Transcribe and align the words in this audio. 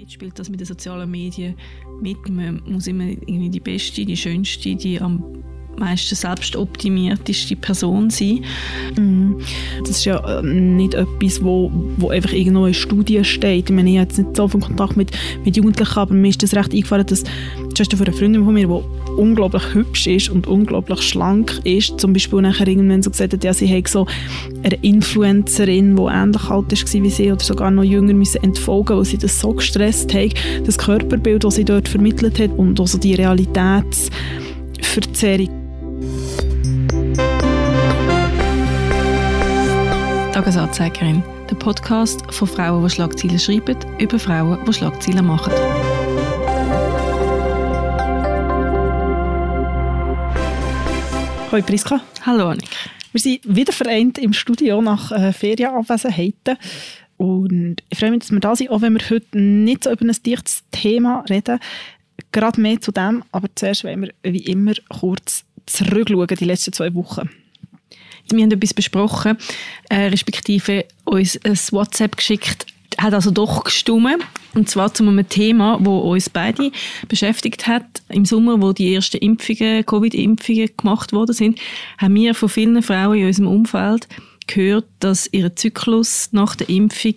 Jetzt 0.00 0.14
spielt 0.14 0.38
das 0.38 0.48
mit 0.48 0.58
den 0.58 0.66
sozialen 0.66 1.10
Medien 1.10 1.56
mit. 2.00 2.26
Man 2.30 2.62
muss 2.64 2.86
immer 2.86 3.04
irgendwie 3.04 3.50
die 3.50 3.60
beste, 3.60 4.06
die 4.06 4.16
schönste, 4.16 4.74
die 4.74 4.98
am 4.98 5.22
meisten 5.76 6.14
selbstoptimierteste 6.14 7.54
Person 7.56 8.08
sein. 8.08 8.42
Mm. 8.96 9.34
Das 9.80 9.90
ist 9.90 10.06
ja 10.06 10.38
ähm, 10.38 10.76
nicht 10.76 10.94
etwas, 10.94 11.44
wo, 11.44 11.70
wo 11.98 12.08
einfach 12.08 12.32
irgendwo 12.32 12.64
in 12.64 12.72
Studien 12.72 13.24
steht. 13.24 13.68
Ich 13.68 13.76
meine, 13.76 13.90
ich 13.90 13.98
habe 13.98 14.08
jetzt 14.08 14.16
nicht 14.16 14.34
so 14.34 14.48
viel 14.48 14.60
Kontakt 14.60 14.96
mit, 14.96 15.10
mit 15.44 15.58
Jugendlichen, 15.58 15.98
aber 15.98 16.14
mir 16.14 16.28
ist 16.28 16.42
das 16.42 16.54
recht 16.54 16.72
eingefallen, 16.72 17.06
dass 17.06 17.24
zum 17.74 17.84
Beispiel 17.84 17.98
von 17.98 18.06
einer 18.06 18.16
Freundin 18.16 18.44
von 18.44 18.54
mir, 18.54 18.66
die 18.66 19.10
unglaublich 19.12 19.74
hübsch 19.74 20.06
ist 20.06 20.30
und 20.30 20.46
unglaublich 20.46 21.02
schlank 21.02 21.60
ist, 21.64 21.98
zum 22.00 22.12
Beispiel 22.12 22.42
nachher 22.42 22.68
irgendwann 22.68 23.02
so 23.02 23.10
gesagt 23.10 23.32
hat, 23.32 23.42
ja, 23.44 23.54
sie 23.54 23.74
hat 23.74 23.88
so 23.88 24.06
eine 24.62 24.76
Influencerin, 24.82 25.96
die 25.96 26.02
ähnlich 26.02 26.44
alt 26.48 26.72
ist 26.72 26.92
wie 26.92 27.10
sie 27.10 27.32
oder 27.32 27.42
sogar 27.42 27.70
noch 27.70 27.84
jünger 27.84 28.14
müssen 28.14 28.42
entfolgen, 28.42 28.96
weil 28.96 29.04
sie 29.04 29.18
das 29.18 29.38
so 29.40 29.52
gestresst 29.52 30.14
hat, 30.14 30.34
das 30.64 30.78
Körperbild, 30.78 31.44
das 31.44 31.56
sie 31.56 31.64
dort 31.64 31.88
vermittelt 31.88 32.38
hat 32.38 32.50
und 32.56 32.80
also 32.80 32.98
die 32.98 33.14
Realitätsverzerrung 33.14 35.48
Tagesanzeigerin, 40.32 41.22
der 41.50 41.56
Podcast 41.56 42.22
von 42.30 42.48
Frauen, 42.48 42.82
die 42.82 42.90
Schlagzeilen 42.90 43.38
schreiben, 43.38 43.76
über 43.98 44.18
Frauen, 44.18 44.58
die 44.66 44.72
Schlagzeilen 44.72 45.26
machen. 45.26 45.52
Hallo 51.50 51.62
Priska. 51.62 52.00
Hallo 52.24 52.48
Annik. 52.48 52.68
Wir 53.12 53.20
sind 53.20 53.40
wieder 53.44 53.72
vereint 53.72 54.18
im 54.18 54.32
Studio 54.32 54.80
nach 54.80 55.10
äh, 55.10 55.32
Ferienabwesenheiten. 55.32 56.56
Und 57.16 57.76
ich 57.88 57.98
freue 57.98 58.10
mich, 58.10 58.20
dass 58.20 58.30
wir 58.30 58.40
da 58.40 58.54
sind, 58.54 58.70
auch 58.70 58.80
wenn 58.80 58.94
wir 58.94 59.10
heute 59.10 59.38
nicht 59.38 59.84
so 59.84 59.90
über 59.90 60.04
ein 60.04 60.16
dichtes 60.24 60.62
Thema 60.70 61.24
reden. 61.28 61.58
Gerade 62.32 62.60
mehr 62.60 62.80
zu 62.80 62.92
dem, 62.92 63.24
aber 63.32 63.48
zuerst 63.54 63.84
wollen 63.84 64.02
wir 64.02 64.32
wie 64.32 64.44
immer 64.44 64.74
kurz 64.88 65.44
zurückschauen, 65.66 66.28
die 66.28 66.44
letzten 66.44 66.72
zwei 66.72 66.94
Wochen 66.94 67.28
wir 68.36 68.44
haben 68.44 68.52
etwas 68.52 68.74
besprochen, 68.74 69.36
äh, 69.88 70.06
respektive 70.06 70.84
uns 71.04 71.38
ein 71.44 71.58
WhatsApp 71.72 72.16
geschickt, 72.16 72.66
hat 72.98 73.14
also 73.14 73.30
doch 73.30 73.64
gestimmt. 73.64 74.24
Und 74.54 74.68
zwar 74.68 74.92
zu 74.92 75.04
einem 75.04 75.28
Thema, 75.28 75.78
das 75.78 75.88
uns 75.88 76.30
beide 76.30 76.72
beschäftigt 77.08 77.66
hat. 77.66 77.84
Im 78.08 78.24
Sommer, 78.24 78.60
wo 78.60 78.72
die 78.72 78.94
ersten 78.94 79.18
Impfungen, 79.18 79.86
Covid-Impfungen 79.86 80.70
gemacht 80.76 81.12
worden 81.12 81.34
sind, 81.34 81.58
haben 81.98 82.14
wir 82.14 82.34
von 82.34 82.48
vielen 82.48 82.82
Frauen 82.82 83.18
in 83.18 83.26
unserem 83.26 83.48
Umfeld 83.48 84.08
gehört, 84.46 84.86
dass 84.98 85.28
ihr 85.32 85.54
Zyklus 85.54 86.30
nach 86.32 86.56
der 86.56 86.68
Impfung 86.68 87.14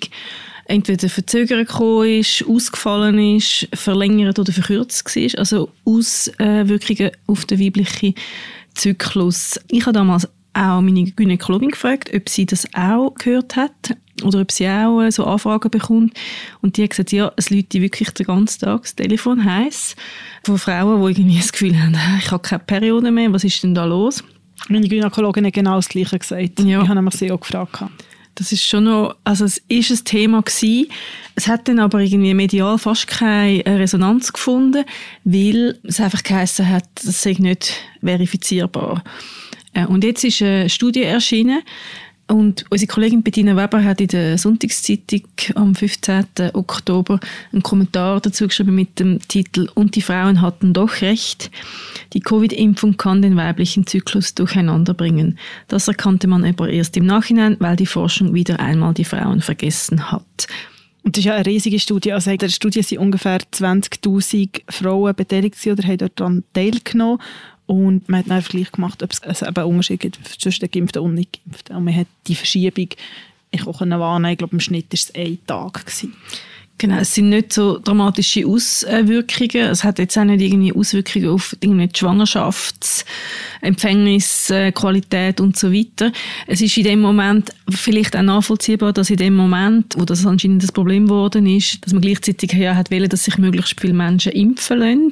entweder 0.65 1.09
verzögert 1.09 1.67
gekommen 1.67 2.19
ist, 2.19 2.45
ausgefallen 2.47 3.37
ist, 3.37 3.67
verlängert 3.73 4.39
oder 4.39 4.53
verkürzt 4.53 5.15
war. 5.15 5.39
Also 5.39 5.69
Auswirkungen 5.85 7.11
auf 7.27 7.45
den 7.45 7.59
weiblichen 7.59 8.15
Zyklus. 8.73 9.59
Ich 9.67 9.85
habe 9.85 9.93
damals 9.93 10.27
auch 10.53 10.81
meine 10.81 11.03
Gynäkologin 11.03 11.71
gefragt, 11.71 12.11
ob 12.13 12.29
sie 12.29 12.45
das 12.45 12.67
auch 12.73 13.13
gehört 13.15 13.55
hat 13.55 13.95
oder 14.23 14.41
ob 14.41 14.51
sie 14.51 14.67
auch 14.67 15.01
äh, 15.01 15.11
so 15.11 15.25
Anfragen 15.25 15.69
bekommt. 15.69 16.17
Und 16.61 16.77
die 16.77 16.83
hat 16.83 16.91
gesagt, 16.91 17.11
ja, 17.11 17.31
es 17.35 17.49
läutet 17.49 17.81
wirklich 17.81 18.11
den 18.11 18.27
ganzen 18.27 18.61
Tag 18.61 18.83
das 18.83 18.95
Telefon 18.95 19.43
heiß 19.43 19.95
von 20.43 20.57
Frauen, 20.57 21.01
die 21.01 21.21
irgendwie 21.21 21.37
das 21.37 21.51
Gefühl 21.51 21.79
haben, 21.79 21.97
ich 22.19 22.31
habe 22.31 22.41
keine 22.41 22.59
Periode 22.59 23.11
mehr, 23.11 23.31
was 23.33 23.43
ist 23.43 23.63
denn 23.63 23.75
da 23.75 23.85
los? 23.85 24.23
Meine 24.69 24.87
Gynäkologin 24.87 25.45
hat 25.45 25.53
genau 25.53 25.75
das 25.75 25.89
Gleiche 25.89 26.19
gesagt. 26.19 26.59
Ja. 26.59 26.81
Ich 26.81 26.87
habe 26.87 26.95
nämlich 26.95 27.15
sie 27.15 27.31
auch 27.31 27.39
gefragt. 27.39 27.83
Das 28.35 28.51
ist 28.51 28.63
schon 28.63 28.85
noch, 28.85 29.15
also 29.23 29.45
es 29.45 29.61
ist 29.67 29.91
ein 29.91 30.05
Thema 30.05 30.41
gewesen. 30.41 30.87
Es 31.35 31.47
hat 31.47 31.67
dann 31.67 31.79
aber 31.79 31.99
irgendwie 31.99 32.33
medial 32.33 32.79
fast 32.79 33.07
keine 33.07 33.63
Resonanz 33.65 34.33
gefunden, 34.33 34.85
weil 35.23 35.79
es 35.83 35.99
einfach 35.99 36.23
geheißen 36.23 36.67
hat, 36.67 36.85
das 37.03 37.21
sei 37.21 37.35
nicht 37.37 37.73
verifizierbar. 38.01 39.03
Äh, 39.05 39.42
und 39.87 40.03
jetzt 40.03 40.23
ist 40.23 40.41
eine 40.41 40.69
Studie 40.69 41.03
erschienen 41.03 41.61
und 42.27 42.65
unsere 42.69 42.87
Kollegin 42.87 43.21
Bettina 43.21 43.55
Weber 43.55 43.83
hat 43.83 43.99
in 43.99 44.07
der 44.07 44.37
Sonntagszeitung 44.37 45.23
am 45.55 45.75
15. 45.75 46.25
Oktober 46.53 47.19
einen 47.51 47.63
Kommentar 47.63 48.21
dazu 48.21 48.47
geschrieben 48.47 48.75
mit 48.75 48.99
dem 48.99 49.19
Titel 49.27 49.67
Und 49.75 49.95
die 49.95 50.01
Frauen 50.01 50.41
hatten 50.41 50.73
doch 50.73 51.01
recht. 51.01 51.51
Die 52.13 52.21
Covid-Impfung 52.21 52.95
kann 52.95 53.21
den 53.21 53.35
weiblichen 53.35 53.85
Zyklus 53.85 54.33
durcheinander 54.35 54.93
bringen. 54.93 55.37
Das 55.67 55.87
erkannte 55.87 56.27
man 56.27 56.45
aber 56.45 56.69
erst 56.69 56.95
im 56.95 57.05
Nachhinein, 57.05 57.57
weil 57.59 57.75
die 57.75 57.85
Forschung 57.85 58.33
wieder 58.33 58.59
einmal 58.59 58.93
die 58.93 59.05
Frauen 59.05 59.41
vergessen 59.41 60.11
hat. 60.11 60.47
Und 61.03 61.17
das 61.17 61.19
ist 61.19 61.25
ja 61.25 61.35
eine 61.35 61.45
riesige 61.45 61.79
Studie. 61.79 62.13
Also 62.13 62.31
in 62.31 62.37
der 62.37 62.47
Studie 62.47 62.81
sind 62.81 62.99
ungefähr 62.99 63.39
20.000 63.39 64.61
Frauen 64.69 65.13
beteiligt 65.13 65.57
oder 65.67 65.83
haben 65.83 66.09
daran 66.15 66.43
teilgenommen. 66.53 67.19
Und 67.73 68.07
man 68.07 68.19
hat 68.19 68.29
einen 68.29 68.43
Vergleich 68.43 68.71
gemacht, 68.71 69.01
ob 69.01 69.11
es 69.11 69.41
einen 69.41 69.65
Unterschied 69.65 69.99
gibt 69.99 70.19
zwischen 70.39 70.59
den 70.59 70.69
Geimpften 70.69 71.01
und 71.01 71.15
nicht 71.15 71.39
Geimpften. 71.43 71.75
Und 71.75 71.85
man 71.85 71.95
hat 71.95 72.07
die 72.27 72.35
Verschiebung 72.35 72.89
ich 73.49 73.67
auch 73.67 73.81
wahrnehmen 73.81 74.31
ich 74.31 74.37
glaube, 74.37 74.53
im 74.53 74.59
Schnitt 74.59 74.85
war 74.91 74.93
es 74.93 75.13
ein 75.15 75.37
Tag. 75.45 75.85
Gewesen. 75.85 76.15
Genau, 76.79 76.97
es 76.97 77.13
sind 77.15 77.29
nicht 77.29 77.53
so 77.53 77.77
dramatische 77.77 78.45
Auswirkungen. 78.45 79.67
Es 79.69 79.83
hat 79.83 79.99
jetzt 79.99 80.17
auch 80.17 80.25
nicht 80.25 80.41
irgendwie 80.41 80.73
Auswirkungen 80.73 81.29
auf 81.29 81.55
die 81.61 81.69
Schwangerschafts-, 81.69 83.05
Empfängnisqualität 83.61 85.39
und 85.39 85.57
so 85.57 85.71
weiter. 85.71 86.11
Es 86.45 86.59
ist 86.59 86.75
in 86.75 86.83
dem 86.83 86.99
Moment 86.99 87.51
vielleicht 87.69 88.17
auch 88.17 88.21
nachvollziehbar, 88.23 88.91
dass 88.91 89.09
in 89.09 89.15
dem 89.15 89.35
Moment, 89.35 89.93
wo 89.97 90.03
das 90.03 90.25
anscheinend 90.25 90.63
das 90.63 90.73
Problem 90.73 91.05
geworden 91.05 91.45
ist, 91.45 91.85
dass 91.85 91.93
man 91.93 92.01
gleichzeitig 92.01 92.51
ja 92.51 92.75
hat 92.75 92.91
wollen, 92.91 93.07
dass 93.07 93.23
sich 93.23 93.37
möglichst 93.37 93.79
viele 93.79 93.93
Menschen 93.93 94.33
impfen 94.33 94.79
lassen 94.79 95.11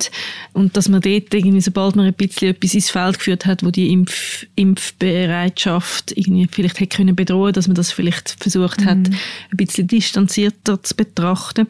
und 0.51 0.75
dass 0.75 0.89
man 0.89 0.99
dort 0.99 1.33
irgendwie, 1.33 1.61
sobald 1.61 1.95
man 1.95 2.07
ein 2.07 2.13
bisschen 2.13 2.49
etwas 2.49 2.73
ins 2.73 2.89
Feld 2.89 3.19
geführt 3.19 3.45
hat, 3.45 3.63
wo 3.63 3.72
die 3.72 3.93
Impf 3.93 4.45
Impfbereitschaft 4.55 6.11
irgendwie 6.17 6.49
vielleicht 6.51 6.79
hätte 6.79 6.97
können 6.97 7.16
bedrohen, 7.16 7.53
dass 7.53 7.67
man 7.67 7.75
das 7.75 7.91
vielleicht 7.91 8.35
versucht 8.39 8.83
hat, 8.83 8.97
mhm. 8.97 9.16
ein 9.51 9.57
bisschen 9.57 9.88
distanzierter 9.88 10.83
zu 10.83 10.95
betrachten 10.95 11.50
beobachten. 11.53 11.67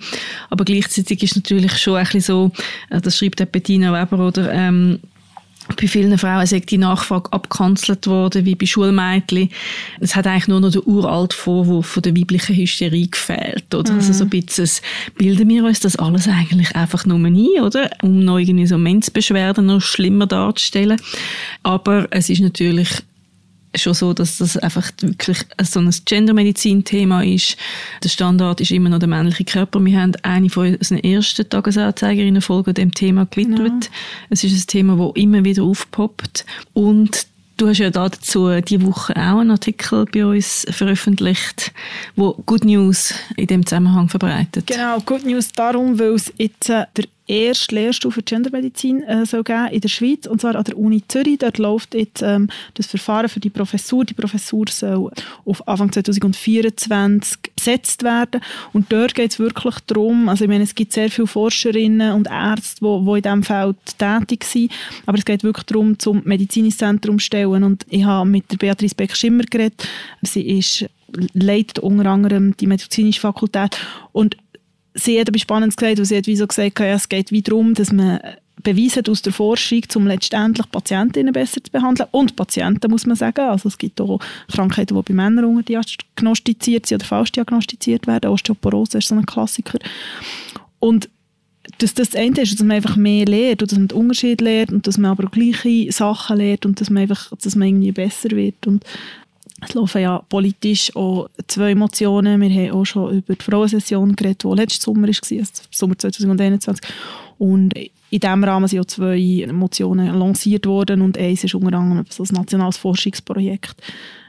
Aber 0.49 0.65
gleichzeitig 0.65 1.23
ist 1.23 1.35
natürlich 1.35 1.77
schon 1.77 1.95
ein 1.95 2.03
bisschen 2.05 2.21
so, 2.21 2.51
äh, 2.89 3.01
das 3.01 3.17
schreibt 3.17 3.41
auch 3.41 3.45
Bettina 3.45 3.93
Weber, 3.93 4.27
oder, 4.27 4.51
ähm, 4.51 4.99
bei 5.79 5.87
vielen 5.87 6.17
Frauen 6.17 6.43
ist 6.43 6.71
die 6.71 6.77
Nachfrage 6.77 7.31
abgekanzelt 7.31 8.07
worden, 8.07 8.45
wie 8.45 8.55
bei 8.55 8.65
Schulmädchen. 8.65 9.49
Es 10.01 10.15
hat 10.15 10.27
eigentlich 10.27 10.47
nur 10.47 10.59
noch 10.59 10.71
der 10.71 10.85
uralte 10.85 11.35
Vorwurf 11.35 11.85
von 11.85 12.03
der 12.03 12.17
weiblichen 12.17 12.55
Hysterie 12.55 13.07
gefehlt, 13.07 13.73
oder? 13.73 13.91
Mhm. 13.91 13.99
Also 13.99 14.11
so 14.11 14.23
ein 14.25 14.29
bisschen, 14.31 14.69
bilden 15.17 15.47
wir 15.47 15.63
uns 15.63 15.79
das 15.79 15.95
alles 15.95 16.27
eigentlich 16.27 16.75
einfach 16.75 17.05
nur 17.05 17.19
ein, 17.19 17.37
oder? 17.61 17.89
Um 18.01 18.25
noch 18.25 18.39
irgendwie 18.39 18.65
so 18.65 18.77
Menzbeschwerden 18.77 19.67
noch 19.67 19.81
schlimmer 19.81 20.25
darzustellen. 20.25 20.99
Aber 21.63 22.07
es 22.09 22.29
ist 22.29 22.41
natürlich 22.41 22.89
schon 23.75 23.93
so, 23.93 24.13
dass 24.13 24.37
das 24.37 24.57
einfach 24.57 24.91
wirklich 25.01 25.37
so 25.63 25.79
ein 25.79 25.93
Gendermedizin-Thema 26.05 27.23
ist. 27.23 27.57
Der 28.03 28.09
Standard 28.09 28.61
ist 28.61 28.71
immer 28.71 28.89
noch 28.89 28.99
der 28.99 29.07
männliche 29.07 29.45
Körper. 29.45 29.83
Wir 29.83 30.01
haben 30.01 30.13
eine 30.23 30.49
von 30.49 30.75
unseren 30.75 30.99
ersten 30.99 31.47
Tagesanzeigerinnen-Folgen 31.47 32.73
dem 32.73 32.93
Thema 32.93 33.25
gewidmet. 33.25 33.59
Genau. 33.59 33.95
Es 34.29 34.43
ist 34.43 34.53
ein 34.53 34.67
Thema, 34.67 34.95
das 34.97 35.15
immer 35.15 35.43
wieder 35.43 35.63
aufpoppt. 35.63 36.45
Und 36.73 37.27
Du 37.57 37.67
hast 37.67 37.77
ja 37.77 37.91
dazu 37.91 38.49
diese 38.59 38.83
Woche 38.87 39.13
auch 39.15 39.37
einen 39.37 39.51
Artikel 39.51 40.05
bei 40.05 40.25
uns 40.25 40.65
veröffentlicht, 40.71 41.71
wo 42.15 42.33
Good 42.47 42.65
News 42.65 43.13
in 43.37 43.45
dem 43.45 43.63
Zusammenhang 43.67 44.09
verbreitet. 44.09 44.65
Genau, 44.65 44.99
Good 45.01 45.25
News 45.25 45.51
darum, 45.51 45.99
weil 45.99 46.15
es 46.15 46.33
jetzt 46.37 46.69
äh, 46.69 46.85
der 46.97 47.05
erste 47.31 47.75
Lehrstuhl 47.75 48.11
für 48.11 48.21
Gendermedizin 48.21 49.03
äh, 49.03 49.25
soll 49.25 49.43
geben 49.43 49.67
in 49.71 49.81
der 49.81 49.87
Schweiz, 49.87 50.27
und 50.27 50.41
zwar 50.41 50.55
an 50.55 50.63
der 50.63 50.77
Uni 50.77 51.01
Zürich. 51.07 51.39
Dort 51.39 51.57
läuft 51.57 51.95
jetzt 51.95 52.21
ähm, 52.21 52.49
das 52.73 52.87
Verfahren 52.87 53.29
für 53.29 53.39
die 53.39 53.49
Professur. 53.49 54.03
Die 54.03 54.13
Professur 54.13 54.65
soll 54.69 55.11
auf 55.45 55.67
Anfang 55.67 55.91
2024 55.91 57.39
besetzt 57.55 58.03
werden. 58.03 58.41
Und 58.73 58.91
dort 58.91 59.15
geht 59.15 59.31
es 59.31 59.39
wirklich 59.39 59.75
darum, 59.87 60.29
also 60.29 60.43
ich 60.43 60.49
meine, 60.49 60.63
es 60.63 60.75
gibt 60.75 60.93
sehr 60.93 61.09
viele 61.09 61.27
Forscherinnen 61.27 62.13
und 62.13 62.27
Ärzte, 62.29 62.79
die, 62.81 63.11
in 63.15 63.21
diesem 63.21 63.43
Feld 63.43 63.77
tätig 63.97 64.43
sind, 64.43 64.71
aber 65.05 65.17
es 65.17 65.25
geht 65.25 65.43
wirklich 65.43 65.65
darum, 65.65 65.97
zum 65.99 66.21
medizinisches 66.25 66.79
zu 67.01 67.19
stellen. 67.19 67.63
Und 67.63 67.85
ich 67.89 68.03
habe 68.03 68.29
mit 68.29 68.51
der 68.51 68.57
Beatrice 68.57 68.95
Beck-Schimmer 68.95 69.43
geredet. 69.43 69.87
Sie 70.21 70.57
ist 70.57 70.85
leitet 71.33 71.79
unter 71.79 72.05
anderem 72.05 72.55
die 72.57 72.67
medizinische 72.67 73.19
Fakultät 73.19 73.77
und 74.11 74.37
sie 74.93 75.19
hat 75.19 75.29
etwas 75.29 75.41
Spannendes 75.41 75.75
gesagt, 75.75 75.97
weil 75.97 76.05
sie 76.05 76.17
hat 76.17 76.27
wie 76.27 76.35
so 76.35 76.47
gesagt, 76.47 76.79
ja, 76.79 76.87
es 76.87 77.09
geht 77.09 77.31
wie 77.31 77.41
darum, 77.41 77.73
dass 77.73 77.91
man 77.91 78.19
Beweise 78.63 79.01
aus 79.09 79.21
der 79.21 79.33
Forschung, 79.33 79.81
um 79.95 80.07
letztendlich 80.07 80.69
Patientinnen 80.69 81.33
besser 81.33 81.63
zu 81.63 81.71
behandeln 81.71 82.09
und 82.11 82.35
Patienten, 82.35 82.91
muss 82.91 83.05
man 83.05 83.15
sagen. 83.15 83.41
Also 83.41 83.69
es 83.69 83.77
gibt 83.77 83.99
auch 83.99 84.19
Krankheiten, 84.51 84.95
die 84.95 85.01
bei 85.01 85.13
Männern 85.13 85.63
diagnostiziert 85.65 86.85
sind 86.85 87.01
oder 87.01 87.07
falsch 87.07 87.31
diagnostiziert 87.31 88.07
werden. 88.07 88.29
Osteoporose 88.29 88.99
ist 88.99 89.07
so 89.07 89.15
ein 89.15 89.25
Klassiker. 89.25 89.79
Und 90.79 91.09
dass 91.77 91.93
das 91.93 92.09
das 92.09 92.19
eine 92.19 92.41
ist, 92.41 92.53
dass 92.53 92.61
man 92.61 92.77
einfach 92.77 92.95
mehr 92.95 93.25
lernt 93.25 93.61
und 93.61 93.71
dass 93.71 93.79
man 93.79 93.87
den 93.87 93.97
Unterschied 93.97 94.41
lernt 94.41 94.71
und 94.71 94.87
dass 94.87 94.97
man 94.97 95.11
aber 95.11 95.29
gleiche 95.29 95.91
Sachen 95.91 96.37
lernt 96.37 96.65
und 96.65 96.81
dass 96.81 96.89
man 96.89 97.03
einfach, 97.03 97.31
dass 97.37 97.55
man 97.55 97.67
irgendwie 97.67 97.91
besser 97.91 98.31
wird. 98.31 98.67
Und 98.67 98.83
Es 99.61 99.75
laufen 99.75 100.01
ja 100.01 100.23
politisch 100.27 100.95
auch 100.95 101.29
zwei 101.47 101.75
Motionen. 101.75 102.41
Wir 102.41 102.49
haben 102.49 102.79
auch 102.79 102.85
schon 102.85 103.17
über 103.17 103.35
die 103.35 103.43
Frauensession 103.43 104.15
geredet, 104.15 104.43
die 104.43 104.47
letzten 104.47 104.81
Sommer 104.83 105.07
war, 105.07 105.39
also 105.39 105.63
Sommer 105.71 105.97
2021. 105.97 106.85
Und 107.37 107.73
in 108.11 108.19
diesem 108.19 108.43
Rahmen 108.43 108.67
sind 108.67 108.79
auch 108.81 108.85
zwei 108.85 109.47
Motionen 109.51 110.13
lanciert 110.19 110.65
worden 110.65 111.01
und 111.01 111.17
eins 111.17 111.43
ist 111.43 111.55
unter 111.55 111.77
anderem 111.77 112.05
so 112.09 112.23
ein 112.23 112.29
nationales 112.35 112.77
Forschungsprojekt. 112.77 113.75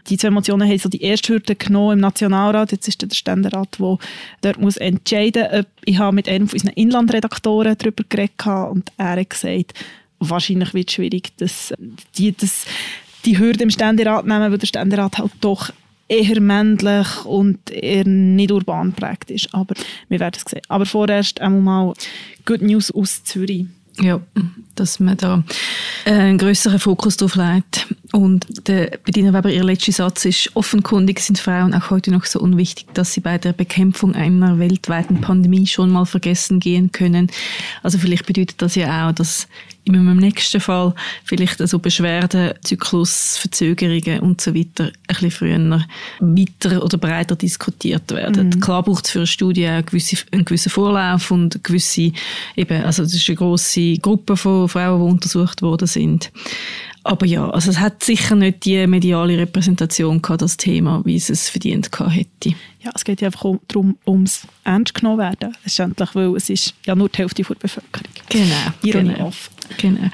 Die 0.09 0.17
zwei 0.17 0.31
Motionen 0.31 0.69
haben 0.69 0.79
so 0.79 0.89
die 0.89 1.03
erste 1.03 1.33
Hürde 1.33 1.57
genommen 1.57 1.95
im 1.95 2.01
Nationalrat. 2.01 2.73
Jetzt 2.73 2.89
ist 2.89 3.03
der 3.03 3.15
Ständerat, 3.15 3.79
der 3.79 3.99
dort 4.41 4.61
muss 4.61 4.77
entscheiden 4.77 5.47
muss. 5.51 5.65
Ich 5.85 5.99
habe 5.99 6.15
mit 6.15 6.29
einem 6.29 6.49
unserer 6.53 6.77
Inlandredaktoren 6.77 7.77
darüber 7.79 8.05
geredet 8.09 8.47
und 8.47 8.93
er 8.97 9.17
hat 9.17 9.31
gesagt, 9.31 9.75
wahrscheinlich 10.21 10.75
wird 10.75 10.89
es 10.89 10.95
schwierig, 10.95 11.37
dass 11.37 11.75
die, 12.17 12.37
das 12.37 12.67
die 13.25 13.39
Hürde 13.39 13.65
im 13.65 13.71
Ständerat 13.71 14.27
nehmen, 14.27 14.51
weil 14.51 14.59
der 14.59 14.67
Ständerat 14.67 15.19
halt 15.19 15.33
doch 15.41 15.71
eher 16.09 16.41
männlich 16.41 17.25
und 17.25 17.71
eher 17.71 18.07
nicht 18.07 18.51
urban 18.51 18.93
prägt 18.93 19.31
ist. 19.31 19.55
Aber 19.55 19.75
wir 20.09 20.21
werden 20.21 20.35
es 20.37 20.51
sehen. 20.51 20.63
Aber 20.69 20.87
vorerst 20.87 21.41
einmal 21.41 21.95
Good 22.45 22.63
News 22.63 22.91
aus 22.91 23.25
Zürich. 23.25 23.67
Ja, 24.01 24.21
dass 24.75 25.01
man 25.01 25.17
da 25.19 25.45
äh, 26.07 26.13
einen 26.13 26.39
größeren 26.39 26.79
Fokus 26.79 27.19
drauf 27.19 27.35
legt. 27.35 27.87
Und 28.13 28.69
der 28.69 28.99
Bediener 29.05 29.33
Weber, 29.33 29.51
ihr 29.51 29.65
letzter 29.65 29.93
Satz 29.93 30.27
ist, 30.27 30.51
offenkundig 30.55 31.19
sind 31.21 31.39
Frauen 31.39 31.73
auch 31.73 31.89
heute 31.89 32.11
noch 32.11 32.27
so 32.27 32.41
unwichtig, 32.41 32.87
dass 32.93 33.15
sie 33.15 33.21
bei 33.21 33.39
der 33.39 33.55
Bekämpfung 33.55 34.15
einer 34.15 34.59
weltweiten 34.59 35.23
Pandemie 35.23 35.67
schon 35.67 35.91
mal 35.91 36.05
vergessen 36.05 36.61
gehen 36.61 36.93
können. 36.93 37.31
Also 37.83 37.97
vielleicht 37.97 38.27
bedeutet 38.27 38.61
das 38.61 38.75
ja 38.75 39.09
auch, 39.09 39.13
dass 39.13 39.49
im 39.85 40.17
nächsten 40.17 40.61
Fall 40.61 40.95
vielleicht 41.25 41.61
also 41.61 41.79
Beschwerden, 41.79 42.53
Zyklusverzögerungen 42.63 44.21
und 44.21 44.41
so 44.43 44.55
weiter 44.55 44.85
ein 44.85 44.93
bisschen 45.09 45.31
früher 45.31 45.85
weiter 46.21 46.85
oder 46.85 46.99
breiter 46.99 47.35
diskutiert 47.35 48.11
werden. 48.13 48.49
Mhm. 48.49 48.61
Klar 48.61 48.83
braucht 48.83 49.07
es 49.07 49.11
für 49.11 49.21
eine 49.21 49.27
Studie 49.27 49.81
gewisse, 49.87 50.19
einen 50.31 50.45
gewissen 50.45 50.71
Vorlauf 50.71 51.31
und 51.31 51.55
eine 51.55 51.63
gewisse, 51.63 52.13
eben, 52.57 52.85
also 52.85 53.03
das 53.03 53.15
ist 53.15 53.29
eine 53.29 53.37
grosse 53.37 53.95
Gruppe 53.97 54.37
von 54.37 54.69
Frauen, 54.69 55.01
die 55.01 55.11
untersucht 55.13 55.63
worden 55.63 55.89
sind. 55.89 56.31
Aber 57.05 57.27
ja, 57.27 57.49
also 57.51 57.71
es 57.71 57.81
hat 57.81 58.05
sicher 58.05 58.37
nicht 58.37 58.65
die 58.65 58.87
mediale 58.87 59.37
Repräsentation 59.37 60.23
gehabt, 60.23 60.43
das 60.43 60.57
Thema, 60.57 61.03
wie 61.05 61.17
es 61.17 61.31
es 61.31 61.49
verdient 61.49 61.91
gehabt 61.91 62.15
hätte. 62.15 62.55
Ja, 62.81 62.93
es 62.95 63.05
geht 63.05 63.21
ja 63.21 63.29
einfach 63.29 63.45
darum, 63.69 63.97
ums 64.07 64.47
ernst 64.65 64.95
genommen 64.95 65.19
werden, 65.19 65.57
letztendlich, 65.65 66.15
weil 66.15 66.37
es 66.37 66.49
ist 66.49 66.75
ja 66.87 66.95
nur 66.95 67.09
die 67.09 67.19
Hälfte 67.19 67.43
der 67.43 67.55
Bevölkerung. 67.55 68.13
Genau. 68.29 68.55
Ironie 68.83 69.15
genau. 69.15 69.33
genau. 69.79 70.11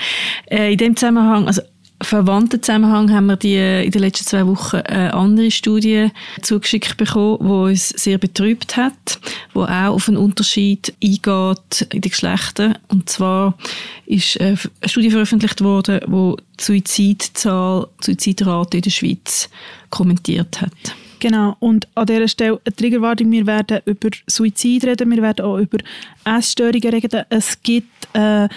Äh, 0.51 0.73
in 0.73 0.79
dem 0.79 0.97
Zusammenhang, 0.97 1.47
also 1.47 1.63
verwandten 2.01 2.63
Zusammenhang 2.63 3.13
haben 3.13 3.27
wir 3.27 3.37
die, 3.37 3.57
in 3.57 3.91
den 3.91 4.03
letzten 4.03 4.27
zwei 4.27 4.47
Wochen 4.47 4.77
eine 4.77 5.15
andere 5.15 5.51
Studie 5.51 6.11
zugeschickt 6.43 6.97
bekommen, 6.97 7.39
die 7.41 7.73
uns 7.73 7.89
sehr 7.89 8.19
betrübt 8.19 8.77
hat, 8.77 9.19
wo 9.53 9.65
auch 9.65 9.95
auf 9.95 10.09
einen 10.09 10.17
Unterschied 10.17 10.95
eingeht 11.03 11.87
in 11.93 12.01
den 12.01 12.11
Geschlechtern. 12.11 12.79
Und 12.89 13.09
zwar 13.09 13.59
ist 14.07 14.41
eine 14.41 14.59
Studie 14.87 15.11
veröffentlicht 15.11 15.61
worden, 15.63 16.01
die 16.07 16.43
die 16.61 16.63
Suizidzahl, 16.63 17.89
Suizidrate 18.01 18.79
in 18.79 18.83
der 18.83 18.91
Schweiz 18.91 19.49
kommentiert 19.91 20.61
hat. 20.61 20.73
Genau, 21.21 21.57
und 21.59 21.89
an 21.97 22.07
dieser 22.07 22.29
Stelle 22.29 22.61
eine 22.65 22.77
Triggerwarnung, 22.77 23.33
wir 23.33 23.47
werden 23.47 23.81
über 23.87 24.09
Suizid 24.29 24.85
reden, 24.85 25.11
wir 25.11 25.23
werden 25.23 25.45
auch 25.45 25.59
über 25.59 25.79
Essstörungen 26.25 26.91
reden. 26.91 27.25
Es 27.29 27.61
gibt 27.61 28.09
äh, 28.13 28.49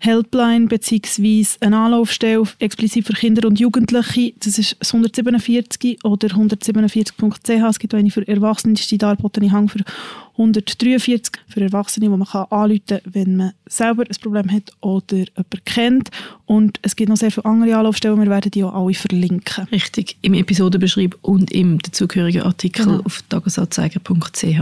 Helpline 0.00 0.66
bzw. 0.66 1.44
eine 1.60 1.78
Anlaufstelle 1.78 2.44
explizit 2.58 3.06
für 3.06 3.12
Kinder 3.12 3.46
und 3.46 3.58
Jugendliche. 3.58 4.32
Das 4.40 4.58
ist 4.58 4.76
147 4.80 6.04
oder 6.04 6.28
147.ch. 6.28 7.48
Es 7.48 7.78
gibt 7.78 7.94
eine 7.94 8.10
für 8.10 8.26
Erwachsene, 8.26 8.74
die 8.74 8.80
ist 8.80 9.02
darbotene 9.02 9.50
Hang 9.50 9.68
für 9.68 9.80
143 10.38 11.32
für 11.48 11.60
Erwachsene, 11.60 12.10
wo 12.10 12.16
man 12.16 12.28
kann 12.28 12.46
anrufen 12.50 12.82
kann, 12.86 13.00
wenn 13.06 13.36
man 13.36 13.52
selber 13.66 14.04
ein 14.04 14.16
Problem 14.20 14.50
hat 14.52 14.72
oder 14.80 15.16
jemanden 15.16 15.64
kennt. 15.64 16.10
Und 16.46 16.78
es 16.82 16.94
gibt 16.94 17.08
noch 17.08 17.16
sehr 17.16 17.32
viele 17.32 17.44
andere 17.44 17.76
Anlaufstellen, 17.76 18.20
wir 18.20 18.30
werden 18.30 18.50
die 18.52 18.62
auch 18.62 18.74
alle 18.74 18.94
verlinken. 18.94 19.66
Richtig, 19.72 20.16
im 20.22 20.34
Episodenbeschrieb 20.34 21.18
und 21.22 21.50
im 21.50 21.80
dazugehörigen 21.80 22.42
Artikel 22.42 22.84
genau. 22.84 23.00
auf 23.04 23.22
tagesanzeiger.ch. 23.28 24.60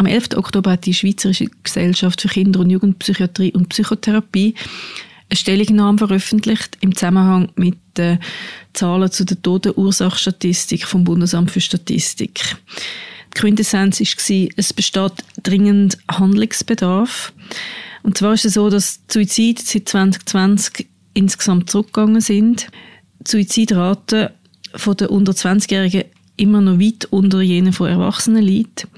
Am 0.00 0.06
11. 0.06 0.38
Oktober 0.38 0.70
hat 0.70 0.86
die 0.86 0.94
Schweizerische 0.94 1.50
Gesellschaft 1.62 2.22
für 2.22 2.28
Kinder- 2.28 2.60
und 2.60 2.70
Jugendpsychiatrie 2.70 3.52
und 3.52 3.68
Psychotherapie 3.68 4.54
eine 5.28 5.36
Stellungnahme 5.36 5.98
veröffentlicht 5.98 6.78
im 6.80 6.94
Zusammenhang 6.94 7.52
mit 7.56 7.76
den 7.98 8.18
Zahlen 8.72 9.10
zu 9.10 9.26
der 9.26 9.42
Todenursachstatistik 9.42 10.86
vom 10.86 11.04
Bundesamt 11.04 11.50
für 11.50 11.60
Statistik. 11.60 12.40
Die 13.34 13.40
Quintessenz 13.40 14.00
war, 14.00 14.48
es 14.56 14.72
besteht 14.72 15.12
dringend 15.42 15.98
Handlungsbedarf. 16.10 17.34
Und 18.02 18.16
zwar 18.16 18.32
ist 18.32 18.46
es 18.46 18.54
so, 18.54 18.70
dass 18.70 19.00
Suizide 19.06 19.60
seit 19.62 19.86
2020 19.86 20.88
insgesamt 21.12 21.68
zurückgegangen 21.68 22.22
sind. 22.22 22.68
Die 23.18 23.30
Suizidrate 23.32 24.32
der 24.98 25.10
unter 25.10 25.32
20-Jährigen 25.32 26.04
immer 26.38 26.62
noch 26.62 26.78
weit 26.78 27.04
unter 27.10 27.42
jenen 27.42 27.74
von 27.74 27.90
Erwachsenen 27.90 28.42
liegt 28.42 28.88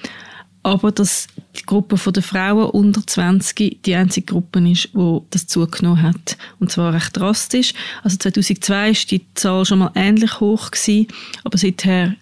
aber 0.63 0.93
dass 0.93 1.27
die 1.57 1.65
Gruppe 1.65 1.97
der 2.13 2.23
Frauen 2.23 2.71
unter 2.71 3.05
20 3.07 3.83
die 3.83 3.95
einzige 3.95 4.27
Gruppe 4.27 4.61
ist, 4.71 4.91
wo 4.93 5.27
das 5.31 5.47
zugenommen 5.47 6.03
hat. 6.03 6.37
Und 6.61 6.71
zwar 6.71 6.95
recht 6.95 7.17
drastisch. 7.17 7.75
Also 8.03 8.17
2002 8.19 8.89
war 8.89 8.95
die 9.11 9.27
Zahl 9.35 9.65
schon 9.65 9.81
mal 9.81 9.93
ähnlich 9.95 10.41
hoch 10.41 10.71
gewesen, 10.71 11.09
aber 11.45 11.59
seither 11.59 12.15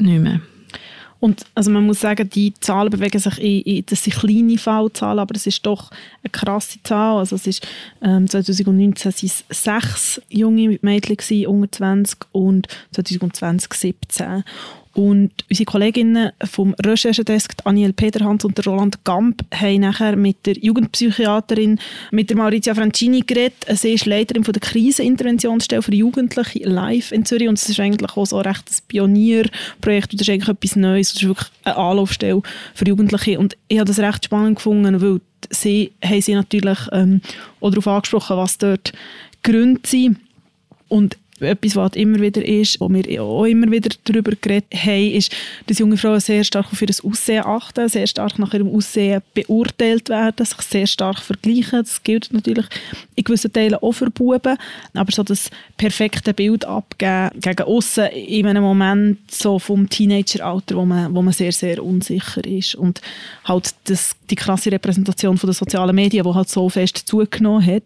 nicht 0.00 0.20
mehr. 0.20 0.40
Und 1.20 1.44
also 1.54 1.70
man 1.70 1.84
muss 1.84 2.00
sagen, 2.00 2.30
die 2.30 2.54
Zahlen 2.60 2.90
bewegen 2.90 3.18
sich 3.18 3.38
in, 3.38 3.60
in 3.60 3.84
das 3.86 4.02
sind 4.04 4.16
kleine 4.16 4.56
Fallzahlen, 4.56 5.18
aber 5.18 5.34
es 5.36 5.46
ist 5.46 5.64
doch 5.66 5.90
eine 6.22 6.30
krasse 6.32 6.82
Zahl. 6.82 7.18
Also 7.18 7.36
es 7.36 7.46
ist, 7.46 7.68
ähm, 8.02 8.26
2019 8.26 9.12
waren 9.12 9.14
es 9.22 9.44
sechs 9.50 10.22
junge 10.30 10.78
Mädchen 10.80 11.16
gewesen, 11.18 11.46
unter 11.46 11.70
20 11.72 12.18
und 12.32 12.68
2020 12.92 13.74
17. 13.74 14.44
Und 15.00 15.30
unsere 15.48 15.64
Kolleginnen 15.64 16.30
vom 16.44 16.74
Recherchedesk, 16.74 17.56
Daniel 17.64 17.94
Peterhans 17.94 18.44
und 18.44 18.66
Roland 18.66 19.02
Gamp, 19.02 19.42
haben 19.50 19.80
nachher 19.80 20.14
mit 20.14 20.44
der 20.44 20.58
Jugendpsychiaterin, 20.58 21.80
mit 22.10 22.28
der 22.28 22.36
Maurizia 22.36 22.74
Francini 22.74 23.22
geredet. 23.22 23.64
Sie 23.66 23.94
ist 23.94 24.04
Leiterin 24.04 24.44
von 24.44 24.52
der 24.52 24.60
Kriseninterventionsstelle 24.60 25.80
für 25.80 25.94
Jugendliche 25.94 26.68
live 26.68 27.12
in 27.12 27.24
Zürich 27.24 27.48
und 27.48 27.54
es 27.54 27.66
ist 27.66 27.80
eigentlich 27.80 28.14
auch 28.14 28.26
so 28.26 28.40
recht 28.40 28.68
ein 28.68 28.76
Pionierprojekt 28.88 30.12
das 30.12 30.20
ist 30.20 30.28
eigentlich 30.28 30.50
etwas 30.50 30.76
Neues. 30.76 31.14
Das 31.14 31.22
ist 31.22 31.28
wirklich 31.28 31.48
eine 31.64 31.76
Anlaufstelle 31.78 32.42
für 32.74 32.86
Jugendliche 32.86 33.38
und 33.38 33.56
ich 33.68 33.78
habe 33.78 33.88
das 33.88 34.00
recht 34.00 34.26
spannend 34.26 34.56
gefunden, 34.56 35.00
weil 35.00 35.22
sie 35.48 35.92
haben 36.04 36.20
sie 36.20 36.34
natürlich 36.34 36.78
ähm, 36.92 37.22
auch 37.62 37.70
darauf 37.70 37.86
angesprochen, 37.86 38.36
was 38.36 38.58
dort 38.58 38.92
Gründe 39.42 39.80
sind. 39.86 40.18
Und 40.88 41.16
etwas, 41.40 41.76
was 41.76 41.92
immer 41.92 42.20
wieder 42.20 42.44
ist, 42.44 42.80
wo 42.80 42.88
wir 42.88 43.22
auch 43.22 43.44
immer 43.44 43.70
wieder 43.70 43.90
darüber 44.04 44.32
geredet 44.40 44.72
haben, 44.74 45.10
ist, 45.12 45.34
dass 45.66 45.78
junge 45.78 45.96
Frauen 45.96 46.20
sehr 46.20 46.44
stark 46.44 46.66
auf 46.72 46.80
ihr 46.80 46.88
Aussehen 47.02 47.44
achten, 47.44 47.88
sehr 47.88 48.06
stark 48.06 48.38
nach 48.38 48.54
ihrem 48.54 48.68
Aussehen 48.68 49.22
beurteilt 49.34 50.08
werden, 50.08 50.46
sich 50.46 50.60
sehr 50.62 50.86
stark 50.86 51.20
vergleichen. 51.20 51.82
Das 51.82 52.02
gilt 52.02 52.32
natürlich 52.32 52.66
in 53.14 53.24
gewissen 53.24 53.52
Teilen 53.52 53.74
auch 53.76 53.92
für 53.92 54.10
Buben, 54.10 54.56
aber 54.94 55.12
so 55.12 55.22
das 55.22 55.50
perfekte 55.76 56.32
Bild 56.32 56.64
abgeben 56.64 57.30
gegen 57.40 57.62
außen 57.62 58.06
in 58.06 58.46
einem 58.46 58.62
Moment 58.62 59.18
so 59.30 59.58
vom 59.58 59.88
Teenageralter, 59.88 60.76
wo 60.76 60.84
man, 60.84 61.14
wo 61.14 61.22
man 61.22 61.32
sehr, 61.32 61.52
sehr 61.52 61.82
unsicher 61.84 62.44
ist. 62.44 62.74
Und 62.74 63.00
halt 63.44 63.74
das, 63.84 64.16
die 64.30 64.36
krasse 64.36 64.72
Repräsentation 64.72 65.36
den 65.36 65.52
sozialen 65.52 65.94
Medien, 65.94 66.24
die 66.24 66.34
halt 66.34 66.48
so 66.48 66.68
fest 66.68 66.98
zugenommen 66.98 67.64
hat. 67.64 67.82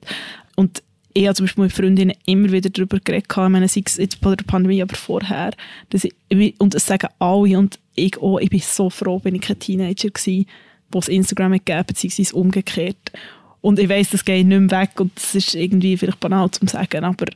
Und 0.57 0.83
ich 1.15 1.27
habe 1.27 1.35
zum 1.35 1.47
Beispiel 1.47 1.65
mit 1.65 1.73
Freundinnen 1.73 2.17
immer 2.27 2.51
wieder 2.51 2.71
darüber 2.71 2.99
geredet, 2.99 3.27
ich 3.31 3.37
meine, 3.37 3.69
sei 3.69 3.83
es 3.87 3.97
jetzt 3.97 4.21
bei 4.21 4.35
der 4.35 4.45
Pandemie, 4.45 4.83
aber 4.83 4.97
vorher, 4.97 5.53
dass 5.91 6.05
ich, 6.05 6.15
und 6.59 6.75
das 6.75 6.87
sagen 6.87 7.09
alle 7.21 7.57
und 7.57 7.79
ich 7.95 8.19
auch, 8.19 8.39
ich 8.41 8.51
bin 8.51 8.61
so 8.61 8.91
froh, 8.91 9.21
bin 9.21 9.37
ich 9.37 9.43
kein 9.43 9.59
Teenager 9.59 10.11
gewesen, 10.11 10.47
wo 10.91 10.99
es 10.99 11.09
Instagram 11.09 11.53
gegeben 11.53 11.85
beziehungsweise 11.87 12.35
umgekehrt. 12.35 13.13
Und 13.61 13.79
ich 13.79 13.89
weiß, 13.89 14.11
das 14.11 14.25
geht 14.25 14.47
nicht 14.47 14.61
mehr 14.61 14.83
weg 14.83 15.01
und 15.01 15.13
das 15.15 15.37
ist 15.37 15.55
irgendwie 15.55 15.97
vielleicht 15.97 16.21
banal 16.21 16.51
zu 16.51 16.67
sagen, 16.67 17.05
aber 17.05 17.27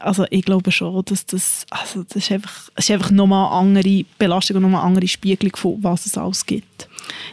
also 0.00 0.26
ich 0.30 0.44
glaube 0.44 0.70
schon, 0.70 1.02
dass 1.06 1.24
das, 1.26 1.64
also 1.70 2.02
das 2.02 2.16
ist 2.16 2.32
einfach, 2.32 2.68
das 2.74 2.84
ist 2.84 2.90
einfach 2.90 3.10
nochmal 3.10 3.46
eine 3.46 3.78
andere 3.78 4.04
Belastung 4.18 4.56
und 4.56 4.62
nochmal 4.62 4.80
eine 4.80 4.88
andere 4.88 5.08
Spiegelung 5.08 5.56
von 5.56 5.78
was 5.82 6.06
es 6.06 6.18
alles 6.18 6.44
gibt. 6.44 6.88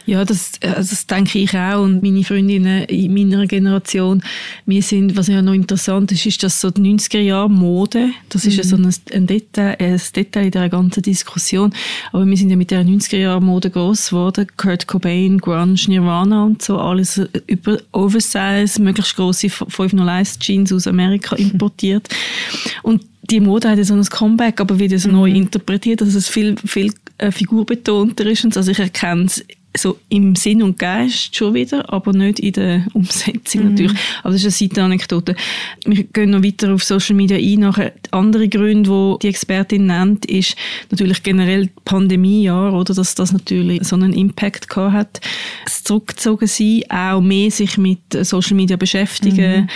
Ja, 0.06 0.24
das, 0.24 0.52
also 0.62 0.90
das 0.90 1.06
denke 1.06 1.38
ich 1.38 1.54
auch 1.54 1.82
und 1.82 2.02
meine 2.02 2.24
Freundinnen 2.24 2.84
in 2.84 3.12
meiner 3.12 3.46
Generation, 3.46 4.22
wir 4.64 4.82
sind, 4.82 5.16
was 5.16 5.26
ja 5.26 5.42
noch 5.42 5.52
interessant 5.52 6.12
ist, 6.12 6.24
ist 6.24 6.42
das 6.42 6.60
so 6.60 6.70
die 6.70 6.80
90er 6.80 7.18
Jahre 7.18 7.50
Mode, 7.50 8.10
das 8.30 8.46
ist 8.46 8.54
mhm. 8.54 8.58
ja 8.58 8.64
so 8.64 8.76
ein, 8.76 8.94
ein, 9.12 9.26
Detail, 9.26 9.76
ein 9.78 10.00
Detail 10.14 10.44
in 10.44 10.50
dieser 10.52 10.68
ganzen 10.68 11.02
Diskussion, 11.02 11.74
aber 12.12 12.24
wir 12.24 12.36
sind 12.36 12.50
ja 12.50 12.56
mit 12.56 12.70
der 12.70 12.84
90er 12.84 13.18
Jahre 13.18 13.42
Mode 13.42 13.68
groß 13.68 14.10
geworden, 14.10 14.46
Kurt 14.56 14.86
Cobain, 14.86 15.38
Grunge, 15.38 15.78
Nirvana 15.88 16.44
und 16.44 16.62
so, 16.62 16.78
alles 16.78 17.20
über 17.46 17.78
Oversize, 17.92 18.80
möglichst 18.80 19.16
grosse 19.16 19.50
501 19.50 20.38
Jeans 20.38 20.72
aus 20.72 20.86
Amerika 20.86 21.36
importiert 21.36 22.08
und 22.82 23.02
die 23.30 23.40
Mode 23.40 23.68
hat 23.68 23.78
ja 23.78 23.84
so 23.84 23.94
ein 23.94 24.04
Comeback, 24.04 24.60
aber 24.60 24.78
wieder 24.78 24.98
so 24.98 25.08
mhm. 25.08 25.14
neu 25.14 25.30
interpretiert, 25.30 26.00
dass 26.00 26.14
es 26.14 26.28
viel, 26.28 26.56
viel 26.64 26.92
äh, 27.18 27.30
figurbetonter 27.30 28.26
ist. 28.26 28.56
Also 28.56 28.70
ich 28.70 28.78
erkenne 28.78 29.24
es 29.24 29.44
so 29.76 29.98
im 30.08 30.34
Sinn 30.36 30.62
und 30.62 30.78
Geist 30.78 31.36
schon 31.36 31.54
wieder, 31.54 31.92
aber 31.92 32.12
nicht 32.12 32.40
in 32.40 32.52
der 32.52 32.86
Umsetzung 32.94 33.62
mhm. 33.62 33.70
natürlich. 33.70 33.98
Aber 34.22 34.32
das 34.32 34.42
ist 34.42 34.44
eine 34.44 34.68
Seitenanekdote. 34.68 35.36
Wir 35.84 36.04
gehen 36.04 36.30
noch 36.30 36.42
weiter 36.42 36.72
auf 36.72 36.82
Social 36.82 37.14
Media 37.14 37.36
ein. 37.36 37.60
Nachher 37.60 37.92
andere 38.10 38.48
Gründe, 38.48 38.88
die 38.88 39.16
die 39.22 39.28
Expertin 39.28 39.86
nennt, 39.86 40.24
ist 40.26 40.56
natürlich 40.90 41.22
generell 41.22 41.68
Pandemiejahr, 41.84 42.72
oder, 42.72 42.94
dass 42.94 43.14
das 43.14 43.32
natürlich 43.32 43.84
so 43.84 43.96
einen 43.96 44.12
Impact 44.12 44.68
gehabt 44.68 44.92
hat. 44.92 45.20
Das 45.64 45.84
Zurückgezogen 45.84 46.46
sein, 46.46 46.82
auch 46.88 47.20
mehr 47.20 47.50
sich 47.50 47.76
mit 47.76 48.00
Social 48.22 48.56
Media 48.56 48.76
beschäftigen. 48.76 49.62
Mhm 49.62 49.68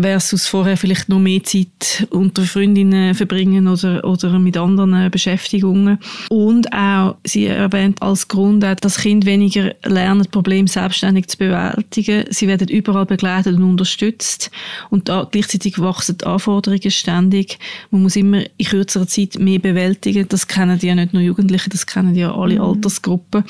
versus 0.00 0.46
vorher 0.46 0.76
vielleicht 0.76 1.08
noch 1.08 1.18
mehr 1.18 1.42
Zeit 1.44 2.06
unter 2.10 2.42
Freundinnen 2.42 3.14
verbringen 3.14 3.68
oder, 3.68 4.04
oder 4.04 4.38
mit 4.38 4.56
anderen 4.56 5.10
Beschäftigungen. 5.10 5.98
Und 6.30 6.72
auch, 6.72 7.16
sie 7.24 7.46
erwähnt 7.46 8.00
als 8.00 8.28
Grund 8.28 8.64
auch, 8.64 8.74
dass 8.74 8.98
Kinder 8.98 9.26
weniger 9.26 9.74
lernen, 9.84 10.26
Probleme 10.30 10.68
selbstständig 10.68 11.28
zu 11.28 11.38
bewältigen. 11.38 12.24
Sie 12.30 12.48
werden 12.48 12.68
überall 12.68 13.06
begleitet 13.06 13.56
und 13.56 13.64
unterstützt. 13.64 14.50
Und 14.88 15.08
da 15.08 15.28
gleichzeitig 15.30 15.78
wachsen 15.78 16.18
die 16.18 16.26
Anforderungen 16.26 16.90
ständig. 16.90 17.58
Man 17.90 18.02
muss 18.02 18.16
immer 18.16 18.42
in 18.56 18.66
kürzerer 18.66 19.06
Zeit 19.06 19.38
mehr 19.38 19.58
bewältigen. 19.58 20.26
Das 20.28 20.48
kennen 20.48 20.78
ja 20.80 20.94
nicht 20.94 21.12
nur 21.12 21.22
Jugendliche, 21.22 21.68
das 21.68 21.86
kennen 21.86 22.14
ja 22.14 22.34
alle 22.34 22.54
mhm. 22.54 22.62
Altersgruppen. 22.62 23.44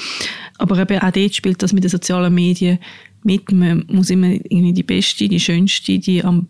Aber 0.58 0.78
eben 0.78 0.98
auch 0.98 1.10
dort 1.10 1.34
spielt 1.34 1.62
das 1.62 1.72
mit 1.72 1.84
den 1.84 1.90
sozialen 1.90 2.34
Medien 2.34 2.78
mit. 3.24 3.50
Man 3.52 3.84
muss 3.88 4.10
immer 4.10 4.30
irgendwie 4.30 4.72
die 4.72 4.82
beste, 4.82 5.28
die 5.28 5.40
schönste, 5.40 5.98
die 5.98 6.24
am 6.24 6.48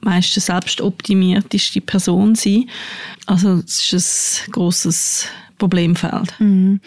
meisten 0.00 0.40
selbstoptimierteste 0.40 1.80
Person 1.80 2.34
sein. 2.34 2.68
Also 3.26 3.62
es 3.66 3.92
ist 3.92 4.44
ein 4.46 4.52
grosses 4.52 5.26
Problemfeld. 5.58 6.38
Mhm. 6.38 6.80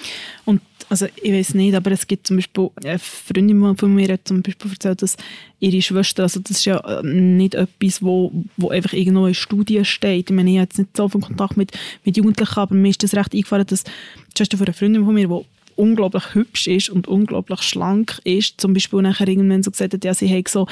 Und 0.45 0.61
also 0.89 1.07
ich 1.21 1.33
weiß 1.33 1.53
nicht, 1.55 1.75
aber 1.75 1.91
es 1.91 2.07
gibt 2.07 2.27
zum 2.27 2.37
Beispiel 2.37 2.69
eine 2.83 2.99
Freundin 2.99 3.75
von 3.75 3.93
mir 3.93 4.13
hat 4.13 4.27
zum 4.27 4.41
Beispiel 4.41 4.71
erzählt, 4.71 5.01
dass 5.01 5.17
ihre 5.59 5.81
Schwester, 5.81 6.23
also 6.23 6.39
das 6.39 6.57
ist 6.57 6.65
ja 6.65 6.77
äh, 6.77 7.03
nicht 7.03 7.55
etwas, 7.55 8.01
wo, 8.01 8.31
wo 8.55 8.69
einfach 8.69 8.93
irgendwo 8.93 9.25
in 9.25 9.33
Studien 9.33 9.83
steht. 9.83 10.29
Ich 10.29 10.35
meine, 10.35 10.49
ich 10.49 10.57
habe 10.57 10.65
jetzt 10.65 10.77
nicht 10.77 10.95
so 10.95 11.09
viel 11.09 11.21
Kontakt 11.21 11.57
mit, 11.57 11.71
mit 12.05 12.15
Jugendlichen, 12.15 12.59
aber 12.59 12.73
mir 12.73 12.89
ist 12.89 13.03
das 13.03 13.15
recht 13.15 13.33
eingefahren, 13.33 13.65
dass 13.67 13.83
die 13.83 13.91
Schwester 14.37 14.57
von 14.57 14.67
einer 14.67 14.73
Freundin 14.73 15.03
von 15.03 15.13
mir, 15.13 15.27
die 15.27 15.45
unglaublich 15.77 16.33
hübsch 16.33 16.67
ist 16.67 16.89
und 16.89 17.07
unglaublich 17.07 17.61
schlank 17.61 18.19
ist. 18.23 18.59
Zum 18.59 18.73
Beispiel 18.73 19.01
nachher 19.01 19.27
irgendwann 19.27 19.63
so 19.63 19.71
gesagt 19.71 19.93
hat, 19.93 20.03
ja, 20.03 20.13
sie 20.13 20.35
hat 20.35 20.47
so 20.47 20.67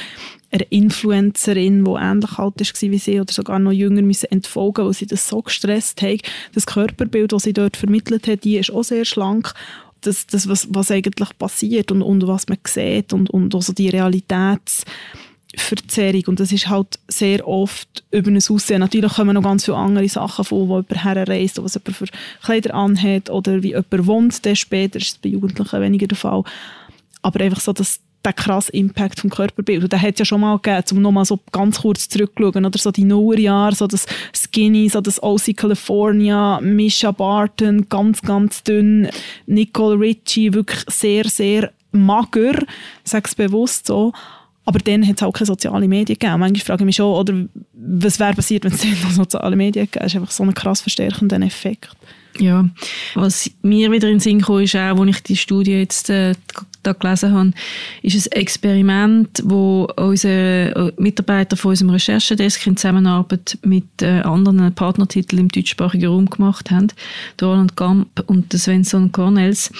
eine 0.51 0.63
Influencerin, 0.69 1.85
die 1.85 1.91
ähnlich 1.91 2.37
alt 2.37 2.59
ist 2.61 2.81
wie 2.81 2.97
sie 2.97 3.19
oder 3.21 3.31
sogar 3.31 3.59
noch 3.59 3.71
jünger 3.71 4.01
müssen 4.01 4.31
entfolgen, 4.31 4.85
weil 4.85 4.93
sie 4.93 5.05
das 5.05 5.27
so 5.27 5.41
gestresst 5.41 6.01
hat. 6.01 6.21
Das 6.53 6.65
Körperbild, 6.65 7.31
das 7.31 7.43
sie 7.43 7.53
dort 7.53 7.77
vermittelt 7.77 8.27
hat, 8.27 8.43
die 8.43 8.57
ist 8.57 8.71
auch 8.71 8.83
sehr 8.83 9.05
schlank 9.05 9.53
das, 10.01 10.27
das 10.27 10.47
was, 10.47 10.67
was 10.71 10.91
eigentlich 10.91 11.37
passiert 11.37 11.91
und, 11.91 12.01
und 12.01 12.27
was 12.27 12.47
man 12.47 12.57
sieht 12.65 13.13
und, 13.13 13.29
und 13.29 13.55
also 13.55 13.73
die 13.73 13.89
Realitäts 13.89 14.85
Verzerrung 15.57 16.23
und 16.27 16.39
das 16.39 16.51
ist 16.51 16.69
halt 16.69 16.99
sehr 17.07 17.47
oft 17.47 18.03
über 18.11 18.29
ein 18.29 18.37
Aussehen. 18.37 18.79
Natürlich 18.79 19.13
kommen 19.13 19.33
noch 19.33 19.43
ganz 19.43 19.65
viele 19.65 19.77
andere 19.77 20.07
Sachen 20.09 20.45
vor, 20.45 20.67
wo 20.67 20.75
jemand 20.77 21.03
herreist, 21.03 21.61
was 21.63 21.75
jemand 21.75 21.95
für 21.95 22.05
Kleider 22.43 22.73
anhat 22.73 23.29
oder 23.29 23.63
wie 23.63 23.69
jemand 23.69 24.07
wohnt, 24.07 24.45
dann 24.45 24.55
später 24.55 24.97
ist 24.97 25.07
es 25.07 25.17
bei 25.17 25.29
Jugendlichen 25.29 25.81
weniger 25.81 26.07
der 26.07 26.17
Fall. 26.17 26.43
Aber 27.21 27.39
einfach 27.39 27.61
so, 27.61 27.73
dass 27.73 27.99
der 28.25 28.33
krasse 28.33 28.71
Impact 28.71 29.19
vom 29.19 29.29
Körperbild. 29.29 29.83
Und 29.83 29.91
der 29.91 30.01
hat 30.01 30.13
es 30.13 30.19
ja 30.19 30.25
schon 30.25 30.41
mal 30.41 30.57
gegeben, 30.57 30.97
um 30.97 31.01
nochmal 31.01 31.25
so 31.25 31.39
ganz 31.51 31.81
kurz 31.81 32.09
zurückzuschauen, 32.09 32.65
oder 32.65 32.77
so 32.77 32.91
die 32.91 33.03
Nullerjahre, 33.03 33.75
so 33.75 33.87
das 33.87 34.05
Skinny, 34.33 34.89
so 34.89 34.99
das 34.99 35.21
OC 35.21 35.55
California, 35.55 36.59
Misha 36.61 37.11
Barton, 37.11 37.87
ganz, 37.87 38.21
ganz 38.21 38.63
dünn, 38.63 39.09
Nicole 39.45 39.99
Ritchie, 39.99 40.53
wirklich 40.53 40.83
sehr, 40.89 41.29
sehr 41.29 41.71
mager, 41.91 42.63
es 43.03 43.35
bewusst 43.35 43.87
so. 43.87 44.11
Aber 44.65 44.79
dann 44.79 45.07
hat 45.07 45.17
es 45.17 45.23
auch 45.23 45.31
keine 45.31 45.45
sozialen 45.45 45.87
Medien 45.87 46.17
gegeben. 46.17 46.39
Manchmal 46.39 46.65
frage 46.65 46.83
ich 46.83 46.85
mich 46.85 46.95
schon, 46.95 47.13
oder 47.13 47.45
was 47.73 48.19
wäre 48.19 48.33
passiert, 48.33 48.65
wenn 48.65 48.73
es 48.73 48.83
noch 49.03 49.11
soziale 49.11 49.55
Medien 49.55 49.85
gegeben 49.85 50.03
Das 50.03 50.13
ist 50.13 50.19
einfach 50.19 50.31
so 50.31 50.43
ein 50.43 50.53
krass 50.53 50.81
verstärkender 50.81 51.39
Effekt. 51.41 51.89
Ja, 52.37 52.67
was 53.13 53.49
mir 53.61 53.91
wieder 53.91 54.09
in 54.09 54.15
den 54.15 54.19
Sinn 54.19 54.41
kam, 54.41 54.59
ist 54.59 54.75
auch, 54.75 54.99
als 54.99 55.09
ich 55.09 55.23
die 55.23 55.37
Studie 55.37 55.71
jetzt 55.71 56.09
äh, 56.09 56.33
da 56.83 56.91
gelesen 56.91 57.33
habe, 57.33 57.51
ist 58.01 58.31
ein 58.31 58.39
Experiment, 58.39 59.41
wo 59.45 59.87
unsere 59.95 60.93
Mitarbeiter 60.97 61.55
von 61.55 61.69
unserem 61.69 61.91
Recherchedesk 61.91 62.67
in 62.67 62.75
Zusammenarbeit 62.75 63.57
mit 63.63 64.01
äh, 64.01 64.21
anderen 64.21 64.73
Partnertiteln 64.73 65.43
im 65.43 65.49
deutschsprachigen 65.49 66.07
Raum 66.07 66.29
gemacht 66.29 66.71
haben. 66.71 66.89
Der 67.39 67.47
Roland 67.47 67.77
Gamp 67.77 68.07
und 68.27 68.51
der 68.51 68.59
Svensson 68.59 69.13
Cornels. 69.13 69.71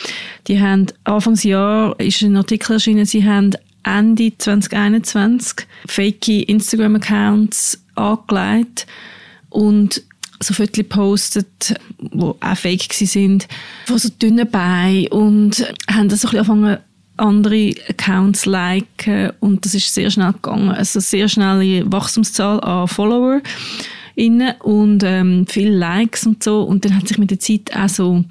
Die 0.47 0.61
haben 0.61 0.87
Anfangsjahr 1.03 1.99
ist 1.99 2.21
ein 2.21 2.37
Artikel 2.37 2.73
erschienen, 2.73 3.05
sie 3.05 3.25
haben 3.25 3.51
Ende 3.85 4.37
2021 4.37 5.67
fake 5.87 6.27
Instagram-Accounts 6.27 7.79
angelegt 7.95 8.87
und 9.49 10.01
so 10.41 10.53
Fotos 10.53 10.73
gepostet, 10.73 11.75
die 11.99 12.19
auch 12.19 12.57
fake 12.57 12.89
waren, 12.89 13.43
von 13.85 13.97
so 13.97 14.09
dünnen 14.09 14.49
Beinen 14.49 15.07
und 15.07 15.61
haben 15.89 16.09
dann 16.09 16.17
so 16.17 16.27
ein 16.27 16.31
bisschen 16.31 16.39
angefangen, 16.39 16.77
andere 17.17 17.73
Accounts 17.87 18.45
liken 18.45 19.31
und 19.39 19.65
das 19.65 19.73
ist 19.73 19.93
sehr 19.93 20.11
schnell 20.11 20.33
gegangen. 20.33 20.71
Also 20.71 20.99
sehr 20.99 21.29
schnelle 21.29 21.89
Wachstumszahl 21.91 22.59
an 22.59 22.87
Follower 22.87 23.41
und 24.61 25.03
ähm, 25.03 25.45
viele 25.47 25.77
Likes 25.77 26.25
und 26.25 26.43
so 26.43 26.63
und 26.63 26.83
dann 26.83 26.95
hat 26.95 27.07
sich 27.07 27.17
mit 27.17 27.31
der 27.31 27.39
Zeit 27.39 27.75
auch 27.75 27.89
so 27.89 28.25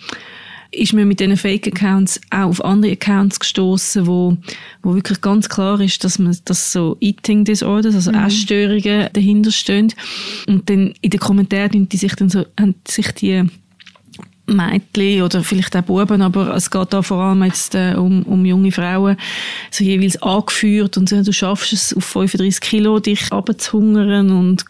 ist 0.75 0.93
man 0.93 1.09
mit 1.09 1.21
diesen 1.21 1.37
Fake-Accounts 1.37 2.21
auch 2.31 2.49
auf 2.49 2.65
andere 2.65 2.93
Accounts 2.93 3.41
gestoßen, 3.41 4.07
wo, 4.07 4.37
wo 4.83 4.95
wirklich 4.95 5.21
ganz 5.21 5.49
klar 5.49 5.81
ist, 5.81 6.05
dass 6.05 6.19
man 6.19 6.37
dass 6.45 6.73
so 6.73 6.97
Eating 7.01 7.45
Disorders, 7.45 7.95
also 7.95 8.13
mhm. 8.13 8.25
Essstörungen 8.25 9.09
dahinter 9.13 9.51
stehen. 9.51 9.93
Und 10.47 10.69
dann 10.69 10.95
in 11.01 11.11
den 11.11 11.21
Kommentaren 11.21 11.89
die 11.89 11.97
sich 11.97 12.15
dann 12.15 12.29
so, 12.29 12.45
haben 12.59 12.75
sich 12.87 13.11
die 13.13 13.45
Mädchen 14.47 15.23
oder 15.23 15.43
vielleicht 15.43 15.75
auch 15.77 15.83
Buben, 15.83 16.21
aber 16.21 16.55
es 16.55 16.71
geht 16.71 16.93
da 16.93 17.03
vor 17.03 17.19
allem 17.19 17.45
jetzt 17.45 17.75
äh, 17.75 17.95
um, 17.97 18.23
um 18.25 18.45
junge 18.45 18.73
Frauen, 18.73 19.17
so 19.71 19.85
jeweils 19.85 20.21
angeführt 20.21 20.99
und 20.99 21.09
so, 21.09 21.23
du 21.23 21.33
schaffst 21.33 21.73
es 21.73 21.97
auf 21.97 22.05
35 22.05 22.61
Kilo, 22.61 22.99
dich 22.99 23.33
abzuhungern 23.33 24.31
und 24.31 24.65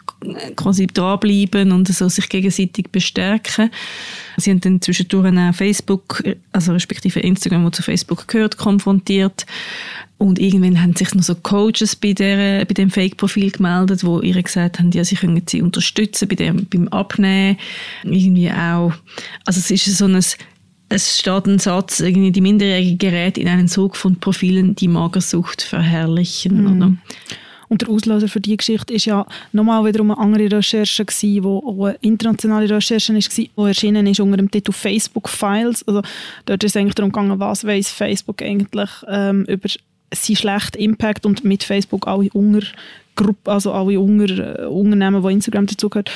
quasi 0.55 0.87
dranbleiben 0.87 1.71
und 1.71 1.87
so 1.87 2.09
sich 2.09 2.29
gegenseitig 2.29 2.89
bestärken. 2.91 3.71
Sie 4.37 4.51
haben 4.51 4.61
dann 4.61 4.81
zwischendurch 4.81 5.37
auch 5.37 5.53
Facebook, 5.53 6.23
also 6.51 6.73
respektive 6.73 7.19
Instagram, 7.19 7.65
wo 7.65 7.69
zu 7.69 7.83
Facebook 7.83 8.27
gehört, 8.27 8.57
konfrontiert. 8.57 9.45
Und 10.17 10.39
irgendwann 10.39 10.81
haben 10.81 10.95
sich 10.95 11.13
noch 11.13 11.23
so 11.23 11.35
Coaches 11.35 11.95
bei, 11.95 12.13
der, 12.13 12.63
bei 12.65 12.73
dem 12.73 12.89
Fake-Profil 12.89 13.51
gemeldet, 13.51 14.03
wo 14.05 14.21
ihre 14.21 14.43
gesagt 14.43 14.79
haben, 14.79 14.91
ja, 14.91 15.03
sie 15.03 15.15
können 15.15 15.41
sie 15.45 15.61
unterstützen 15.61 16.27
bei 16.29 16.35
dem, 16.35 16.65
beim 16.67 16.87
Abnehmen. 16.87 17.57
Irgendwie 18.03 18.49
auch. 18.49 18.93
Also 19.45 19.59
es 19.59 19.71
ist 19.71 19.97
so 19.97 20.05
ein, 20.05 20.15
es 20.15 21.19
steht 21.19 21.45
ein 21.47 21.59
Satz, 21.59 21.99
irgendwie 21.99 22.31
die 22.31 22.41
minderjährigen 22.41 22.97
Geräte 22.97 23.41
in 23.41 23.49
einen 23.49 23.67
Sog 23.67 23.97
von 23.97 24.17
Profilen, 24.17 24.75
die 24.75 24.87
Magersucht 24.87 25.61
verherrlichen. 25.61 26.63
Mm. 26.63 26.75
Oder? 26.75 26.91
Und 27.67 27.81
der 27.81 27.89
Auslöser 27.89 28.27
für 28.27 28.39
diese 28.39 28.57
Geschichte 28.57 28.93
ist 28.93 29.05
ja 29.05 29.25
nochmal 29.51 29.85
wiederum 29.85 30.11
eine 30.11 30.19
andere 30.19 30.57
Recherche 30.57 31.05
wo 31.43 31.59
auch 31.59 31.85
eine 31.85 31.97
internationale 32.01 32.69
Recherche 32.69 33.13
war, 33.13 33.19
die 33.19 33.49
erschienen 33.57 34.07
ist 34.07 34.19
unter 34.19 34.37
dem 34.37 34.51
Titel 34.51 34.71
Facebook 34.71 35.29
Files. 35.29 35.87
Also 35.87 36.01
dort 36.45 36.63
ist 36.63 36.75
es 36.75 36.77
eigentlich 36.77 36.95
darum 36.95 37.11
gegangen, 37.11 37.39
was 37.39 37.65
weiß 37.65 37.89
Facebook 37.89 38.41
eigentlich 38.41 38.89
ähm, 39.07 39.45
über 39.45 39.69
seinen 40.13 40.35
schlechten 40.35 40.77
Impact 40.77 41.25
und 41.25 41.43
mit 41.43 41.63
Facebook 41.63 42.07
alle 42.07 42.29
Unger 42.33 42.61
Gruppe, 43.15 43.51
also 43.51 43.71
alle 43.71 43.99
Unger, 43.99 44.59
äh, 44.59 44.65
Unternehmen, 44.65 45.23
die 45.23 45.33
Instagram 45.33 45.65
dazugehört, 45.65 46.11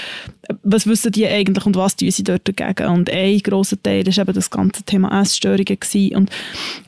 was 0.64 0.88
wissen 0.88 1.12
die 1.12 1.28
eigentlich 1.28 1.66
und 1.66 1.76
was 1.76 1.96
tun 1.96 2.12
sie 2.12 2.24
dort 2.24 2.48
dagegen? 2.48 2.90
Und 2.90 3.10
ein 3.10 3.40
grosser 3.40 3.82
Teil 3.82 4.06
war 4.06 4.18
eben 4.18 4.34
das 4.34 4.50
ganze 4.50 4.84
Thema 4.84 5.22
Essstörungen 5.22 5.66
gewesen. 5.66 6.16
Und 6.16 6.30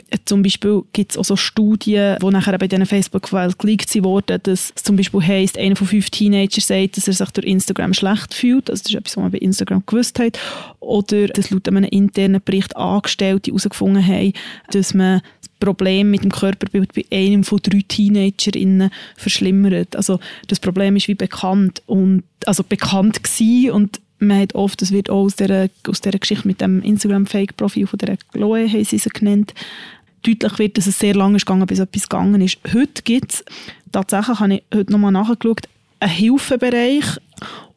äh, 0.09 0.17
zum 0.25 0.41
Beispiel 0.43 0.83
gibt 0.93 1.11
es 1.11 1.17
auch 1.17 1.25
so 1.25 1.35
Studien, 1.35 2.17
die 2.21 2.25
nachher 2.27 2.57
bei 2.57 2.67
diesen 2.67 2.85
Facebook-Files 2.85 3.57
geleakt 3.57 4.03
wurden, 4.03 4.39
dass 4.43 4.73
es 4.75 4.83
zum 4.83 4.95
Beispiel 4.95 5.21
heisst, 5.21 5.57
einer 5.57 5.75
von 5.75 5.87
fünf 5.87 6.09
Teenagern 6.09 6.61
sagt, 6.61 6.97
dass 6.97 7.07
er 7.07 7.13
sich 7.13 7.31
durch 7.31 7.47
Instagram 7.47 7.93
schlecht 7.93 8.33
fühlt. 8.33 8.69
Also 8.69 8.83
das 8.83 8.91
ist 8.91 8.97
etwas, 8.97 9.17
was 9.17 9.23
man 9.23 9.31
bei 9.31 9.37
Instagram 9.39 9.83
gewusst 9.85 10.19
hat. 10.19 10.39
Oder 10.79 11.27
dass 11.27 11.51
laut 11.51 11.67
einem 11.67 11.83
internen 11.83 12.41
Bericht 12.43 12.75
Angestellte 12.75 13.51
herausgefunden 13.51 14.05
haben, 14.05 14.33
dass 14.71 14.93
man 14.93 15.21
Problem 15.61 16.11
mit 16.11 16.23
dem 16.23 16.31
Körperbild 16.31 16.93
bei 16.93 17.05
einem 17.09 17.45
von 17.45 17.59
drei 17.61 17.83
TeenagerInnen 17.87 18.89
verschlimmert. 19.15 19.95
Also 19.95 20.19
das 20.47 20.59
Problem 20.59 20.97
ist 20.97 21.07
wie 21.07 21.15
bekannt 21.15 21.81
und 21.85 22.23
also 22.45 22.63
bekannt 22.63 23.23
gewesen 23.23 23.71
und 23.71 24.01
man 24.19 24.39
hat 24.39 24.55
oft, 24.55 24.81
das 24.81 24.91
wird 24.91 25.09
auch 25.09 25.23
aus 25.23 25.35
dieser, 25.35 25.69
aus 25.87 26.01
dieser 26.01 26.19
Geschichte 26.19 26.47
mit 26.47 26.61
dem 26.61 26.81
Instagram-Fake-Profil 26.81 27.87
von 27.87 27.97
der 27.97 28.17
Chloe, 28.31 28.67
haben 28.67 28.83
sie 28.83 28.97
sie 28.97 29.09
genannt, 29.09 29.53
deutlich 30.23 30.59
wird, 30.59 30.77
dass 30.77 30.87
es 30.87 30.99
sehr 30.99 31.15
lange 31.15 31.37
ist 31.37 31.45
gegangen, 31.45 31.65
bis 31.65 31.79
etwas 31.79 32.07
gegangen 32.07 32.41
ist. 32.41 32.59
Heute 32.73 33.01
gibt 33.03 33.33
es, 33.33 33.45
tatsächlich 33.91 34.39
habe 34.39 34.55
ich 34.55 34.63
heute 34.73 34.91
nochmal 34.91 35.11
nachgeschaut, 35.11 35.67
einen 36.01 36.11
Hilfebereich 36.11 37.05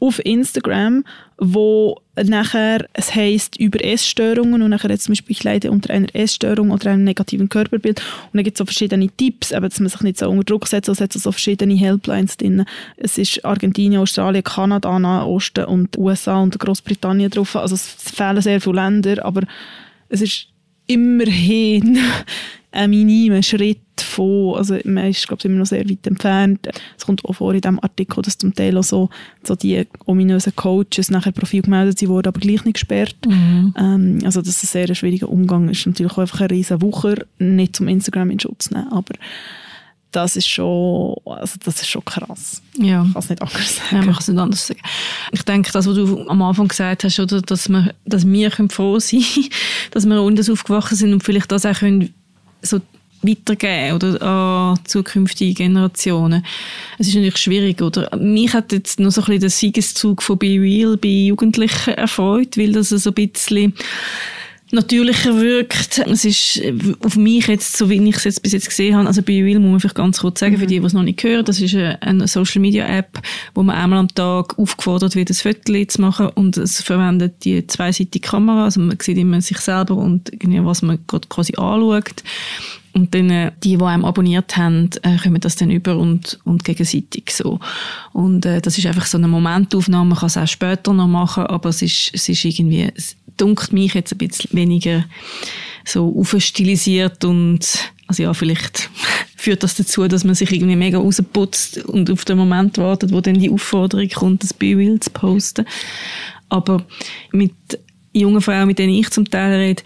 auf 0.00 0.24
Instagram, 0.24 1.04
wo 1.38 1.96
nachher, 2.22 2.86
es 2.92 3.14
heisst 3.14 3.56
über 3.58 3.82
Essstörungen 3.82 4.62
und 4.62 4.70
nachher 4.70 4.90
jetzt 4.90 5.04
zum 5.04 5.12
Beispiel, 5.12 5.36
ich 5.36 5.44
leide 5.44 5.70
unter 5.70 5.92
einer 5.92 6.14
Essstörung 6.14 6.70
oder 6.70 6.90
einem 6.90 7.04
negativen 7.04 7.48
Körperbild 7.48 8.00
und 8.00 8.34
dann 8.34 8.44
gibt 8.44 8.56
es 8.56 8.58
so 8.58 8.64
verschiedene 8.64 9.08
Tipps, 9.08 9.52
eben, 9.52 9.68
dass 9.68 9.80
man 9.80 9.88
sich 9.88 10.00
nicht 10.02 10.18
so 10.18 10.28
unter 10.28 10.44
Druck 10.44 10.66
setzt, 10.66 10.88
es 10.88 11.00
hat 11.00 11.12
so 11.12 11.32
verschiedene 11.32 11.74
Helplines 11.74 12.36
drin. 12.36 12.64
Es 12.96 13.18
ist 13.18 13.44
Argentinien, 13.44 14.00
Australien, 14.00 14.44
Kanada, 14.44 14.98
Nahosten 14.98 15.64
und 15.64 15.96
USA 15.96 16.40
und 16.40 16.58
Großbritannien 16.58 17.30
drauf, 17.30 17.56
also 17.56 17.74
es 17.74 17.86
fehlen 17.86 18.42
sehr 18.42 18.60
viele 18.60 18.76
Länder, 18.76 19.24
aber 19.24 19.42
es 20.08 20.20
ist 20.20 20.48
immerhin 20.86 21.98
ein 22.72 22.90
minimer 22.90 23.42
Schritt 23.42 23.78
von, 24.00 24.56
also 24.56 24.76
man 24.84 25.06
ist 25.06 25.26
glaube 25.28 25.40
ich 25.40 25.44
immer 25.44 25.58
noch 25.58 25.66
sehr 25.66 25.88
weit 25.88 26.06
entfernt. 26.06 26.68
Es 26.98 27.06
kommt 27.06 27.24
auch 27.24 27.34
vor 27.34 27.54
in 27.54 27.60
diesem 27.60 27.78
Artikel, 27.80 28.22
dass 28.22 28.36
zum 28.36 28.54
Teil 28.54 28.76
auch 28.76 28.82
so, 28.82 29.10
so 29.44 29.54
die 29.54 29.86
ominösen 30.06 30.54
Coaches 30.56 31.10
nachher 31.10 31.32
Profil 31.32 31.62
gemeldet 31.62 31.98
sind, 31.98 32.08
wurden 32.08 32.28
aber 32.28 32.40
gleich 32.40 32.64
nicht 32.64 32.74
gesperrt. 32.74 33.16
Mhm. 33.26 33.74
Ähm, 33.78 34.18
also 34.24 34.40
dass 34.40 34.62
es 34.62 34.74
ein 34.74 34.86
sehr 34.86 34.94
schwieriger 34.94 35.28
Umgang 35.28 35.68
ist. 35.68 35.86
Natürlich 35.86 36.12
auch 36.12 36.18
einfach 36.18 36.40
ein 36.40 36.48
riesen 36.48 36.82
Wucher, 36.82 37.14
nicht 37.38 37.76
zum 37.76 37.86
Instagram 37.88 38.30
in 38.30 38.40
Schutz 38.40 38.70
nehmen, 38.70 38.92
aber 38.92 39.14
das 40.14 40.36
ist 40.36 40.48
schon, 40.48 41.16
also 41.24 41.56
das 41.64 41.82
ist 41.82 41.88
schon 41.88 42.04
krass. 42.04 42.62
Ja. 42.78 43.04
Ich 43.04 43.12
kann 43.12 43.22
es 43.22 43.28
nicht 43.30 43.42
anders 43.42 43.76
sagen. 43.76 43.88
Ja, 43.90 43.96
man 43.98 44.06
kann 44.06 44.18
es 44.20 44.28
nicht 44.28 44.38
anders 44.38 44.66
sagen. 44.66 44.80
Ich 45.32 45.42
denke, 45.42 45.72
das, 45.72 45.86
was 45.86 45.94
du 45.94 46.28
am 46.28 46.42
Anfang 46.42 46.68
gesagt 46.68 47.04
hast, 47.04 47.18
oder, 47.18 47.42
dass, 47.42 47.68
wir, 47.68 47.94
dass 48.04 48.26
wir 48.26 48.50
froh 48.50 48.98
sein 48.98 49.22
können, 49.22 49.48
dass 49.90 50.06
wir 50.06 50.20
anders 50.20 50.48
aufgewachsen 50.48 50.96
sind 50.96 51.12
und 51.12 51.24
vielleicht 51.24 51.50
das 51.50 51.66
auch 51.66 51.74
können, 51.74 52.14
so 52.62 52.80
weitergeben 53.22 53.94
oder 53.94 54.22
an 54.22 54.78
zukünftige 54.84 55.54
Generationen. 55.54 56.44
Es 56.98 57.08
ist 57.08 57.14
natürlich 57.14 57.38
schwierig, 57.38 57.80
oder? 57.82 58.14
Mich 58.16 58.52
hat 58.52 58.72
jetzt 58.72 59.00
noch 59.00 59.10
so 59.10 59.22
ein 59.22 59.24
bisschen 59.24 59.40
der 59.40 59.50
Siegeszug 59.50 60.22
von 60.22 60.38
Be 60.38 60.60
Real 60.60 60.96
bei 60.96 61.08
Jugendlichen 61.08 61.94
erfreut, 61.94 62.56
weil 62.56 62.72
das 62.72 62.90
so 62.90 63.10
ein 63.10 63.14
bisschen 63.14 63.74
natürlicher 64.74 65.40
wirkt. 65.40 65.98
Es 65.98 66.24
ist 66.24 66.60
auf 67.04 67.16
mich 67.16 67.46
jetzt, 67.46 67.76
so 67.76 67.88
wie 67.88 68.08
ich 68.08 68.16
es 68.16 68.24
jetzt 68.24 68.42
bis 68.42 68.52
jetzt 68.52 68.68
gesehen 68.68 68.96
habe, 68.96 69.06
also 69.06 69.22
bei 69.22 69.42
Real 69.42 69.60
muss 69.60 69.70
man 69.70 69.80
vielleicht 69.80 69.94
ganz 69.94 70.20
kurz 70.20 70.40
sagen, 70.40 70.54
mhm. 70.54 70.58
für 70.58 70.66
die, 70.66 70.80
die 70.80 70.86
es 70.86 70.92
noch 70.92 71.02
nicht 71.02 71.22
hören, 71.22 71.44
das 71.44 71.60
ist 71.60 71.74
eine 71.74 72.28
Social 72.28 72.60
Media 72.60 72.86
App, 72.86 73.20
wo 73.54 73.62
man 73.62 73.76
einmal 73.76 73.98
am 74.00 74.08
Tag 74.08 74.58
aufgefordert 74.58 75.16
wird, 75.16 75.30
ein 75.30 75.34
Foto 75.34 75.84
zu 75.84 76.00
machen 76.00 76.28
und 76.34 76.56
es 76.56 76.82
verwendet 76.82 77.44
die 77.44 77.66
zweiseitige 77.66 78.28
Kamera, 78.28 78.64
also 78.64 78.80
man 78.80 78.98
sieht 79.00 79.18
immer 79.18 79.40
sich 79.40 79.58
selber 79.58 79.96
und 79.96 80.30
was 80.40 80.82
man 80.82 80.98
gerade 81.06 81.28
quasi 81.28 81.54
anschaut. 81.56 82.22
Und 82.94 83.12
dann, 83.12 83.28
äh, 83.28 83.50
die, 83.64 83.76
die 83.76 83.84
einem 83.84 84.04
abonniert 84.04 84.56
haben, 84.56 84.88
äh, 85.02 85.18
kommen 85.18 85.40
das 85.40 85.56
dann 85.56 85.72
über 85.72 85.96
und, 85.96 86.38
und 86.44 86.64
gegenseitig 86.64 87.32
so. 87.32 87.58
Und 88.12 88.46
äh, 88.46 88.60
das 88.60 88.78
ist 88.78 88.86
einfach 88.86 89.06
so 89.06 89.18
eine 89.18 89.26
Momentaufnahme, 89.26 90.10
man 90.10 90.18
kann 90.18 90.28
es 90.28 90.36
auch 90.36 90.46
später 90.46 90.92
noch 90.92 91.08
machen, 91.08 91.44
aber 91.44 91.70
es 91.70 91.82
ist, 91.82 92.12
es 92.14 92.28
ist 92.28 92.44
irgendwie, 92.44 92.92
es 93.34 93.36
dunkelt 93.36 93.72
mich 93.72 93.94
jetzt 93.94 94.12
ein 94.12 94.18
bisschen 94.18 94.50
weniger 94.52 95.04
so 95.84 96.14
aufstilisiert 96.18 97.24
und 97.24 97.90
also 98.06 98.22
ja, 98.22 98.34
vielleicht 98.34 98.90
führt 99.36 99.62
das 99.62 99.74
dazu, 99.74 100.06
dass 100.08 100.24
man 100.24 100.34
sich 100.34 100.52
irgendwie 100.52 100.76
mega 100.76 100.98
rausputzt 100.98 101.84
und 101.84 102.10
auf 102.10 102.24
den 102.24 102.38
Moment 102.38 102.78
wartet, 102.78 103.12
wo 103.12 103.20
dann 103.20 103.38
die 103.38 103.50
Aufforderung 103.50 104.08
kommt, 104.08 104.42
das 104.42 104.54
Bild 104.54 105.04
zu 105.04 105.10
posten. 105.10 105.66
Aber 106.48 106.84
mit 107.32 107.52
jungen 108.12 108.40
Frauen, 108.40 108.68
mit 108.68 108.78
denen 108.78 108.94
ich 108.94 109.10
zum 109.10 109.28
Teil 109.28 109.52
rede, 109.52 109.82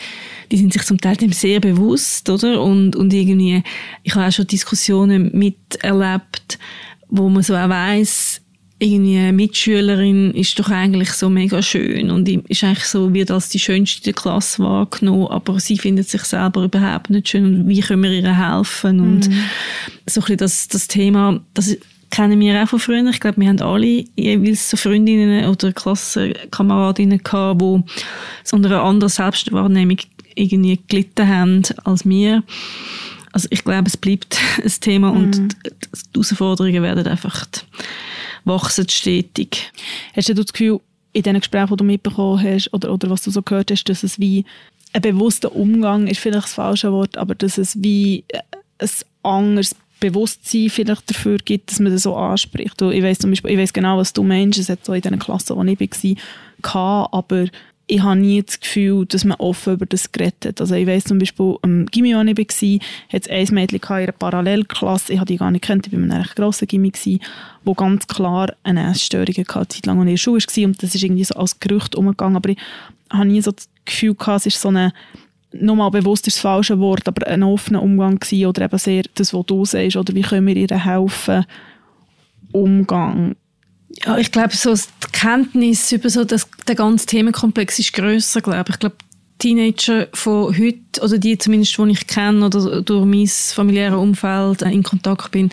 die 0.50 0.58
sind 0.58 0.72
sich 0.72 0.82
zum 0.82 1.00
Teil 1.00 1.16
dem 1.16 1.32
sehr 1.32 1.60
bewusst, 1.60 2.28
oder? 2.28 2.62
Und, 2.62 2.94
und 2.94 3.12
irgendwie, 3.12 3.62
ich 4.02 4.14
habe 4.14 4.26
auch 4.26 4.32
schon 4.32 4.46
Diskussionen 4.46 5.30
miterlebt, 5.32 6.58
wo 7.08 7.28
man 7.28 7.42
so 7.42 7.54
auch 7.54 7.68
weiss, 7.68 8.42
irgendwie 8.80 9.18
eine 9.18 9.32
Mitschülerin 9.32 10.30
ist 10.32 10.58
doch 10.58 10.70
eigentlich 10.70 11.10
so 11.12 11.28
mega 11.28 11.62
schön 11.62 12.10
und 12.10 12.28
ist 12.28 12.62
eigentlich 12.62 12.84
so, 12.84 13.12
wird 13.12 13.30
als 13.30 13.48
die 13.48 13.58
Schönste 13.58 14.02
der 14.02 14.12
Klasse 14.12 14.62
wahrgenommen, 14.62 15.26
aber 15.28 15.58
sie 15.58 15.78
findet 15.78 16.08
sich 16.08 16.22
selber 16.22 16.62
überhaupt 16.64 17.10
nicht 17.10 17.28
schön 17.28 17.44
und 17.44 17.68
wie 17.68 17.80
können 17.80 18.02
wir 18.04 18.12
ihr 18.12 18.36
helfen 18.36 19.00
und 19.00 19.28
mhm. 19.28 19.44
so 20.06 20.20
ein 20.20 20.22
bisschen 20.22 20.36
das, 20.36 20.68
das 20.68 20.86
Thema, 20.86 21.40
das 21.54 21.76
kennen 22.10 22.40
wir 22.40 22.62
auch 22.62 22.68
von 22.68 22.78
früher. 22.78 23.04
Ich 23.10 23.20
glaube, 23.20 23.40
wir 23.40 23.48
haben 23.48 23.60
alle 23.60 24.04
jeweils 24.16 24.70
so 24.70 24.76
Freundinnen 24.76 25.44
oder 25.46 25.72
Klassenkameradinnen 25.72 27.22
gehabt, 27.22 27.60
die 27.60 27.82
so 28.44 28.56
unter 28.56 28.70
einer 28.70 28.82
anderen 28.82 29.10
Selbstwahrnehmung 29.10 29.98
irgendwie 30.34 30.80
gelitten 30.88 31.28
haben 31.28 31.62
als 31.84 32.08
wir. 32.08 32.44
Also 33.32 33.48
ich 33.50 33.64
glaube, 33.64 33.88
es 33.88 33.96
bleibt 33.96 34.38
ein 34.64 34.72
Thema 34.80 35.10
mhm. 35.12 35.16
und 35.16 35.56
die 35.64 35.70
Herausforderungen 36.14 36.82
werden 36.82 37.06
einfach 37.06 37.44
wachsen 38.44 38.88
stetig. 38.88 39.72
Hast 40.14 40.28
du 40.28 40.34
das 40.34 40.52
Gefühl, 40.52 40.80
in 41.12 41.22
den 41.22 41.38
Gesprächen, 41.38 41.70
die 41.70 41.76
du 41.76 41.84
mitbekommen 41.84 42.42
hast 42.42 42.72
oder, 42.72 42.92
oder 42.92 43.10
was 43.10 43.22
du 43.22 43.30
so 43.30 43.42
gehört 43.42 43.70
hast, 43.70 43.84
dass 43.84 44.02
es 44.02 44.20
wie 44.20 44.44
ein 44.92 45.02
bewusster 45.02 45.54
Umgang 45.54 46.06
ist 46.06 46.20
vielleicht 46.20 46.44
das 46.44 46.54
falsche 46.54 46.92
Wort, 46.92 47.16
aber 47.18 47.34
dass 47.34 47.58
es 47.58 47.82
wie 47.82 48.24
ein 48.78 48.88
anderes 49.22 49.74
Bewusstsein 50.00 50.70
vielleicht 50.70 51.10
dafür 51.10 51.38
gibt, 51.38 51.70
dass 51.70 51.80
man 51.80 51.92
das 51.92 52.04
so 52.04 52.14
anspricht. 52.14 52.80
ich 52.80 53.02
weiß 53.02 53.18
ich 53.24 53.44
weiß 53.44 53.72
genau, 53.72 53.98
was 53.98 54.12
du 54.12 54.22
meinst. 54.22 54.58
Es 54.58 54.68
hat 54.68 54.84
so 54.84 54.92
in 54.92 55.00
den 55.00 55.18
Klassen, 55.18 55.56
wo 55.56 55.64
ich 55.64 56.16
war, 56.62 57.12
aber 57.12 57.46
ich 57.90 58.02
habe 58.02 58.20
nie 58.20 58.42
das 58.42 58.60
Gefühl, 58.60 59.06
dass 59.06 59.24
man 59.24 59.38
offen 59.38 59.72
über 59.72 59.86
das 59.86 60.12
geredet 60.12 60.44
hat. 60.44 60.60
Also 60.60 60.74
ich 60.74 60.86
weiss 60.86 61.04
zum 61.04 61.18
Beispiel, 61.18 61.56
am 61.62 61.86
Gimmi, 61.86 62.14
wo 62.14 62.20
ich 62.20 62.36
war, 62.36 62.88
hat 63.12 63.26
es 63.26 63.28
ein 63.50 63.54
Mädchen 63.54 63.80
in 63.80 63.94
einer 63.94 64.12
Parallelklasse, 64.12 65.14
ich 65.14 65.18
habe 65.18 65.26
die 65.26 65.38
gar 65.38 65.50
nicht 65.50 65.62
gekannt, 65.62 65.86
ich 65.86 65.92
war 65.92 65.98
in 65.98 66.12
einem 66.12 66.22
recht 66.22 66.36
grossen 66.36 66.68
Gimmi, 66.68 66.92
wo 67.64 67.72
ganz 67.72 68.06
klar 68.06 68.52
eine 68.62 68.90
Essstörung 68.90 69.34
hatte, 69.36 69.68
Zeit 69.68 69.86
lang, 69.86 70.00
in 70.02 70.06
der 70.06 70.16
Schule 70.18 70.40
war. 70.40 70.64
Und 70.64 70.82
das 70.82 70.94
ist 70.94 71.02
irgendwie 71.02 71.24
so 71.24 71.34
als 71.34 71.58
Gerücht 71.58 71.96
umgegangen, 71.96 72.36
aber 72.36 72.50
ich 72.50 72.58
habe 73.10 73.26
nie 73.26 73.40
so 73.40 73.52
das 73.52 73.68
Gefühl 73.86 74.14
gehabt, 74.14 74.40
es 74.40 74.54
ist 74.54 74.60
so 74.60 74.68
eine 74.68 74.92
nochmal 75.50 75.90
bewusst 75.90 76.26
ist 76.26 76.36
das 76.36 76.42
falsche 76.42 76.78
Wort, 76.78 77.08
aber 77.08 77.26
ein 77.26 77.42
offener 77.42 77.82
Umgang 77.82 78.18
gewesen, 78.18 78.46
oder 78.46 78.66
eben 78.66 78.78
sehr 78.78 79.04
das, 79.14 79.32
was 79.32 79.46
du 79.46 79.64
sagst, 79.64 79.96
oder 79.96 80.14
wie 80.14 80.20
können 80.20 80.46
wir 80.46 80.56
ihr 80.56 80.84
helfen, 80.84 81.46
Umgang 82.52 83.34
ja, 83.90 84.18
ich 84.18 84.30
glaube, 84.32 84.54
so 84.54 84.74
die 84.74 85.12
Kenntnis 85.12 85.92
über 85.92 86.10
so 86.10 86.24
das, 86.24 86.46
der 86.66 86.74
ganze 86.74 87.06
Themenkomplex 87.06 87.78
ist 87.78 87.92
grösser, 87.92 88.40
glaube 88.40 88.64
ich. 88.68 88.74
Ich 88.74 88.80
glaube, 88.80 88.96
Teenager 89.38 90.08
von 90.14 90.56
heute, 90.58 90.78
oder 91.00 91.18
die 91.18 91.38
zumindest, 91.38 91.78
die 91.78 91.90
ich 91.90 92.06
kenne 92.06 92.44
oder 92.44 92.82
durch 92.82 93.04
mein 93.04 93.26
familiäres 93.26 93.96
Umfeld 93.96 94.62
in 94.62 94.82
Kontakt 94.82 95.30
bin, 95.30 95.50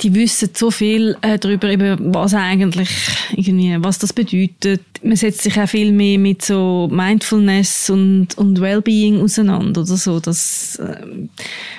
die 0.00 0.14
wissen 0.14 0.50
so 0.54 0.70
viel 0.70 1.16
äh, 1.20 1.38
darüber, 1.38 1.68
eben, 1.68 2.14
was 2.14 2.32
eigentlich 2.32 2.88
irgendwie, 3.32 3.76
was 3.78 3.98
das 3.98 4.12
bedeutet. 4.12 4.82
Man 5.02 5.16
setzt 5.16 5.42
sich 5.42 5.60
auch 5.60 5.68
viel 5.68 5.92
mehr 5.92 6.18
mit 6.18 6.42
so 6.42 6.88
Mindfulness 6.90 7.90
und, 7.90 8.38
und 8.38 8.60
Wellbeing 8.60 9.20
auseinander 9.20 9.82
oder 9.82 9.96
so, 9.96 10.18
das, 10.18 10.76
äh, 10.76 10.96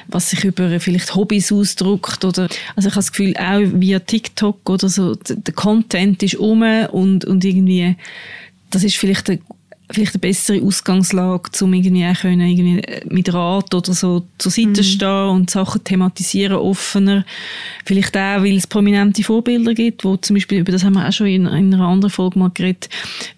was 0.08 0.30
sich 0.30 0.44
über 0.44 0.80
vielleicht 0.80 1.16
Hobbys 1.16 1.52
ausdrückt 1.52 2.24
oder, 2.24 2.50
also 2.76 2.88
ich 2.88 2.94
habe 2.94 2.96
das 2.96 3.12
Gefühl, 3.12 3.36
auch 3.38 3.62
via 3.62 4.00
TikTok 4.00 4.70
oder 4.70 4.90
so, 4.90 5.16
der 5.16 5.54
Content 5.56 6.22
ist 6.22 6.36
um 6.36 6.62
und, 6.62 7.26
und 7.26 7.44
irgendwie, 7.44 7.96
das 8.70 8.84
ist 8.84 8.98
vielleicht 8.98 9.30
eine 9.30 9.40
vielleicht 9.94 10.16
eine 10.16 10.20
bessere 10.20 10.62
Ausgangslage, 10.62 11.50
um 11.62 11.74
irgendwie 11.74 12.06
auch 12.06 12.20
können, 12.20 12.42
irgendwie 12.42 12.82
mit 13.10 13.34
Rat 13.34 13.74
oder 13.74 13.94
so 13.94 14.26
zur 14.38 14.52
Seite 14.52 14.82
mhm. 14.82 14.84
stehen 14.84 15.30
und 15.30 15.50
Sachen 15.50 15.84
thematisieren, 15.84 16.58
offener. 16.58 17.26
Vielleicht 17.86 18.16
auch, 18.16 18.44
weil 18.44 18.58
es 18.58 18.68
prominente 18.68 19.24
Vorbilder 19.24 19.74
gibt, 19.74 20.04
wo 20.04 20.18
zum 20.18 20.36
Beispiel, 20.36 20.60
über 20.60 20.72
das 20.72 20.84
haben 20.84 20.94
wir 20.94 21.08
auch 21.08 21.12
schon 21.12 21.28
in, 21.28 21.46
in 21.46 21.74
einer 21.74 21.88
anderen 21.88 22.12
Folge 22.12 22.40
mal 22.40 22.52
geredet, 22.54 22.90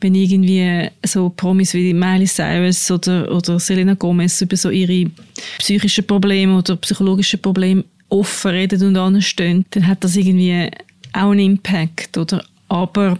wenn 0.01 0.15
irgendwie 0.15 0.89
so 1.05 1.29
Promis 1.29 1.73
wie 1.73 1.93
Miley 1.93 2.27
Cyrus 2.27 2.89
oder, 2.91 3.31
oder 3.31 3.59
Selena 3.59 3.93
Gomez 3.93 4.41
über 4.41 4.57
so 4.57 4.69
ihre 4.69 5.09
psychischen 5.59 6.05
Probleme 6.05 6.57
oder 6.57 6.75
psychologischen 6.77 7.41
Probleme 7.41 7.83
offen 8.09 8.51
reden 8.51 8.83
und 8.83 8.97
anstehen, 8.97 9.65
dann 9.71 9.87
hat 9.87 10.03
das 10.03 10.15
irgendwie 10.15 10.69
auch 11.13 11.31
einen 11.31 11.39
Impact, 11.39 12.17
oder? 12.17 12.43
Aber 12.67 13.17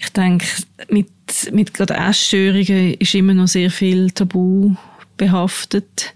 ich 0.00 0.08
denke, 0.10 0.46
mit 0.88 1.08
mit 1.52 1.74
gerade 1.74 1.94
Essstörungen 1.94 2.94
ist 2.94 3.14
immer 3.14 3.34
noch 3.34 3.48
sehr 3.48 3.70
viel 3.70 4.10
Tabu 4.10 4.74
behaftet. 5.16 6.14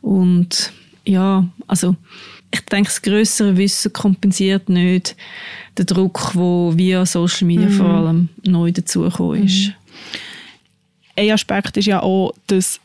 Und 0.00 0.72
ja, 1.04 1.48
also 1.66 1.96
ich 2.50 2.60
denke, 2.60 2.88
das 2.88 3.02
größere 3.02 3.56
Wissen 3.56 3.92
kompensiert 3.92 4.68
nicht 4.68 5.16
den 5.76 5.86
Druck, 5.86 6.32
der 6.34 6.78
via 6.78 7.06
Social 7.06 7.46
Media 7.46 7.68
mm. 7.68 7.72
vor 7.72 7.86
allem 7.86 8.28
neu 8.44 8.70
dazugekommen 8.70 9.44
ist. 9.44 9.68
Mm. 9.68 9.72
Ein 11.16 11.30
Aspekt 11.30 11.76
ist 11.76 11.86
ja 11.86 12.02
auch, 12.02 12.32
dass 12.46 12.80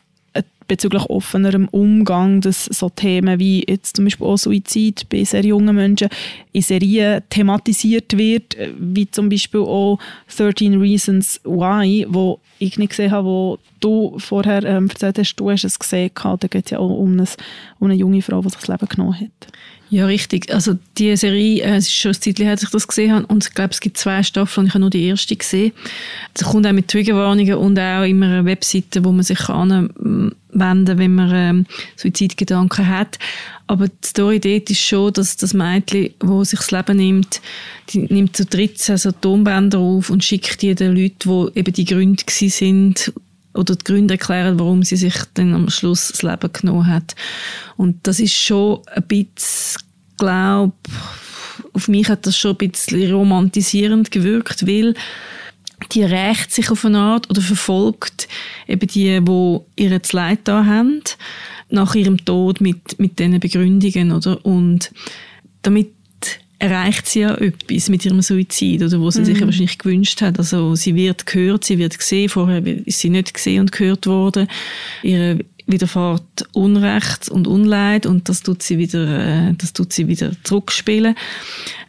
bezüglich 0.70 1.04
offenerem 1.10 1.68
Umgang, 1.68 2.40
dass 2.40 2.66
so 2.66 2.90
Themen 2.90 3.40
wie 3.40 3.66
jetzt 3.68 3.98
zum 3.98 4.06
Beispiel 4.06 4.28
auch 4.28 4.38
Suizid 4.38 5.10
bei 5.10 5.26
sehr 5.26 5.44
jungen 5.44 5.76
Menschen 5.76 6.08
in 6.54 6.62
Serien 6.62 7.22
thematisiert 7.30 8.18
wird, 8.18 8.56
wie 8.78 9.12
zum 9.12 9.28
Beispiel 9.28 9.62
auch 9.62 10.00
13 10.38 10.80
Reasons 10.80 11.42
Why, 11.44 12.06
wo 12.08 12.40
ich 12.60 12.78
nicht 12.78 12.92
gesehen 12.92 13.12
habe, 13.12 13.28
wo 13.28 13.60
du 13.80 14.18
vorher 14.20 14.64
ähm, 14.64 14.88
erzählt 14.90 15.18
hast, 15.18 15.36
du 15.36 15.50
hast 15.50 15.64
es 15.64 15.80
gesehen, 15.80 16.12
da 16.14 16.48
geht 16.48 16.66
es 16.66 16.72
ja 16.72 16.80
auch 16.80 16.90
um 16.90 17.14
eine, 17.14 17.26
um 17.80 17.88
eine 17.88 17.96
junge 17.96 18.22
Frau, 18.22 18.42
die 18.42 18.50
sich 18.50 18.60
das 18.60 18.68
Leben 18.68 18.88
genommen 18.88 19.20
hat. 19.20 19.52
Ja, 19.92 20.06
richtig. 20.06 20.54
Also 20.54 20.78
die 21.00 21.16
Serie, 21.18 21.64
äh, 21.64 21.78
es 21.78 21.88
ist 21.88 21.96
schon 21.96 22.12
ein 22.12 22.22
Zeit 22.22 22.40
her, 22.40 22.52
als 22.52 22.62
ich 22.64 22.70
das 22.70 22.88
gesehen 22.88 23.12
habe 23.12 23.26
und 23.26 23.46
ich 23.46 23.54
glaube, 23.54 23.72
es 23.72 23.80
gibt 23.80 23.98
zwei 23.98 24.22
Staffeln 24.22 24.64
und 24.64 24.68
ich 24.68 24.74
habe 24.76 24.82
nur 24.82 24.92
die 24.92 25.06
erste 25.06 25.36
gesehen. 25.36 25.72
Es 26.36 26.44
kommt 26.44 26.68
auch 26.68 26.72
mit 26.74 26.88
Triggerwarnungen 26.90 27.56
und 27.56 27.80
auch 27.80 28.04
immer 28.04 28.28
eine 28.28 28.46
Webseite, 28.46 29.04
wo 29.04 29.12
man 29.12 29.24
sich 29.24 29.50
anwenden 29.50 30.36
kann, 30.56 30.98
wenn 30.98 31.16
man 31.16 31.32
ähm, 31.34 31.66
Suizidgedanken 31.96 32.88
hat. 32.88 33.18
Aber 33.66 33.88
die 33.88 34.08
Story 34.08 34.40
dort 34.40 34.70
ist 34.70 34.82
schon, 34.82 35.14
dass 35.14 35.38
das 35.38 35.56
Mädchen, 35.56 36.12
das 36.20 36.52
sich 36.52 36.60
das 36.60 36.72
Leben 36.72 36.98
nimmt, 36.98 37.42
die 37.90 38.00
nimmt 38.00 38.38
so 38.38 38.44
13 38.48 38.98
so 38.98 39.12
Tonbänder 39.12 39.80
auf 39.80 40.12
und 40.12 40.24
schickt 40.24 40.62
die 40.62 40.76
den 40.76 40.96
Leuten, 40.96 41.48
die 41.54 41.60
eben 41.60 41.74
die 41.74 41.86
Gründe 41.86 42.24
sind 42.28 43.12
oder 43.54 43.76
die 43.76 43.84
Gründe 43.84 44.16
erklären, 44.16 44.60
warum 44.60 44.84
sie 44.84 44.96
sich 44.96 45.16
dann 45.34 45.54
am 45.54 45.70
Schluss 45.70 46.10
das 46.10 46.22
Leben 46.22 46.54
genommen 46.54 46.88
hat. 46.88 47.16
Und 47.78 48.06
das 48.08 48.20
ist 48.20 48.34
schon 48.34 48.82
ein 48.88 49.04
bisschen, 49.04 49.82
glaube 50.18 50.74
auf 51.74 51.88
mich 51.88 52.10
hat 52.10 52.26
das 52.26 52.38
schon 52.38 52.58
ein 52.60 52.70
bisschen 52.72 53.14
romantisierend 53.14 54.12
gewirkt, 54.12 54.68
weil 54.68 54.96
die 55.92 56.04
rächt 56.04 56.52
sich 56.52 56.70
auf 56.72 56.86
eine 56.86 57.00
Art 57.00 57.30
oder 57.30 57.42
verfolgt 57.42 58.28
eben 58.68 58.88
die, 58.88 59.22
die 59.22 59.60
ihr 59.76 60.02
Leid 60.12 60.40
da 60.44 60.66
haben, 60.66 61.02
nach 61.70 61.96
ihrem 61.96 62.24
Tod 62.26 62.62
mit, 62.62 63.00
mit 63.00 63.20
diesen 63.20 63.40
Begründungen, 63.40 64.12
oder? 64.12 64.44
Und 64.46 64.92
damit 65.62 65.94
erreicht 66.60 67.08
sie 67.08 67.22
ja 67.22 67.36
etwas 67.36 67.90
mit 67.90 68.06
ihrem 68.06 68.22
Suizid 68.22 68.84
oder 68.84 69.00
wo 69.00 69.10
sie 69.10 69.22
mhm. 69.22 69.26
sich 69.26 69.42
wahrscheinlich 69.42 69.78
gewünscht 69.78 70.22
hat. 70.22 70.38
Also 70.38 70.76
sie 70.76 70.94
wird 70.94 71.26
gehört, 71.26 71.64
sie 71.64 71.78
wird 71.78 71.98
gesehen, 71.98 72.30
vorher 72.30 72.66
ist 72.86 73.00
sie 73.00 73.10
nicht 73.10 73.34
gesehen 73.34 73.62
und 73.62 73.72
gehört 73.72 74.06
worden. 74.06 74.48
Ihre 75.02 75.40
widerfährt 75.66 76.50
Unrecht 76.54 77.30
und 77.30 77.48
Unleid 77.48 78.06
und 78.06 78.28
das 78.28 78.42
tut 78.42 78.64
sie 78.64 78.78
wieder, 78.78 79.50
äh, 79.50 79.54
das 79.58 79.72
tut 79.72 79.94
sie 79.94 80.08
wieder 80.08 80.32
zurückspielen. 80.44 81.16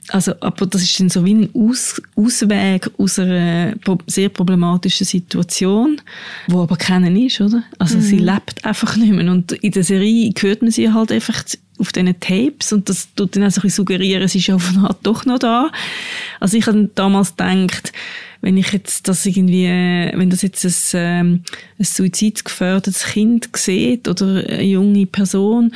Also, 0.09 0.35
aber 0.41 0.67
das 0.67 0.83
ist 0.83 0.99
dann 0.99 1.09
so 1.09 1.25
wie 1.25 1.35
ein 1.35 1.51
Aus 1.55 2.03
Ausweg 2.17 2.91
aus 2.99 3.19
einer 3.19 3.75
sehr 4.07 4.29
problematischen 4.29 5.07
Situation, 5.07 6.01
wo 6.49 6.63
aber 6.63 6.77
keinen 6.77 7.17
ist, 7.17 7.41
oder? 7.41 7.63
Also 7.79 7.99
mhm. 7.99 8.03
sie 8.03 8.19
lebt 8.19 8.65
einfach 8.65 8.97
nicht 8.97 9.13
mehr 9.13 9.31
und 9.31 9.53
in 9.53 9.73
der 9.73 9.85
Serie 9.85 10.33
hört 10.39 10.63
man 10.63 10.71
sie 10.71 10.93
halt 10.93 11.13
einfach 11.13 11.45
auf 11.81 11.93
diesen 11.93 12.21
Tapes 12.21 12.73
und 12.73 12.88
das 12.88 13.09
tut 13.14 13.37
dann 13.37 13.45
auch 13.45 13.51
so 13.51 13.69
suggerieren, 13.69 14.29
sie 14.29 14.38
ist 14.38 14.51
auf 14.51 14.71
eine 14.71 14.88
Art 14.88 14.99
doch 15.03 15.25
noch 15.25 15.38
da. 15.38 15.71
Also 16.38 16.57
ich 16.57 16.66
habe 16.66 16.90
damals 16.95 17.37
gedacht, 17.37 17.93
wenn 18.43 18.57
ich 18.57 18.73
jetzt 18.73 19.09
das 19.09 19.27
irgendwie, 19.27 19.66
wenn 19.66 20.31
das 20.31 20.43
jetzt 20.43 20.64
ein, 20.64 20.75
ähm, 20.95 21.43
ein 21.79 21.85
suizidgefährdetes 21.85 23.05
Kind 23.05 23.51
sieht 23.55 24.09
oder 24.09 24.45
eine 24.47 24.62
junge 24.62 25.07
Person, 25.07 25.75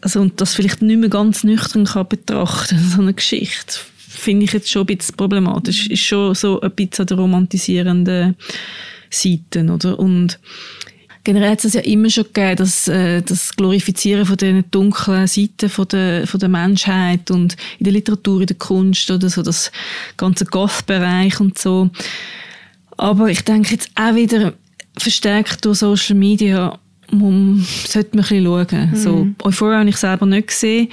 also 0.00 0.20
und 0.20 0.40
das 0.40 0.54
vielleicht 0.54 0.82
nicht 0.82 1.00
mehr 1.00 1.10
ganz 1.10 1.44
nüchtern 1.44 1.84
kann 1.84 2.08
betrachten, 2.08 2.78
so 2.94 3.02
eine 3.02 3.14
Geschichte, 3.14 3.80
finde 3.96 4.44
ich 4.44 4.52
jetzt 4.52 4.70
schon 4.70 4.82
ein 4.82 4.96
bisschen 4.96 5.16
problematisch. 5.16 5.88
Ist 5.88 6.04
schon 6.04 6.34
so 6.34 6.60
ein 6.60 6.70
bisschen 6.72 7.02
an 7.02 7.06
der 7.06 7.16
romantisierenden 7.18 8.36
Seite, 9.10 9.64
oder? 9.64 9.98
Und 9.98 10.38
generell 11.24 11.50
hat 11.50 11.64
es 11.64 11.74
ja 11.74 11.80
immer 11.82 12.10
schon 12.10 12.24
gegeben, 12.24 12.56
dass 12.56 12.88
äh, 12.88 13.22
das 13.22 13.54
Glorifizieren 13.56 14.26
von 14.26 14.36
den 14.36 14.64
dunklen 14.70 15.26
Seiten 15.26 15.68
von 15.68 15.88
der, 15.88 16.26
von 16.26 16.40
der 16.40 16.48
Menschheit 16.48 17.30
und 17.30 17.56
in 17.78 17.84
der 17.84 17.92
Literatur, 17.92 18.40
in 18.40 18.46
der 18.46 18.56
Kunst 18.56 19.10
oder 19.10 19.28
so, 19.28 19.42
das 19.42 19.70
ganze 20.16 20.44
Goth-Bereich 20.44 21.40
und 21.40 21.58
so. 21.58 21.90
Aber 22.96 23.28
ich 23.28 23.42
denke 23.42 23.72
jetzt 23.72 23.90
auch 23.94 24.14
wieder 24.14 24.54
verstärkt 24.98 25.64
durch 25.64 25.78
Social 25.78 26.16
Media 26.16 26.78
man 27.12 27.66
sollte 27.86 28.16
man 28.16 28.24
ein 28.24 28.28
bisschen 28.28 28.44
schauen. 28.44 28.90
Mhm. 28.90 28.96
So, 28.96 29.28
Euphoria 29.42 29.78
habe 29.80 29.88
ich 29.88 29.96
selber 29.96 30.26
nicht 30.26 30.48
gesehen. 30.48 30.88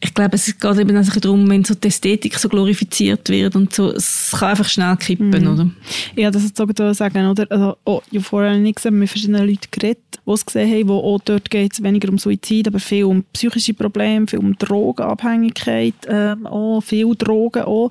Ich 0.00 0.14
glaube, 0.14 0.36
es 0.36 0.46
geht 0.46 0.78
eben 0.78 0.96
auch 0.96 1.16
darum, 1.16 1.50
wenn 1.50 1.64
so 1.64 1.74
die 1.74 1.88
Ästhetik 1.88 2.38
so 2.38 2.48
glorifiziert 2.48 3.28
wird 3.28 3.56
und 3.56 3.74
so, 3.74 3.90
es 3.90 4.30
kann 4.30 4.50
einfach 4.50 4.68
schnell 4.68 4.96
kippen, 4.96 5.30
mhm. 5.30 5.46
oder? 5.48 5.70
Ja, 6.14 6.30
das 6.30 6.44
ist 6.44 6.56
so 6.56 6.66
sagen, 6.92 7.26
oder? 7.26 7.46
Also, 7.50 7.76
oh, 7.84 8.00
Euphoria 8.14 8.50
habe 8.50 8.58
ich 8.58 8.62
nicht 8.62 8.76
gesehen, 8.76 8.98
mit 8.98 9.08
verschiedenen 9.08 9.48
Leuten 9.48 9.68
geredet, 9.72 10.20
die 10.24 10.30
es 10.30 10.46
gesehen 10.46 10.70
haben, 10.70 10.88
wo 10.88 10.98
auch 10.98 11.20
dort 11.24 11.50
geht 11.50 11.72
es 11.72 11.82
weniger 11.82 12.10
um 12.10 12.18
Suizid, 12.18 12.68
aber 12.68 12.78
viel 12.78 13.04
um 13.04 13.24
psychische 13.32 13.74
Probleme, 13.74 14.28
viel 14.28 14.38
um 14.38 14.56
Drogenabhängigkeit, 14.56 15.94
ähm, 16.06 16.46
auch 16.46 16.80
viel 16.80 17.14
Drogen 17.16 17.62
auch, 17.62 17.90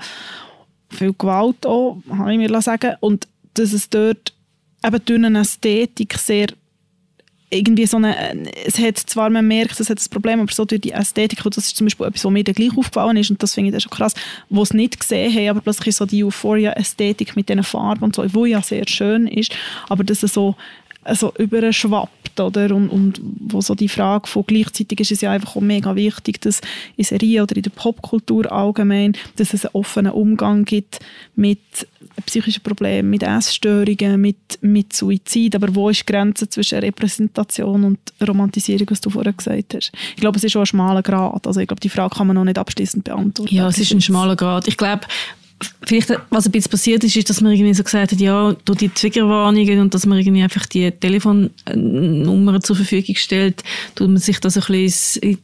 viel 0.90 1.14
Gewalt 1.18 1.66
auch, 1.66 1.98
habe 2.10 2.32
ich 2.32 2.38
mir 2.38 2.62
sagen 2.62 2.96
Und 3.02 3.28
dass 3.56 3.74
es 3.74 3.90
dort 3.90 4.34
eben 4.86 5.02
durch 5.04 5.26
eine 5.26 5.42
Ästhetik 5.42 6.14
sehr 6.18 6.48
irgendwie 7.50 7.86
so 7.86 7.98
eine, 7.98 8.16
es 8.66 8.78
hat 8.78 8.98
zwar, 8.98 9.30
man 9.30 9.48
merkt, 9.48 9.80
es 9.80 9.90
hat 9.90 10.00
ein 10.00 10.10
Problem, 10.10 10.42
aber 10.42 10.52
so 10.52 10.66
durch 10.66 10.82
die 10.82 10.92
Ästhetik, 10.92 11.46
und 11.46 11.56
das 11.56 11.68
ist 11.68 11.78
zum 11.78 11.86
Beispiel 11.86 12.06
etwas, 12.06 12.26
was 12.26 12.32
mir 12.32 12.44
dann 12.44 12.56
gleich 12.56 12.78
aufgefallen 12.78 13.16
ist, 13.16 13.32
und 13.32 13.42
das 13.42 13.54
finde 13.54 13.70
ich 13.70 13.72
dann 13.72 13.82
schon 13.82 13.92
krass, 13.92 14.14
wo 14.50 14.64
es 14.64 14.74
nicht 14.74 15.00
gesehen 15.00 15.34
haben, 15.34 15.50
aber 15.50 15.62
plötzlich 15.62 15.96
so 15.96 16.06
die 16.06 16.26
Euphoria-Ästhetik 16.26 17.36
mit 17.38 17.48
diesen 17.48 17.64
Farben 17.64 18.04
und 18.04 18.16
so, 18.16 18.26
wo 18.34 18.46
ja 18.46 18.62
sehr 18.62 18.86
schön 18.88 19.28
ist, 19.28 19.56
aber 19.88 20.04
dass 20.04 20.24
es 20.24 20.34
so 20.34 20.56
also 21.08 21.34
überschwappt, 21.38 22.40
oder? 22.40 22.76
Und, 22.76 22.90
und 22.90 23.22
wo 23.22 23.62
so 23.62 23.76
die 23.76 23.90
Frage 23.90 24.28
von 24.28 24.44
gleichzeitig 24.46 25.00
ist 25.00 25.12
es 25.12 25.22
ja 25.22 25.32
einfach 25.32 25.56
auch 25.56 25.62
mega 25.62 25.96
wichtig, 25.96 26.42
dass 26.42 26.62
in 26.96 27.06
Serien 27.06 27.44
oder 27.44 27.56
in 27.56 27.64
der 27.64 27.70
Popkultur 27.70 28.52
allgemein, 28.52 29.14
dass 29.38 29.54
es 29.54 29.66
einen 29.66 29.76
offenen 29.76 30.12
Umgang 30.12 30.66
gibt 30.66 31.00
mit 31.36 31.60
psychischen 32.26 32.64
Problemen, 32.64 33.10
mit 33.10 33.24
Essstörungen, 33.24 34.20
mit, 34.20 34.60
mit 34.62 34.94
Suizid, 34.94 35.56
aber 35.56 35.74
wo 35.74 35.90
ist 35.90 36.02
die 36.02 36.12
Grenze 36.12 36.50
zwischen 36.50 36.80
Repräsentation 36.80 37.84
und 37.84 38.00
Romantisierung, 38.28 38.88
was 38.90 39.02
du 39.02 39.10
vorher 39.10 39.34
gesagt 39.34 39.76
hast? 39.76 39.92
Ich 40.16 40.22
glaube, 40.22 40.38
es 40.38 40.44
ist 40.44 40.52
schon 40.52 40.64
ein 40.64 40.68
schmaler 40.68 41.04
Grad, 41.04 41.46
also 41.48 41.60
ich 41.60 41.68
glaube, 41.68 41.80
die 41.80 41.90
Frage 41.90 42.16
kann 42.16 42.28
man 42.28 42.36
noch 42.36 42.44
nicht 42.44 42.58
abschließend 42.58 43.04
beantworten. 43.04 43.54
Ja, 43.54 43.68
es 43.68 43.78
ist 43.78 43.92
ein 43.94 44.02
schmaler 44.02 44.36
Grad. 44.36 44.68
Ich 44.68 44.78
glaube, 44.78 45.02
vielleicht, 45.88 46.12
was 46.30 46.46
ein 46.46 46.52
bisschen 46.52 46.72
passiert 46.72 47.04
ist, 47.04 47.16
ist, 47.16 47.30
dass 47.30 47.42
man 47.42 47.52
irgendwie 47.52 47.74
so 47.74 47.84
gesagt 47.84 48.12
hat, 48.12 48.20
ja, 48.20 48.56
durch 48.66 48.78
die 48.80 48.90
Triggerwarnungen 48.90 49.80
und 49.80 49.94
dass 49.94 50.06
man 50.06 50.20
irgendwie 50.20 50.44
einfach 50.44 50.66
die 50.66 50.92
Telefonnummer 50.92 52.62
zur 52.62 52.76
Verfügung 52.76 53.16
stellt, 53.16 53.64
tut 53.96 54.10
man 54.10 54.18
sich 54.18 54.40
da 54.40 54.50
so 54.50 54.60
ein 54.60 54.68
bisschen 54.68 55.38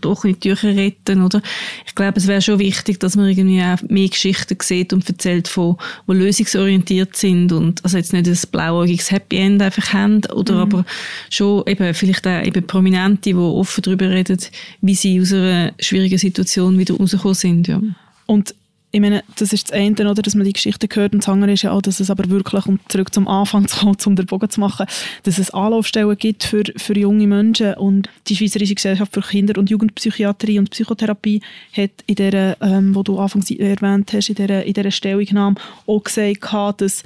durch 0.00 0.24
in 0.24 0.34
die 0.34 0.40
Tücher 0.40 0.76
retten, 0.76 1.22
oder? 1.22 1.42
Ich 1.86 1.94
glaube, 1.94 2.18
es 2.18 2.26
wäre 2.26 2.42
schon 2.42 2.58
wichtig, 2.58 3.00
dass 3.00 3.16
man 3.16 3.28
irgendwie 3.28 3.62
auch 3.62 3.82
mehr 3.88 4.08
Geschichten 4.08 4.56
sieht 4.60 4.92
und 4.92 5.08
erzählt 5.08 5.48
von, 5.48 5.76
wo 6.06 6.12
lösungsorientiert 6.12 7.16
sind 7.16 7.52
und 7.52 7.82
also 7.84 7.96
jetzt 7.96 8.12
nicht 8.12 8.28
ein 8.28 8.38
blauäugiges 8.52 9.10
Happy 9.10 9.36
End 9.36 9.62
einfach 9.62 9.92
haben, 9.92 10.24
oder 10.26 10.54
mhm. 10.54 10.60
aber 10.60 10.84
schon 11.30 11.64
eben 11.66 11.92
vielleicht 11.94 12.26
auch 12.26 12.44
eben 12.44 12.66
Prominente, 12.66 13.30
die 13.30 13.34
offen 13.34 13.82
darüber 13.82 14.10
reden, 14.10 14.38
wie 14.80 14.94
sie 14.94 15.20
aus 15.20 15.32
einer 15.32 15.72
schwierigen 15.80 16.18
Situation 16.18 16.78
wieder 16.78 16.94
rausgekommen 16.94 17.34
sind, 17.34 17.68
ja. 17.68 17.80
Und 18.26 18.54
ich 18.92 19.00
meine, 19.00 19.22
das 19.38 19.52
ist 19.52 19.70
das 19.70 19.78
eine, 19.78 20.10
oder, 20.10 20.22
dass 20.22 20.34
man 20.34 20.46
die 20.46 20.52
Geschichte 20.52 20.88
hört 20.92 21.12
und 21.12 21.22
das 21.22 21.28
andere 21.28 21.52
ist 21.52 21.62
ja 21.62 21.72
auch, 21.72 21.82
dass 21.82 22.00
es 22.00 22.08
aber 22.08 22.30
wirklich, 22.30 22.66
um 22.66 22.78
zurück 22.88 23.12
zum 23.12 23.28
Anfang 23.28 23.68
zu 23.68 23.80
kommen, 23.80 23.96
um 24.06 24.16
den 24.16 24.26
Bogen 24.26 24.48
zu 24.48 24.60
machen, 24.60 24.86
dass 25.24 25.38
es 25.38 25.50
Anlaufstellen 25.50 26.16
gibt 26.16 26.44
für, 26.44 26.62
für 26.76 26.96
junge 26.96 27.26
Menschen. 27.26 27.74
Und 27.74 28.08
die 28.28 28.36
Schweizerische 28.36 28.74
Gesellschaft 28.74 29.12
für 29.12 29.20
Kinder- 29.20 29.58
und 29.58 29.68
Jugendpsychiatrie 29.68 30.58
und 30.58 30.70
Psychotherapie 30.70 31.42
hat 31.76 31.90
in 32.06 32.14
der, 32.14 32.56
ähm, 32.62 32.94
wo 32.94 33.02
du 33.02 33.18
anfangs 33.18 33.50
erwähnt 33.50 34.12
hast, 34.12 34.28
in 34.30 34.36
dieser, 34.36 34.64
in 34.64 34.72
dieser 34.72 34.90
Stellungnahme 34.90 35.56
auch 35.86 36.02
gesagt, 36.02 36.80
dass 36.80 37.02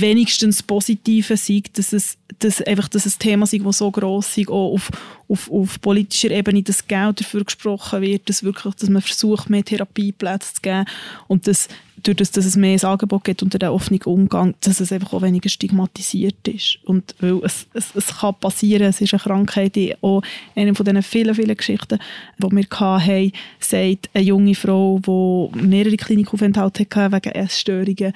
wenigstens 0.00 0.62
Positive 0.62 1.36
sei, 1.36 1.62
dass 1.72 1.92
es 1.92 2.18
dass 2.38 2.62
einfach 2.62 2.88
dass 2.88 3.06
ein 3.06 3.12
Thema 3.18 3.46
sei, 3.46 3.58
das 3.58 3.78
so 3.78 3.90
gross 3.90 4.36
ist, 4.36 4.48
auch 4.48 4.72
auf, 4.72 4.90
auf, 5.28 5.50
auf 5.50 5.80
politischer 5.80 6.30
Ebene, 6.30 6.62
dass 6.62 6.86
Geld 6.86 7.20
dafür 7.20 7.44
gesprochen 7.44 8.02
wird, 8.02 8.28
dass, 8.28 8.42
wirklich, 8.42 8.74
dass 8.74 8.88
man 8.88 9.02
versucht, 9.02 9.50
mehr 9.50 9.64
Therapieplätze 9.64 10.54
zu 10.54 10.60
geben 10.60 10.84
und 11.28 11.46
dass, 11.46 11.68
durch 12.02 12.16
das, 12.16 12.30
dass 12.32 12.44
es 12.44 12.56
mehr 12.56 12.72
ein 12.78 12.84
Angebot 12.84 13.24
gibt 13.24 13.42
unter 13.42 13.58
den 13.58 13.70
offenen 13.70 14.02
Umgang, 14.02 14.54
dass 14.60 14.80
es 14.80 14.92
einfach 14.92 15.12
auch 15.12 15.22
weniger 15.22 15.48
stigmatisiert 15.48 16.46
ist. 16.46 16.78
Und 16.84 17.14
weil 17.20 17.40
es, 17.44 17.66
es, 17.72 17.94
es 17.94 18.18
kann 18.18 18.34
passieren, 18.34 18.82
es 18.82 19.00
ist 19.00 19.14
eine 19.14 19.22
Krankheit, 19.22 19.76
die 19.76 19.94
auch 20.02 20.22
eine 20.54 20.74
von 20.74 20.84
diesen 20.84 21.02
vielen, 21.02 21.34
vielen 21.34 21.56
Geschichten, 21.56 21.98
die 22.38 22.50
wir 22.50 22.66
hatten, 22.80 23.32
sagt 23.60 24.10
eine 24.12 24.24
junge 24.24 24.54
Frau, 24.54 25.00
die 25.06 25.66
mehrere 25.66 25.96
Klinikaufenthalte 25.96 26.86
hatte 26.94 27.12
wegen 27.12 27.34
Essstörungen, 27.34 28.12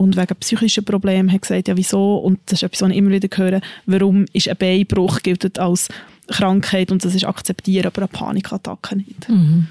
und 0.00 0.16
wegen 0.16 0.34
psychischen 0.36 0.82
Problemen 0.82 1.30
hat 1.30 1.42
gesagt, 1.42 1.68
ja 1.68 1.76
wieso, 1.76 2.16
und 2.16 2.40
das 2.46 2.54
ist 2.54 2.62
etwas, 2.62 2.80
was 2.80 2.90
ich 2.90 2.96
immer 2.96 3.10
wieder 3.10 3.28
höre, 3.36 3.60
warum 3.84 4.24
ist 4.32 4.48
ein 4.48 4.56
Beinbruch 4.56 5.20
gilt 5.20 5.58
als 5.58 5.88
Krankheit 6.26 6.90
und 6.90 7.04
das 7.04 7.14
ist 7.14 7.26
akzeptiert, 7.26 7.84
aber 7.84 7.98
eine 7.98 8.08
Panikattacke 8.08 8.96
nicht. 8.96 9.28
Mhm. 9.28 9.66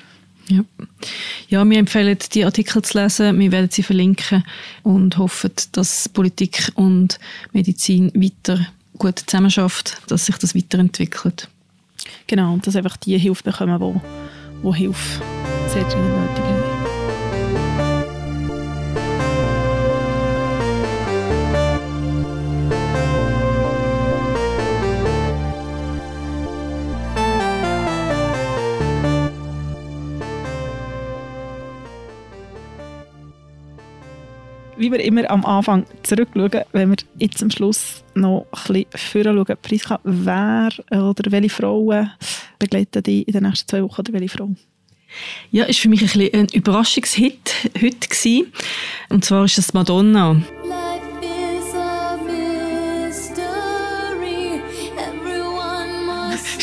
Ja. 0.48 0.64
ja, 1.48 1.66
wir 1.68 1.78
empfehlen, 1.80 2.18
die 2.34 2.46
Artikel 2.46 2.82
zu 2.84 3.00
lesen. 3.00 3.40
Wir 3.40 3.52
werden 3.52 3.70
sie 3.72 3.82
verlinken 3.82 4.44
und 4.84 5.18
hoffen, 5.18 5.52
dass 5.72 6.10
Politik 6.10 6.72
und 6.76 7.20
Medizin 7.52 8.12
weiter 8.14 8.68
gut 9.00 9.20
zusammenarbeitet, 9.20 9.98
dass 10.08 10.28
sich 10.28 10.38
das 10.38 10.56
weiterentwickelt. 10.56 11.50
Genau, 12.28 12.54
und 12.54 12.68
dass 12.68 12.76
einfach 12.76 12.98
die 12.98 13.18
Hilfe 13.18 13.44
bekommen, 13.44 13.80
wo, 13.80 14.00
wo 14.62 14.76
Hilfe 14.76 15.24
sehr 15.68 15.84
dringend 15.84 16.18
nötig 16.18 16.44
ist. 16.44 16.79
Wie 34.80 34.92
wir 34.92 35.00
immer 35.04 35.30
am 35.30 35.46
Anfang 35.46 35.86
zurückschauen, 36.04 36.64
wenn 36.72 36.90
wir 36.90 36.98
jetzt 37.18 37.44
am 37.44 37.52
Schluss 37.52 38.04
noch 38.16 38.48
ein 38.52 38.86
bisschen 39.02 39.24
schauen, 39.24 39.58
Priska, 39.62 40.00
wer 40.04 40.70
oder 40.90 41.32
welche 41.32 41.50
Frauen 41.50 42.10
begleiten 42.58 43.04
dich 43.04 43.28
in 43.28 43.34
den 43.34 43.44
nächsten 43.44 43.68
zwei 43.68 43.84
Wochen 43.84 44.02
oder 44.02 44.14
welche 44.14 44.30
Frau? 44.30 44.50
Ja, 45.52 45.66
ist 45.66 45.80
für 45.80 45.90
mich 45.90 46.02
ein, 46.02 46.08
bisschen 46.08 46.34
ein 46.34 46.48
Überraschungshit 46.54 47.54
heute 47.82 48.08
gewesen. 48.08 48.54
Und 49.10 49.26
zwar 49.26 49.46
ist 49.46 49.58
es 49.58 49.74
Madonna. 49.74 50.42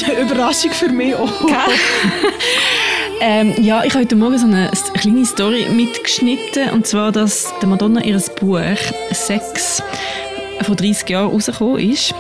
Eine 0.07 0.21
Überraschung 0.21 0.71
für 0.71 0.89
mich 0.89 1.17
auch. 1.17 1.29
ähm, 3.21 3.55
ja, 3.63 3.85
ich 3.85 3.93
habe 3.93 4.05
heute 4.05 4.17
Morgen 4.17 4.39
so 4.39 4.47
eine 4.47 4.71
kleine 4.95 5.25
Story 5.25 5.67
mitgeschnitten. 5.71 6.71
Und 6.71 6.87
zwar, 6.87 7.13
dass 7.13 7.53
der 7.61 7.69
Madonna 7.69 8.05
ihr 8.05 8.21
Buch 8.39 8.61
«Sex» 9.13 9.83
vor 10.63 10.77
30 10.77 11.09
Jahren 11.09 11.31
rausgekommen 11.31 11.79
ist. 11.79 12.15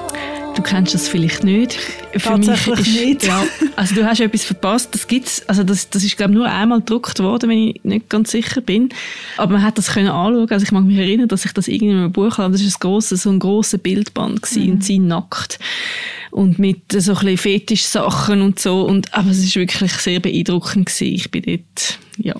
Du 0.54 0.62
kennst 0.62 0.94
das 0.94 1.06
vielleicht 1.06 1.44
nicht. 1.44 1.74
Für 2.12 2.18
Tatsächlich 2.18 2.80
ist, 2.80 3.04
nicht. 3.04 3.24
Ja, 3.24 3.44
also 3.76 3.94
du 3.94 4.06
hast 4.06 4.20
etwas 4.20 4.44
verpasst. 4.44 4.94
Das 4.94 5.06
gibt's. 5.06 5.46
Also 5.46 5.64
das, 5.64 5.90
das 5.90 6.02
ist 6.02 6.16
glaube 6.16 6.32
nur 6.32 6.46
einmal 6.46 6.78
gedruckt 6.78 7.18
worden, 7.18 7.50
wenn 7.50 7.58
ich 7.68 7.84
nicht 7.84 8.08
ganz 8.08 8.30
sicher 8.30 8.62
bin. 8.62 8.88
Aber 9.36 9.54
man 9.54 9.62
hat 9.62 9.76
das 9.76 9.92
können 9.92 10.08
anschauen. 10.08 10.50
Also 10.50 10.64
ich 10.64 10.72
mag 10.72 10.84
mich 10.84 10.96
erinnern, 10.96 11.28
dass 11.28 11.44
ich 11.44 11.52
das 11.52 11.68
irgendwie 11.68 11.92
in 11.92 11.98
einem 11.98 12.12
Buch 12.12 12.38
habe. 12.38 12.52
Das 12.52 12.62
ist 12.62 12.76
ein 12.76 12.80
grosses, 12.80 13.24
so 13.24 13.30
ein 13.30 13.38
grosser 13.38 13.76
Bildband 13.76 14.42
gewesen, 14.42 14.64
mhm. 14.64 14.72
und 14.72 14.84
sie 14.84 14.98
nackt 14.98 15.58
und 16.30 16.58
mit 16.58 16.92
so 16.92 17.12
ein 17.12 17.18
bisschen 17.18 17.38
Fetisch-Sachen 17.38 18.42
und 18.42 18.58
so. 18.58 18.82
Und, 18.82 19.12
aber 19.14 19.30
es 19.30 19.38
ist 19.38 19.56
wirklich 19.56 19.92
sehr 19.92 20.20
beeindruckend 20.20 20.86
gewesen. 20.86 21.14
Ich 21.14 21.30
bin 21.30 21.42
dort, 21.42 21.98
ja. 22.18 22.34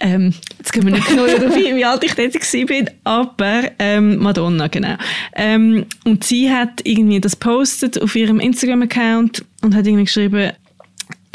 Ähm, 0.00 0.34
jetzt 0.58 0.72
gehen 0.72 0.84
wir 0.84 0.92
nicht 0.92 1.08
genau 1.08 1.26
darauf 1.26 1.54
ein, 1.54 1.76
wie 1.76 1.84
alt 1.84 2.04
ich 2.04 2.14
dort 2.14 2.34
war, 2.34 2.92
aber 3.04 3.70
ähm, 3.78 4.16
Madonna, 4.18 4.68
genau. 4.68 4.96
Ähm, 5.34 5.86
und 6.04 6.24
sie 6.24 6.50
hat 6.50 6.80
irgendwie 6.84 7.20
das 7.20 7.36
postet 7.36 8.00
auf 8.00 8.14
ihrem 8.16 8.40
Instagram-Account 8.40 9.44
und 9.62 9.74
hat 9.74 9.86
irgendwie 9.86 10.04
geschrieben, 10.04 10.52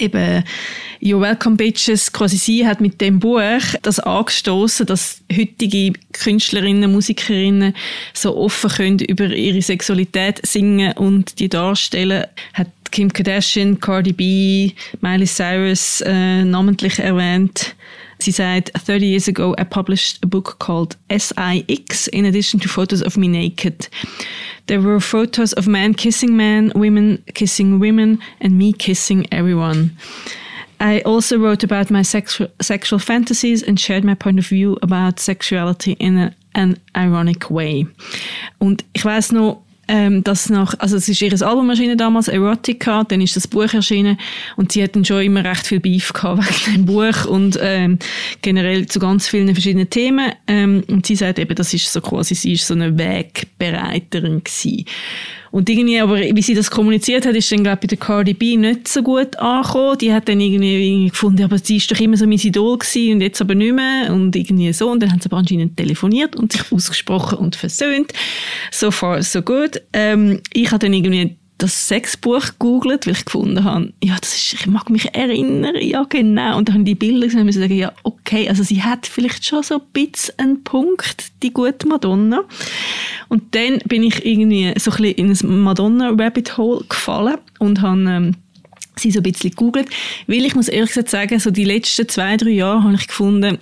eben 0.02 0.44
You're 1.02 1.22
Welcome 1.22 1.56
Bitches, 1.56 2.12
quasi 2.12 2.38
sie 2.38 2.68
hat 2.68 2.82
mit 2.82 3.00
dem 3.00 3.20
Buch 3.20 3.62
das 3.82 4.00
angestoßen, 4.00 4.86
dass 4.86 5.22
heutige 5.32 5.94
Künstlerinnen, 6.12 6.92
Musikerinnen 6.92 7.74
so 8.14 8.36
offen 8.36 8.70
können 8.70 9.00
über 9.00 9.26
ihre 9.26 9.62
Sexualität 9.62 10.46
singen 10.46 10.94
und 10.94 11.40
die 11.40 11.48
darstellen, 11.48 12.26
hat 12.54 12.68
Kim 12.92 13.14
Kardashian, 13.14 13.80
Cardi 13.80 14.14
B, 14.14 14.72
Miley 15.02 15.28
Cyrus 15.28 16.02
äh, 16.02 16.44
namentlich 16.44 17.00
erwähnt. 17.00 17.76
Sie 18.20 18.32
said, 18.32 18.70
30 18.76 19.06
years 19.06 19.28
ago 19.28 19.56
I 19.58 19.64
published 19.64 20.24
a 20.24 20.28
book 20.28 20.60
called 20.60 20.98
SIX 21.10 22.08
in 22.08 22.26
addition 22.26 22.60
to 22.60 22.68
photos 22.68 23.02
of 23.02 23.18
me 23.18 23.28
naked. 23.28 23.88
There 24.68 24.82
were 24.82 25.00
photos 25.00 25.54
of 25.54 25.68
men 25.68 25.94
kissing 25.94 26.36
men, 26.36 26.72
women 26.76 27.24
kissing 27.34 27.80
women, 27.80 28.20
and 28.42 28.58
me 28.58 28.74
kissing 28.74 29.26
everyone. 29.32 29.98
I 30.80 31.02
also 31.02 31.38
wrote 31.38 31.64
about 31.64 31.90
my 31.90 32.04
sexual, 32.04 32.48
sexual 32.62 33.00
fantasies 33.00 33.64
and 33.64 33.80
shared 33.80 34.04
my 34.04 34.16
point 34.16 34.40
of 34.40 34.48
view 34.48 34.78
about 34.82 35.20
sexuality 35.20 35.94
in 35.94 36.18
a, 36.18 36.36
an 36.56 36.78
ironic 36.96 37.50
way. 37.50 37.88
Ich 38.94 39.04
weiß 39.04 39.32
noch, 39.32 39.62
ähm, 39.90 40.24
dass 40.24 40.50
nach, 40.50 40.76
also 40.78 40.96
es 40.96 41.10
ist 41.10 41.22
ihr 41.22 41.34
Album 41.42 41.70
erschienen 41.70 41.98
damals, 41.98 42.28
Erotica, 42.28 43.04
dann 43.04 43.22
ist 43.22 43.36
das 43.36 43.48
Buch 43.48 43.74
erschienen 43.74 44.20
und 44.56 44.72
sie 44.72 44.84
hat 44.84 44.96
dann 44.96 45.04
schon 45.04 45.24
immer 45.24 45.44
recht 45.44 45.66
viel 45.66 45.80
Beef 45.80 46.14
gehabt 46.14 46.44
wegen 46.68 46.78
dem 46.78 46.86
Buch 46.86 47.26
und 47.26 47.58
ähm, 47.60 47.98
generell 48.44 48.86
zu 48.86 49.00
ganz 49.00 49.28
vielen 49.28 49.54
verschiedenen 49.54 49.90
Themen 49.90 50.32
ähm, 50.48 50.84
und 50.88 51.08
sie 51.08 51.16
sagt 51.16 51.40
eben, 51.40 51.56
das 51.56 51.74
ist 51.74 51.92
so 51.92 52.02
quasi, 52.02 52.36
sie 52.36 52.54
ist 52.54 52.68
so 52.68 52.76
eine 52.76 52.98
Wegbereiterin 52.98 54.44
gewesen. 54.44 54.86
Und 55.52 55.70
irgendwie, 55.70 56.00
aber 56.00 56.18
wie 56.18 56.42
sie 56.42 56.54
das 56.54 56.70
kommuniziert 56.70 57.26
hat, 57.26 57.36
ist 57.36 57.52
dann, 57.52 57.64
glaube 57.64 57.76
ich, 57.76 57.82
bei 57.82 57.88
der 57.88 57.98
Cardi 57.98 58.34
B 58.34 58.58
nicht 58.58 58.88
so 58.88 59.02
gut 59.02 59.38
angekommen. 59.38 59.98
Die 59.98 60.14
hat 60.14 60.30
dann 60.30 60.40
irgendwie 60.40 61.10
gefunden, 61.10 61.44
aber 61.44 61.58
sie 61.58 61.78
ist 61.78 61.92
doch 61.92 62.00
immer 62.00 62.18
so 62.18 62.28
mein 62.28 62.38
Idol 62.38 62.78
gewesen 62.78 63.14
und 63.14 63.22
jetzt 63.22 63.42
aber 63.42 63.56
nicht 63.56 63.74
mehr 63.74 64.14
und 64.14 64.36
irgendwie 64.36 64.72
so. 64.74 64.90
Und 64.92 65.02
dann 65.02 65.12
haben 65.12 65.22
sie 65.22 65.28
aber 65.28 65.38
anscheinend 65.38 65.78
telefoniert 65.78 66.36
und 66.36 66.52
sich 66.52 66.72
ausgesprochen 66.72 67.40
und 67.40 67.56
versöhnt. 67.56 68.14
So 68.72 68.92
far, 68.92 69.24
so 69.24 69.42
good. 69.42 69.82
Ähm, 69.94 70.42
ich 70.54 70.72
habe 70.72 70.80
dann 70.80 70.94
irgendwie 70.94 71.39
das 71.60 71.90
Sexbuch 71.90 72.46
gegoogelt, 72.58 73.06
weil 73.06 73.14
ich 73.14 73.26
gefunden 73.26 73.64
habe, 73.64 73.94
ja, 74.02 74.16
das 74.20 74.34
ist, 74.34 74.54
ich 74.54 74.66
mag 74.66 74.90
mich 74.90 75.14
erinnern, 75.14 75.76
ja 75.80 76.04
genau. 76.08 76.58
Und 76.58 76.70
dann 76.70 76.76
habe 76.76 76.84
ich 76.84 76.90
die 76.92 76.96
Bilder 76.96 77.28
gesehen 77.28 77.42
und 77.42 77.46
musste 77.48 77.62
sagen, 77.62 77.76
ja, 77.76 77.92
okay, 78.04 78.48
also 78.48 78.64
sie 78.64 78.82
hat 78.82 79.06
vielleicht 79.06 79.46
schon 79.46 79.62
so 79.62 79.76
ein 79.76 79.82
bisschen 79.92 80.40
einen 80.40 80.64
Punkt, 80.64 81.32
die 81.44 81.52
gute 81.52 81.88
Madonna. 81.88 82.44
Und 83.28 83.54
dann 83.56 83.80
bin 83.86 84.04
ich 84.04 84.26
irgendwie 84.26 84.74
so 84.80 84.92
ein 84.92 84.98
bisschen 84.98 85.16
in 85.16 85.32
ein 85.32 85.64
Madonna-Rabbit-Hole 85.64 86.86
gefallen 86.88 87.38
und 87.60 87.82
habe 87.82 88.02
ähm, 88.10 88.36
sie 88.96 89.12
so 89.12 89.20
ein 89.20 89.24
bisschen 89.24 89.52
gegoogelt, 89.52 89.90
weil 90.28 90.46
ich 90.46 90.56
muss 90.56 90.70
ehrlich 90.70 90.92
gesagt 90.92 91.10
sagen, 91.10 91.40
so 91.40 91.52
die 91.52 91.66
letzten 91.66 92.08
zwei, 92.08 92.38
drei 92.38 92.52
Jahre 92.52 92.84
habe 92.84 92.96
ich 92.96 93.08
gefunden, 93.08 93.58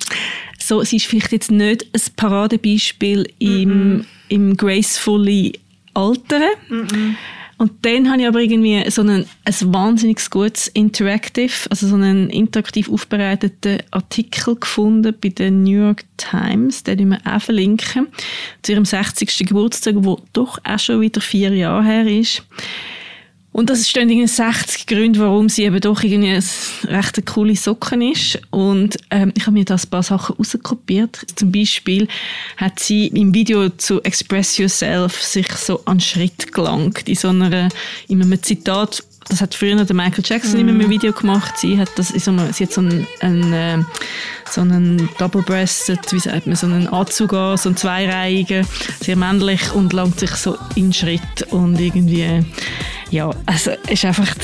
so, 0.56 0.82
sie 0.84 0.96
ist 0.96 1.06
vielleicht 1.06 1.32
jetzt 1.32 1.50
nicht 1.50 1.84
ein 1.92 2.00
Paradebeispiel 2.14 3.28
im, 3.40 3.68
mm 3.68 4.00
-mm. 4.00 4.04
im 4.28 4.56
gracefully 4.56 5.58
Alteren. 5.94 6.50
Mm 6.68 7.16
und 7.58 7.72
dann 7.82 8.08
habe 8.08 8.22
ich 8.22 8.28
aber 8.28 8.40
irgendwie 8.40 8.88
so 8.88 9.02
einen, 9.02 9.26
ein 9.44 9.74
wahnsinnig 9.74 10.30
gutes 10.30 10.68
Interactive, 10.68 11.52
also 11.70 11.88
so 11.88 11.96
einen 11.96 12.30
interaktiv 12.30 12.88
aufbereiteten 12.88 13.82
Artikel 13.90 14.54
gefunden 14.54 15.12
bei 15.20 15.30
der 15.30 15.50
New 15.50 15.82
York 15.86 16.04
Times, 16.16 16.84
den 16.84 17.10
wir 17.10 17.20
auch 17.24 17.42
verlinken, 17.42 18.06
zu 18.62 18.72
ihrem 18.72 18.84
60. 18.84 19.46
Geburtstag, 19.46 19.96
wo 19.98 20.20
doch 20.32 20.58
auch 20.62 20.78
schon 20.78 21.00
wieder 21.00 21.20
vier 21.20 21.52
Jahre 21.52 21.84
her 21.84 22.06
ist. 22.06 22.44
Und 23.52 23.70
das 23.70 23.88
stehen 23.88 24.08
irgendwie 24.08 24.28
60 24.28 24.86
Gründe, 24.86 25.20
warum 25.20 25.48
sie 25.48 25.64
eben 25.64 25.80
doch 25.80 26.02
irgendwie 26.02 26.36
eine 26.36 26.96
recht 26.96 27.26
coole 27.26 27.56
Socken 27.56 28.02
ist. 28.02 28.40
Und 28.50 28.96
ähm, 29.10 29.32
ich 29.36 29.46
habe 29.46 29.52
mir 29.52 29.64
da 29.64 29.74
ein 29.74 29.90
paar 29.90 30.02
Sachen 30.02 30.36
rauskopiert. 30.36 31.18
Zum 31.34 31.50
Beispiel 31.50 32.06
hat 32.56 32.78
sie 32.78 33.08
im 33.08 33.34
Video 33.34 33.68
zu 33.70 34.02
Express 34.02 34.58
Yourself 34.58 35.22
sich 35.22 35.50
so 35.52 35.84
an 35.86 35.98
Schritt 35.98 36.52
gelangt. 36.52 37.08
In 37.08 37.14
so 37.16 37.28
einer, 37.28 37.68
in 38.06 38.22
einem 38.22 38.40
Zitat, 38.42 39.02
das 39.28 39.40
hat 39.40 39.54
früher 39.54 39.84
der 39.84 39.96
Michael 39.96 40.24
Jackson 40.24 40.58
mm. 40.58 40.60
in 40.60 40.68
einem 40.68 40.90
Video 40.90 41.12
gemacht. 41.12 41.58
Sie 41.58 41.78
hat 41.78 41.90
das 41.96 42.08
so 42.08 42.30
einem, 42.30 42.52
sie 42.52 42.64
hat 42.64 42.72
so 42.72 42.80
einen, 42.80 43.06
einen 43.20 43.52
äh, 43.52 43.78
so 44.50 44.60
einen 44.62 45.08
Double-Breasted, 45.18 46.12
wie 46.12 46.18
sagt 46.18 46.46
man, 46.46 46.56
so 46.56 46.66
einen 46.66 46.88
Anzug 46.88 47.32
an, 47.32 47.56
so 47.56 47.68
einen 47.68 47.76
zweireihigen, 47.76 48.66
sehr 49.00 49.16
männlich 49.16 49.72
und 49.72 49.92
langt 49.92 50.18
sich 50.18 50.30
so 50.30 50.56
in 50.74 50.92
Schritt 50.92 51.42
und 51.50 51.78
irgendwie 51.78 52.44
ja, 53.10 53.30
also 53.46 53.70
es 53.84 53.92
ist 53.92 54.04
einfach 54.04 54.34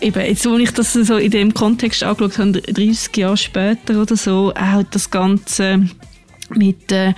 eben, 0.00 0.24
jetzt 0.24 0.46
wo 0.46 0.56
ich 0.56 0.70
das 0.72 0.92
so 0.92 1.16
in 1.16 1.30
dem 1.30 1.54
Kontext 1.54 2.02
angeschaut 2.02 2.38
habe, 2.38 2.60
30 2.60 3.16
Jahre 3.16 3.36
später 3.36 4.00
oder 4.00 4.16
so, 4.16 4.52
auch 4.54 4.82
das 4.90 5.10
Ganze 5.10 5.88
mit 6.50 6.92
äh, 6.92 7.12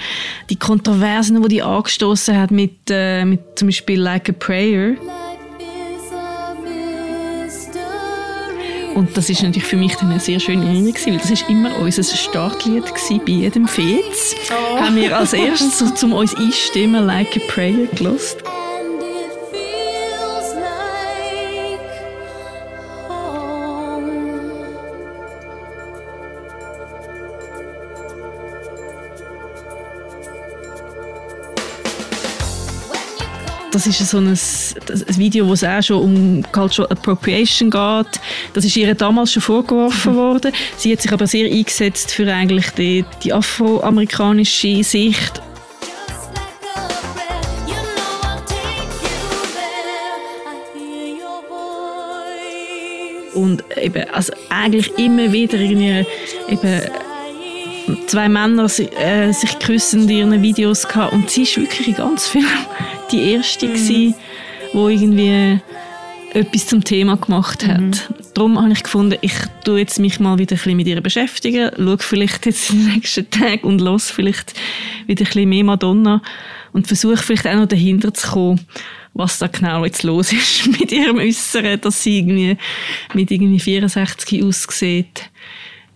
die 0.49 0.57
Kontroversen, 0.57 1.43
die 1.43 1.49
die 1.49 1.63
angestoßen 1.63 2.37
hat 2.37 2.51
mit, 2.51 2.79
äh, 2.91 3.25
mit 3.25 3.59
zum 3.59 3.69
Beispiel 3.69 4.01
Like 4.01 4.31
a 4.31 4.33
Prayer. 4.33 4.97
Und 8.99 9.17
das 9.17 9.31
ist 9.31 9.45
natürlich 9.45 9.69
für 9.69 9.77
mich 9.77 9.95
dann 9.95 10.11
eine 10.11 10.19
sehr 10.19 10.41
schöne 10.41 10.67
Erinnerung 10.67 10.93
weil 11.07 11.19
das 11.19 11.31
ist 11.31 11.49
immer 11.49 11.79
unser 11.79 12.03
Startlied 12.03 12.85
gewesen, 12.85 13.21
bei 13.25 13.31
jedem 13.31 13.69
Fez. 13.69 14.35
Oh. 14.51 14.81
Haben 14.81 14.97
wir 14.97 15.17
als 15.17 15.35
erstes 15.35 15.79
so, 15.79 15.89
zum 15.91 16.13
uns 16.13 16.35
einstimmen 16.35 17.07
Like 17.07 17.37
a 17.37 17.41
Prayer 17.47 17.87
gelost. 17.95 18.43
Das 33.79 34.01
ist 34.01 34.11
so 34.11 34.19
ein, 34.19 34.29
ein 34.29 35.17
Video, 35.19 35.47
wo 35.47 35.53
es 35.53 35.63
auch 35.63 35.81
schon 35.81 36.03
um 36.03 36.43
Cultural 36.51 36.91
Appropriation 36.91 37.71
geht. 37.71 38.21
Das 38.53 38.65
ist 38.65 38.77
ihr 38.77 38.93
damals 38.95 39.33
schon 39.33 39.43
vorgeworfen 39.43 40.17
worden. 40.17 40.53
Sie 40.77 40.93
hat 40.93 41.01
sich 41.01 41.13
aber 41.13 41.29
sehr 41.29 41.49
eingesetzt 41.49 42.11
für 42.11 42.27
eigentlich 42.33 42.71
die, 42.71 43.05
die 43.23 43.33
afroamerikanische 43.33 44.83
Sicht 44.83 45.41
und 53.35 53.63
eben, 53.81 54.11
also 54.11 54.33
eigentlich 54.51 54.99
immer 54.99 55.31
wieder 55.33 55.59
irgendwie 55.59 56.05
eben 56.49 56.81
zwei 58.09 58.29
Männer 58.29 58.65
äh, 58.65 59.33
sich 59.33 59.57
küssen 59.61 60.09
in 60.09 60.33
ihren 60.33 60.43
Videos 60.43 60.89
gehabt 60.89 61.13
und 61.13 61.31
sie 61.31 61.43
ist 61.43 61.57
wirklich 61.57 61.97
ganz 61.97 62.27
viel 62.27 62.45
die 63.11 63.33
erste, 63.33 63.67
mhm. 63.67 63.75
die 63.75 64.15
irgendwie 64.75 65.61
etwas 66.35 66.67
zum 66.67 66.85
Thema 66.85 67.17
gemacht 67.17 67.67
hat. 67.67 67.81
Mhm. 67.81 67.93
darum 68.35 68.61
habe 68.61 68.73
ich 68.73 68.83
gefunden, 68.83 69.19
ich 69.23 69.33
tue 69.65 69.79
jetzt 69.81 69.99
mich 69.99 70.21
mal 70.21 70.39
wieder 70.39 70.55
ein 70.55 70.59
bisschen 70.59 70.77
mit 70.77 70.87
ihr 70.87 71.01
beschäftigen, 71.01 71.71
schaue 71.77 71.99
vielleicht 71.99 72.47
jetzt 72.47 72.71
in 72.71 72.85
den 72.85 72.95
nächsten 72.95 73.31
Tagen 73.31 73.67
und 73.67 73.81
los 73.81 74.11
vielleicht 74.11 74.55
wieder 75.07 75.25
ein 75.25 75.27
bisschen 75.27 75.49
mehr 75.49 75.65
Madonna 75.65 76.23
und 76.73 76.87
versuche 76.87 77.17
vielleicht 77.17 77.47
auch 77.47 77.55
noch 77.55 77.67
dahinter 77.67 78.13
zu 78.13 78.29
kommen, 78.29 78.61
was 79.15 79.39
da 79.39 79.47
genau 79.47 79.85
jetzt 79.85 80.03
los 80.03 80.33
ist 80.33 80.67
mit 80.79 80.93
ihrem 80.93 81.19
Äußeren, 81.19 81.81
dass 81.81 82.03
sie 82.03 82.19
irgendwie 82.19 82.57
mit 83.15 83.31
irgendwie 83.31 83.61
64 83.61 84.45
aussieht, 84.45 85.31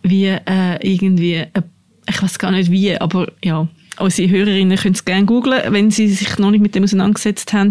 wie 0.03 0.27
äh, 0.27 0.79
irgendwie, 0.83 1.35
äh, 1.35 1.63
ich 2.09 2.23
weiß 2.23 2.39
gar 2.39 2.51
nicht 2.51 2.71
wie, 2.71 2.97
aber 2.97 3.31
ja, 3.45 3.69
unsere 3.99 4.31
Hörerinnen 4.31 4.79
können 4.79 4.95
es 4.95 5.05
gerne 5.05 5.27
googlen, 5.27 5.61
wenn 5.69 5.91
sie 5.91 6.09
sich 6.09 6.39
noch 6.39 6.51
nicht 6.51 6.61
mit 6.61 6.75
dem 6.75 6.85
auseinandergesetzt 6.85 7.53
haben. 7.53 7.71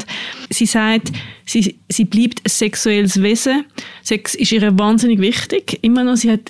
Sie 0.49 0.65
sagt, 0.65 1.11
sie, 1.45 1.79
sie 1.89 2.05
bleibt 2.05 2.39
ein 2.45 2.49
sexuelles 2.49 3.21
Wesen. 3.21 3.65
Sex 4.03 4.35
ist 4.35 4.51
ihr 4.51 4.77
wahnsinnig 4.77 5.19
wichtig. 5.19 5.79
Immer 5.81 6.03
noch, 6.03 6.15
sie 6.15 6.31
hat 6.31 6.41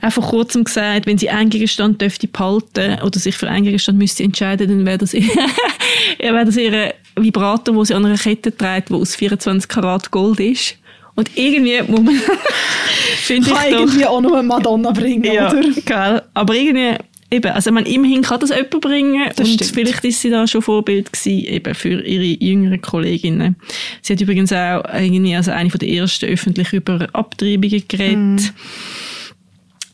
einfach 0.00 0.22
kurzem 0.30 0.64
gesagt, 0.64 1.06
wenn 1.06 1.18
sie 1.18 1.30
einen 1.30 1.50
Gegenstand 1.50 2.00
dürfte 2.00 2.28
behalten 2.28 3.00
oder 3.02 3.18
sich 3.18 3.36
für 3.36 3.48
einen 3.48 3.64
Gegenstand 3.64 3.98
müsste 3.98 4.22
entscheiden, 4.22 4.68
dann 4.68 4.86
wäre 4.86 4.98
das, 4.98 5.12
wäre 6.18 6.44
das 6.44 6.56
ihr 6.56 6.94
Vibrator, 7.16 7.74
wo 7.74 7.84
sie 7.84 7.94
an 7.94 8.04
einer 8.04 8.18
Kette 8.18 8.56
trägt, 8.56 8.90
wo 8.90 8.96
aus 8.96 9.16
24 9.16 9.68
Karat 9.68 10.10
Gold 10.10 10.40
ist. 10.40 10.76
Und 11.14 11.30
irgendwie 11.36 11.82
muss 11.82 12.00
man, 12.00 12.14
finde 13.16 13.50
ich 13.50 13.72
irgendwie 13.72 14.02
doch, 14.02 14.10
auch 14.10 14.20
noch 14.20 14.32
eine 14.32 14.42
Madonna 14.42 14.92
bringen, 14.92 15.24
ja, 15.24 15.50
oder? 15.50 15.62
Gell? 15.84 16.22
Aber 16.32 16.54
irgendwie 16.54 16.96
eben, 17.32 17.50
also 17.50 17.72
man, 17.72 17.86
immerhin 17.86 18.22
kann 18.22 18.38
das 18.40 18.50
jemand 18.50 18.80
bringen 18.80 19.28
das 19.34 19.48
und 19.48 19.54
stimmt. 19.54 19.72
vielleicht 19.72 20.04
ist 20.04 20.20
sie 20.20 20.30
da 20.30 20.46
schon 20.46 20.62
Vorbild 20.62 21.12
gewesen, 21.12 21.46
eben 21.46 21.74
für 21.74 22.02
ihre 22.02 22.44
jüngeren 22.44 22.80
Kolleginnen. 22.80 23.56
Sie 24.02 24.12
hat 24.12 24.20
übrigens 24.20 24.52
auch 24.52 24.84
irgendwie 24.94 25.34
als 25.34 25.48
eine 25.48 25.70
der 25.70 25.88
ersten 25.88 26.26
öffentlich 26.26 26.72
über 26.72 27.08
Abtreibungen 27.12 27.82
geredet. 27.88 28.16
Mm. 28.16 28.38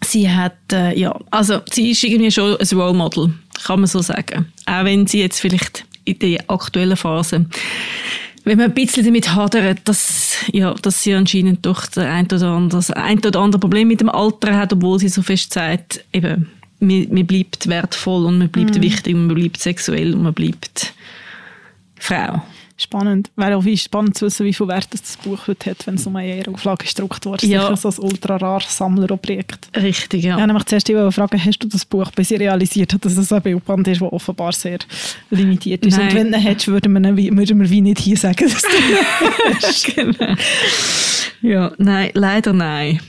Sie 0.05 0.31
hat, 0.31 0.57
äh, 0.73 0.99
ja, 0.99 1.19
also 1.31 1.61
sie 1.71 1.91
ist 1.91 2.03
irgendwie 2.03 2.31
schon 2.31 2.57
ein 2.57 2.79
Role 2.79 2.95
Model, 2.95 3.33
kann 3.65 3.81
man 3.81 3.87
so 3.87 4.01
sagen. 4.01 4.47
Auch 4.67 4.85
wenn 4.85 5.07
sie 5.07 5.21
jetzt 5.21 5.41
vielleicht 5.41 5.85
in 6.05 6.19
der 6.19 6.45
aktuellen 6.49 6.97
Phase 6.97 7.47
wenn 8.45 8.57
man 8.57 8.69
ein 8.69 8.75
bisschen 8.75 9.05
damit 9.05 9.35
hadert, 9.35 9.81
dass, 9.85 10.37
ja, 10.53 10.73
dass 10.73 11.03
sie 11.03 11.13
anscheinend 11.13 11.67
doch 11.67 11.85
ein 11.97 12.25
oder 12.27 12.47
andere, 12.47 12.97
ein 12.97 13.19
oder 13.19 13.41
andere 13.41 13.61
Problem 13.61 13.89
mit 13.89 14.01
dem 14.01 14.09
Alter 14.09 14.57
hat, 14.57 14.73
obwohl 14.73 14.99
sie 14.99 15.11
so 15.11 15.21
fest 15.21 15.53
sagt, 15.53 16.03
eben, 16.15 16.49
man, 16.81 17.07
man 17.11 17.27
bleibt 17.27 17.69
wertvoll 17.69 18.27
und 18.27 18.39
man 18.39 18.49
bleibt 18.49 18.77
mhm. 18.77 18.83
wichtig 18.83 19.15
und 19.15 19.27
man 19.27 19.37
bleibt 19.37 19.59
sexuell 19.59 20.15
und 20.15 20.23
man 20.23 20.35
bleibt 20.35 20.95
Frau. 21.97 22.43
Spannend. 22.81 23.29
Wäre 23.35 23.57
auch 23.57 23.65
wie 23.65 23.77
spannend 23.77 24.17
zu 24.17 24.27
wissen, 24.27 24.47
wie 24.47 24.55
viel 24.55 24.69
Wert 24.69 24.87
das 24.93 25.17
Buch 25.17 25.49
heute 25.49 25.71
hat, 25.71 25.85
wenn 25.89 25.97
es 25.97 26.07
um 26.07 26.15
eine 26.15 26.45
Auflage 26.47 26.87
gedruckt 26.87 27.27
wurde. 27.27 27.45
Ja. 27.45 27.75
Sicher 27.75 27.91
so 27.91 28.03
ein 28.03 28.09
ultra 28.09 28.37
rar 28.37 28.61
Sammlerobjekt. 28.61 29.69
Richtig, 29.75 30.23
ja. 30.23 30.37
Ich 30.37 30.41
habe 30.41 30.47
nämlich 30.47 30.65
zuerst 30.67 30.87
fragen, 30.89 31.45
hast 31.45 31.59
du 31.59 31.67
das 31.67 31.85
Buch, 31.85 32.13
bis 32.13 32.31
ich 32.31 32.39
realisiert 32.39 32.93
habe, 32.93 33.01
dass 33.01 33.17
es 33.17 33.33
ein 33.33 33.43
Bildband 33.43 33.89
ist, 33.89 34.01
das 34.01 34.13
offenbar 34.13 34.53
sehr 34.53 34.79
limitiert 35.31 35.85
ist. 35.85 35.97
Nein. 35.97 36.09
Und 36.09 36.15
wenn 36.15 36.31
du 36.31 36.39
hättest, 36.39 36.69
würden 36.69 37.17
wir, 37.17 37.37
würden 37.37 37.61
wir 37.61 37.69
wie 37.69 37.81
nicht 37.81 37.99
hier 37.99 38.17
sagen, 38.17 38.49
dass 38.49 38.63
du 38.63 39.93
genau. 39.97 40.35
Ja, 41.43 41.73
nein, 41.79 42.11
leider 42.15 42.53
nein. 42.53 43.01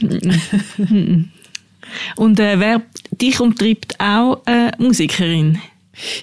Und 2.15 2.39
äh, 2.39 2.59
wer 2.59 2.81
dich 3.21 3.39
umtreibt, 3.39 3.99
auch 3.99 4.41
eine 4.45 4.71
Musikerin? 4.77 5.59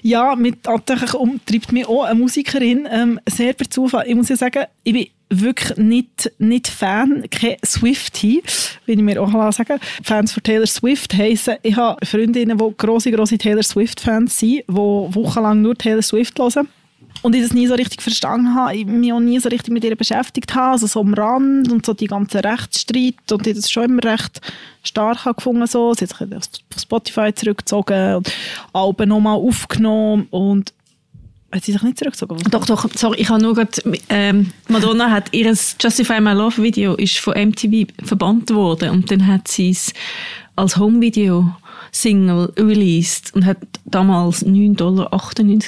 Ja, 0.01 0.35
mit, 0.35 0.63
tatsächlich 0.63 1.13
umtreibt 1.13 1.71
mich 1.71 1.87
auch 1.87 2.03
eine 2.03 2.19
Musikerin. 2.19 2.87
Ähm, 2.91 3.19
sehr 3.29 3.53
per 3.53 3.69
Zufall. 3.69 4.07
Ich 4.07 4.15
muss 4.15 4.29
ja 4.29 4.35
sagen, 4.35 4.65
ich 4.83 4.93
bin 4.93 5.07
wirklich 5.29 5.77
nicht, 5.77 6.31
nicht 6.39 6.67
Fan, 6.67 7.25
kein 7.29 7.57
Swiftie, 7.65 8.41
wie 8.85 8.93
ich 8.93 8.97
mir 8.99 9.21
auch 9.21 9.51
sagen 9.51 9.79
Fans 10.03 10.31
von 10.31 10.43
Taylor 10.43 10.67
Swift 10.67 11.13
heissen, 11.15 11.57
ich 11.63 11.75
habe 11.75 12.03
Freundinnen, 12.05 12.57
die 12.57 12.77
grosse, 12.77 13.11
grosse 13.11 13.37
Taylor 13.37 13.63
Swift-Fans 13.63 14.39
sind, 14.39 14.63
die 14.67 14.73
wochenlang 14.73 15.61
nur 15.61 15.75
Taylor 15.75 16.01
Swift 16.01 16.39
hören 16.39 16.69
und 17.21 17.35
ich 17.35 17.41
das 17.41 17.53
nie 17.53 17.67
so 17.67 17.75
richtig 17.75 18.01
verstanden 18.01 18.55
habe, 18.55 18.75
ich 18.75 18.85
mich 18.85 19.13
auch 19.13 19.19
nie 19.19 19.39
so 19.39 19.49
richtig 19.49 19.73
mit 19.73 19.83
ihr 19.83 19.95
beschäftigt 19.95 20.53
habe, 20.55 20.73
also 20.73 20.87
so 20.87 21.01
am 21.01 21.13
Rand 21.13 21.71
und 21.71 21.85
so 21.85 21.93
die 21.93 22.07
ganzen 22.07 22.39
Rechtsstreit 22.39 23.31
und 23.31 23.47
ich 23.47 23.55
das 23.55 23.71
schon 23.71 23.85
immer 23.85 24.03
recht 24.03 24.41
stark 24.83 25.23
gefunden 25.35 25.67
so. 25.67 25.93
Sie 25.93 26.05
hat 26.05 26.17
sich 26.17 26.31
auf 26.31 26.81
Spotify 26.81 27.33
zurückgezogen 27.33 28.15
und 28.15 28.33
Alben 28.73 29.09
nochmal 29.09 29.37
aufgenommen 29.37 30.27
und 30.31 30.73
hat 31.51 31.63
sie 31.63 31.71
sich 31.71 31.81
nicht 31.81 31.97
zurückgezogen? 31.97 32.37
Doch, 32.51 32.65
doch, 32.65 32.87
sorry, 32.95 33.21
ich 33.21 33.29
habe 33.29 33.41
nur 33.41 33.55
gerade, 33.55 33.71
ähm, 34.09 34.51
Madonna 34.67 35.09
hat 35.09 35.33
ihr 35.33 35.47
Justify 35.47 36.19
My 36.19 36.33
Love 36.33 36.61
Video 36.61 36.95
ist 36.95 37.19
von 37.19 37.35
MTV 37.35 37.87
verbannt 38.03 38.53
worden 38.53 38.89
und 38.89 39.09
dann 39.09 39.25
hat 39.27 39.47
sie 39.47 39.69
es 39.69 39.93
als 40.55 40.77
Home-Video 40.77 41.55
Single 42.01 42.53
released 42.57 43.33
und 43.33 43.45
hat 43.45 43.57
damals 43.85 44.45
9,98 44.45 44.75
Dollar 44.75 45.09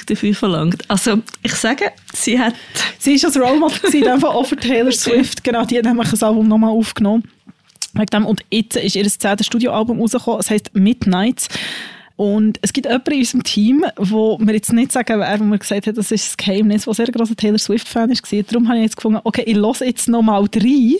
dafür 0.06 0.34
verlangt. 0.34 0.82
Also 0.88 1.18
ich 1.42 1.54
sage, 1.54 1.92
sie 2.12 2.38
hat... 2.38 2.54
Sie 2.98 3.14
ist 3.14 3.24
als 3.24 3.36
Role 3.36 3.58
Model 3.58 4.24
auch 4.24 4.46
für 4.46 4.56
Taylor 4.56 4.92
Swift, 4.92 5.42
genau, 5.42 5.64
die 5.64 5.78
hat 5.78 5.84
nämlich 5.84 6.10
das 6.10 6.22
Album 6.22 6.48
nochmal 6.48 6.70
aufgenommen. 6.70 7.24
Und 8.24 8.44
jetzt 8.50 8.76
ist 8.76 8.94
ihr 8.94 9.04
zehntes 9.08 9.46
Studioalbum 9.46 10.00
rausgekommen, 10.00 10.40
es 10.40 10.50
heißt 10.50 10.74
Midnights. 10.74 11.48
Und 12.16 12.58
es 12.60 12.74
gibt 12.74 12.86
jemanden 12.86 13.12
in 13.12 13.18
unserem 13.20 13.42
Team, 13.42 13.84
wo 13.96 14.38
wir 14.38 14.54
jetzt 14.54 14.72
nicht 14.72 14.92
sagen, 14.92 15.18
wer 15.18 15.40
wo 15.40 15.44
mir 15.44 15.58
gesagt 15.58 15.86
hat, 15.86 15.96
das 15.96 16.12
ist 16.12 16.28
das 16.28 16.36
Geheimnis, 16.36 16.84
der 16.84 16.94
sehr 16.94 17.06
großer 17.06 17.34
Taylor 17.34 17.58
Swift-Fan 17.58 18.10
war. 18.10 18.42
Darum 18.42 18.68
habe 18.68 18.78
ich 18.78 18.84
jetzt 18.84 18.96
gefunden, 18.96 19.20
okay, 19.24 19.42
ich 19.46 19.56
höre 19.56 19.86
jetzt 19.86 20.06
nochmal 20.06 20.46
rein. 20.54 20.96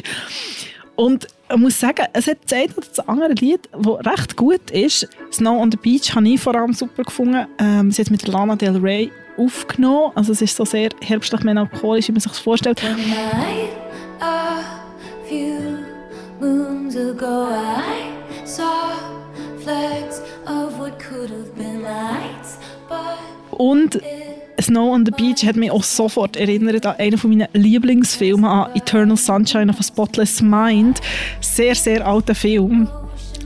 Und 0.96 1.28
ich 1.52 1.56
muss 1.56 1.78
sagen, 1.80 2.06
es 2.12 2.26
hat 2.26 2.38
das 2.44 2.52
eine 2.52 2.72
oder 2.76 2.86
das 2.86 3.08
andere 3.08 3.32
Lied, 3.32 3.68
das 3.72 4.06
recht 4.06 4.36
gut 4.36 4.70
ist. 4.70 5.08
Snow 5.32 5.60
on 5.60 5.70
the 5.70 5.76
Beach 5.76 6.14
habe 6.14 6.28
ich 6.28 6.40
vor 6.40 6.54
allem 6.54 6.72
super 6.72 7.02
gefunden. 7.02 7.46
Ähm, 7.58 7.90
sie 7.90 8.02
hat 8.02 8.10
mit 8.10 8.26
Lana 8.26 8.56
Del 8.56 8.76
Rey 8.76 9.10
aufgenommen. 9.36 10.12
Also 10.14 10.32
es 10.32 10.42
ist 10.42 10.56
so 10.56 10.64
sehr 10.64 10.90
herbstlich 11.02 11.42
melancholisch, 11.42 12.08
wie 12.08 12.12
man 12.12 12.20
sich 12.20 12.32
das 12.32 12.40
vorstellt. 12.40 12.82
Und 23.60 24.00
Snow 24.58 24.90
on 24.90 25.04
the 25.04 25.10
Beach 25.10 25.44
hat 25.44 25.56
mich 25.56 25.70
auch 25.70 25.82
sofort 25.82 26.34
erinnert 26.34 26.86
an 26.86 26.94
einen 26.96 27.20
meiner 27.24 27.48
Lieblingsfilme, 27.52 28.48
an 28.48 28.70
Eternal 28.74 29.18
Sunshine 29.18 29.70
of 29.70 29.78
a 29.78 29.82
Spotless 29.82 30.40
Mind. 30.40 31.02
Sehr, 31.42 31.74
sehr 31.74 32.06
alter 32.06 32.34
Film. 32.34 32.88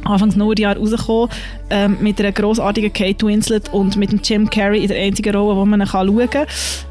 Anfangs 0.05 0.37
Nullerjahr 0.37 0.77
rausgekommen, 0.77 1.31
ähm, 1.70 1.96
mit 2.00 2.20
einer 2.20 2.31
grossartigen 2.31 2.92
Kate 2.92 3.27
Winslet 3.27 3.74
und 3.74 3.96
mit 3.96 4.12
dem 4.12 4.20
Jim 4.22 4.48
Carrey 4.48 4.83
in 4.83 4.88
der 4.88 5.03
einzigen 5.03 5.35
Rolle, 5.35 5.57
wo 5.57 5.66
man 5.66 5.85
schauen 5.85 6.31
kann. 6.31 6.46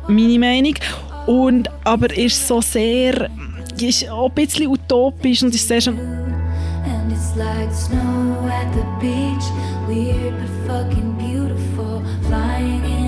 Meine 0.10 0.38
Meinung. 0.38 0.76
Und, 1.26 1.70
aber 1.86 2.14
ist 2.18 2.46
so 2.46 2.60
sehr, 2.60 3.30
ist 3.80 4.10
auch 4.10 4.28
ein 4.28 4.36
bisschen 4.36 4.68
utopisch 4.68 5.44
und 5.44 5.56
ist 5.56 5.66
sehr 5.66 5.80
beach, 9.00 9.46
weird 9.88 10.34
but 10.40 10.68
fucking 10.68 11.14
beautiful, 11.18 12.02
flying 12.28 12.84
in. 12.84 13.03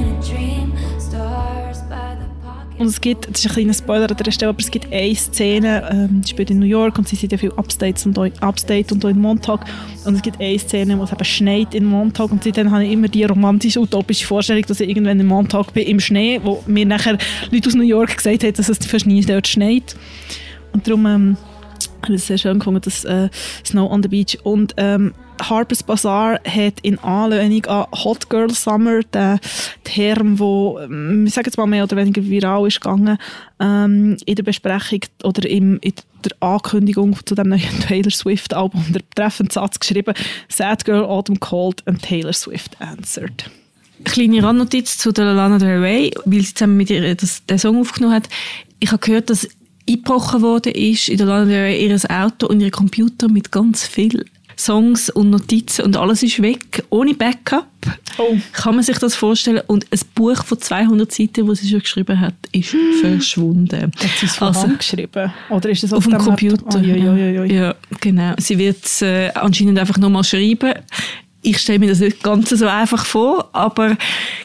Und 2.78 2.88
es 2.88 3.00
gibt, 3.00 3.30
das 3.30 3.40
ist 3.40 3.48
ein 3.48 3.54
kleiner 3.54 3.74
Spoiler 3.74 4.12
an 4.12 4.18
der 4.18 4.32
Stelle, 4.32 4.50
aber 4.50 4.60
es 4.60 4.70
gibt 4.70 4.92
eine 4.92 5.16
Szene, 5.16 5.90
ähm, 5.92 6.22
die 6.22 6.30
spielt 6.30 6.50
in 6.50 6.60
New 6.60 6.66
York 6.66 6.98
und 6.98 7.08
sie 7.08 7.16
sind 7.16 7.32
ja 7.32 7.38
viel 7.38 7.54
Upstate 7.54 8.08
und, 8.08 8.18
Upstate 8.44 8.94
und 8.94 9.04
in 9.06 9.20
Montauk. 9.20 9.62
Und 10.04 10.16
es 10.16 10.22
gibt 10.22 10.42
eine 10.42 10.60
Szene, 10.60 11.00
wo 11.00 11.04
es 11.04 11.12
eben 11.12 11.24
schneit 11.24 11.74
in 11.74 11.86
Montauk 11.86 12.32
und 12.32 12.44
seitdem 12.44 12.72
habe 12.72 12.84
ich 12.84 12.92
immer 12.92 13.08
die 13.08 13.24
romantische, 13.24 13.80
utopische 13.80 14.26
Vorstellung, 14.26 14.64
dass 14.68 14.82
ich 14.82 14.90
irgendwann 14.90 15.20
in 15.20 15.26
Montauk 15.26 15.74
bin, 15.74 15.88
im 15.88 16.02
Schnee, 16.02 16.42
wo 16.44 16.64
mir 16.68 16.86
nachher 16.86 17.18
Leute 17.50 17.70
aus 17.70 17.76
New 17.76 17.84
York 17.84 18.18
gesagt 18.18 18.44
haben, 18.44 18.54
dass 18.54 18.68
es 18.68 18.86
fast 18.86 19.08
nie 19.08 19.22
dort 19.22 19.48
schneit. 19.48 19.96
Und 20.74 20.86
darum 20.86 21.06
ähm, 21.06 21.38
habe 22.06 22.16
es 22.16 22.28
sehr 22.28 22.38
schön 22.38 22.60
gefunden, 22.60 22.82
das 22.84 23.04
äh, 23.06 23.30
Snow 23.66 23.92
on 23.92 24.02
the 24.04 24.10
Beach. 24.10 24.38
Und 24.44 24.74
ähm, 24.78 25.14
Harper's 25.42 25.84
Bazaar 25.84 26.40
hat 26.46 26.80
in 26.82 27.00
Anlehnung 27.00 27.66
an 27.66 27.86
Hot 27.92 28.30
Girl 28.30 28.50
Summer 28.50 29.02
den 29.02 29.40
Term, 29.84 30.40
wo 30.40 30.80
ähm, 30.80 31.26
ich 31.28 31.34
sage 31.34 31.48
jetzt 31.48 31.58
mal 31.58 31.68
mehr 31.68 31.84
oder 31.84 31.98
weniger 31.98 32.24
viral 32.24 32.68
ist 32.68 32.82
gegangen, 32.82 33.18
ähm, 33.60 34.18
in 34.26 34.36
der 34.36 34.44
Besprechung 34.44 35.02
oder 35.24 35.48
im, 35.50 35.80
in 35.82 35.94
der 36.24 36.32
Ankündigung 36.40 37.18
zu 37.26 37.36
dem 37.36 37.50
neuen 37.50 37.80
Taylor 37.88 38.12
Swift 38.12 38.54
Album 38.54 38.86
der 38.90 39.02
treffende 39.16 39.54
Satz 39.54 39.80
geschrieben: 39.80 40.14
Sad 40.50 40.86
Girl 40.86 41.04
Autumn 41.04 41.40
called 41.40 41.86
and 41.88 42.02
Taylor 42.02 42.34
Swift 42.34 42.80
answered. 42.80 43.50
Kleine 44.04 44.44
Randnotiz 44.44 44.98
zu 44.98 45.12
der 45.12 45.34
Lana 45.34 45.58
Del 45.58 45.80
Rey, 45.80 46.12
weil 46.26 46.42
sie 46.42 46.54
zusammen 46.54 46.78
mit 46.78 46.90
ihr 46.90 47.16
das, 47.16 47.46
den 47.46 47.58
Song 47.58 47.80
aufgenommen 47.80 48.14
hat. 48.14 48.30
Ich 48.80 48.92
habe 48.92 49.00
gehört, 49.00 49.30
dass 49.30 49.48
eingebrochen 49.88 50.42
worden 50.42 50.74
ist 50.74 51.10
in 51.10 51.18
der 51.18 51.28
Lana 51.28 51.46
Del 51.46 51.62
Rey 51.62 51.88
ihr 51.88 52.00
Auto 52.10 52.48
und 52.48 52.62
ihr 52.62 52.72
Computer 52.72 53.30
mit 53.30 53.52
ganz 53.52 53.86
viel 53.86 54.26
Songs 54.58 55.10
und 55.10 55.30
Notizen 55.32 55.84
und 55.84 55.98
alles 55.98 56.24
ist 56.24 56.42
weg, 56.42 56.84
ohne 56.90 57.14
Backup. 57.14 57.68
Oh. 58.18 58.38
Kann 58.54 58.76
man 58.76 58.84
sich 58.84 58.98
das 58.98 59.14
vorstellen? 59.14 59.62
Und 59.68 59.86
ein 59.92 60.00
Buch 60.16 60.44
von 60.44 60.60
200 60.60 61.12
Seiten, 61.12 61.48
das 61.48 61.60
sie 61.60 61.70
schon 61.70 61.82
geschrieben 61.82 62.20
hat, 62.20 62.36
ist 62.52 62.72
hm. 62.72 62.80
verschwunden. 63.02 63.92
Hat 63.98 64.10
sie 64.18 64.26
es 64.26 64.42
also, 64.42 64.68
geschrieben? 64.70 65.32
Oder 65.50 65.70
ist 65.70 65.84
es 65.84 65.92
auf, 65.92 66.06
auf 66.06 66.08
dem 66.08 66.18
Computer? 66.18 66.64
Oh, 66.74 66.78
ja, 66.78 66.96
ja, 66.96 67.16
ja, 67.16 67.44
ja, 67.44 67.76
genau. 68.00 68.34
Sie 68.38 68.58
wird 68.58 68.86
es 68.86 69.02
äh, 69.02 69.30
anscheinend 69.36 69.78
einfach 69.78 69.98
nochmal 69.98 70.24
schreiben 70.24 70.74
ich 71.46 71.60
stelle 71.60 71.80
mir 71.80 71.90
das 71.90 72.00
nicht 72.00 72.24
ganz 72.24 72.50
so 72.50 72.68
einfach 72.68 73.06
vor, 73.06 73.50
aber 73.54 73.98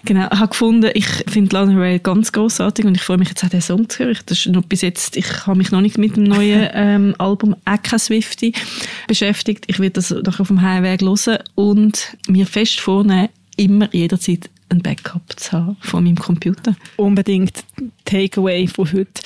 genau, 0.04 0.28
ich 0.30 0.38
habe 0.38 0.48
gefunden, 0.48 0.90
ich 0.94 1.06
finde 1.06 1.56
Lana 1.56 1.78
Ray 1.78 1.98
ganz 1.98 2.30
großartig 2.30 2.84
und 2.84 2.94
ich 2.94 3.02
freue 3.02 3.16
mich 3.16 3.30
jetzt 3.30 3.42
auch 3.42 3.48
den 3.48 3.62
Song 3.62 3.88
zu 3.88 4.04
hören. 4.04 4.18
Das 4.26 4.38
ist 4.38 4.46
noch 4.48 4.64
bis 4.64 4.82
jetzt, 4.82 5.16
ich 5.16 5.46
habe 5.46 5.56
mich 5.56 5.70
noch 5.70 5.80
nicht 5.80 5.96
mit 5.96 6.16
dem 6.16 6.24
neuen 6.24 6.68
ähm, 6.74 7.14
Album 7.18 7.56
«Eka 7.64 7.98
Swifty» 7.98 8.52
beschäftigt. 9.06 9.64
Ich 9.68 9.78
werde 9.78 9.94
das 9.94 10.10
noch 10.10 10.40
auf 10.40 10.48
dem 10.48 10.60
Heimweg 10.60 11.00
hören 11.00 11.38
und 11.54 12.16
mir 12.28 12.46
fest 12.46 12.80
vornehmen, 12.80 13.30
immer 13.56 13.88
jederzeit 13.92 14.50
ein 14.68 14.82
Backup 14.82 15.22
zu 15.36 15.52
haben 15.52 15.76
von 15.80 16.04
meinem 16.04 16.16
Computer. 16.16 16.76
Unbedingt 16.96 17.64
Takeaway 18.04 18.66
von 18.66 18.92
heute. 18.92 19.22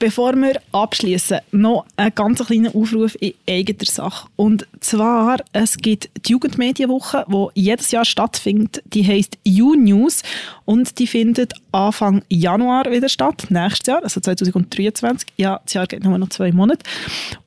Bevor 0.00 0.34
wir 0.34 0.58
abschließen, 0.72 1.40
noch 1.52 1.84
ein 1.98 2.10
ganz 2.14 2.42
kleiner 2.46 2.74
Aufruf 2.74 3.18
in 3.20 3.34
eigener 3.46 3.84
Sache. 3.84 4.28
Und 4.34 4.66
zwar, 4.80 5.36
es 5.52 5.76
gibt 5.76 6.08
die 6.26 6.32
Jugendmedienwoche, 6.32 7.26
die 7.28 7.60
jedes 7.60 7.90
Jahr 7.90 8.06
stattfindet. 8.06 8.82
Die 8.86 9.06
heißt 9.06 9.36
U-News 9.46 10.22
und 10.64 10.98
die 10.98 11.06
findet 11.06 11.52
Anfang 11.70 12.22
Januar 12.30 12.90
wieder 12.90 13.10
statt, 13.10 13.48
nächstes 13.50 13.88
Jahr, 13.88 14.02
also 14.02 14.20
2023. 14.20 15.28
Ja, 15.36 15.60
das 15.64 15.74
Jahr 15.74 15.86
geht 15.86 16.02
nur 16.02 16.16
noch 16.16 16.30
zwei 16.30 16.50
Monate. 16.50 16.82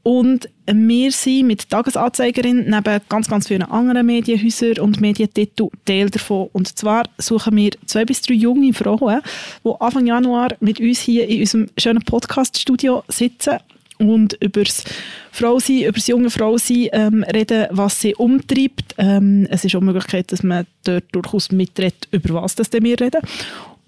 Und 0.04 0.48
wir 0.66 1.12
sind 1.12 1.48
mit 1.48 1.70
Tagesanzeigerin 1.70 2.70
neben 2.70 3.02
ganz, 3.10 3.28
ganz 3.28 3.48
vielen 3.48 3.64
anderen 3.64 4.06
Medienhäusern 4.06 4.80
und 4.80 5.02
Medientiteln 5.02 5.70
Teil 5.86 6.10
davon. 6.10 6.50
Und 6.54 6.78
zwar 6.78 7.04
suchen 7.18 7.56
wir 7.56 7.72
zwei 7.86 8.06
bis 8.06 8.22
drei 8.22 8.36
junge 8.36 8.74
Frauen, 8.74 9.22
die 9.66 9.72
Anfang 9.80 10.08
Januar 10.08 10.50
mit 10.60 10.80
uns 10.80 11.02
hier 11.02 11.28
in 11.28 11.42
unserem 11.42 11.68
schönen 11.78 12.02
Podcast-Studio 12.02 13.04
sitzen 13.08 13.60
und 13.98 14.34
über 14.42 14.64
das 14.64 14.84
Frausein, 15.32 15.84
über 15.84 15.94
das 15.94 16.08
junge 16.08 16.30
Frausein 16.30 16.90
ähm, 16.92 17.24
reden, 17.24 17.68
was 17.72 18.02
sie 18.02 18.16
umtreibt. 18.16 18.96
Ähm, 18.98 19.48
es 19.50 19.66
ist 19.66 19.76
auch 19.76 19.82
eine 19.82 19.92
Möglichkeit, 19.92 20.32
dass 20.32 20.44
man 20.44 20.66
dort 20.84 21.06
durchaus 21.12 21.52
mitredet, 21.52 22.08
über 22.12 22.42
was 22.42 22.56
das 22.56 22.72
wir 22.72 23.00
reden. 23.00 23.22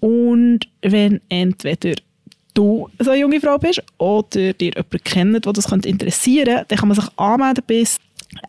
Und 0.00 0.60
wenn 0.82 1.20
entweder 1.28 1.94
du 2.56 2.88
so 2.98 3.10
eine 3.10 3.20
junge 3.20 3.40
Frau 3.40 3.58
bist 3.58 3.82
oder 3.98 4.52
dir 4.52 4.70
jemanden 4.70 5.04
kennt, 5.04 5.44
der 5.44 5.52
das 5.52 5.66
interessieren 5.66 6.46
könnte, 6.46 6.64
dann 6.68 6.78
kann 6.78 6.88
man 6.88 6.96
sich 6.96 7.06
anmelden 7.16 7.62
bis 7.66 7.98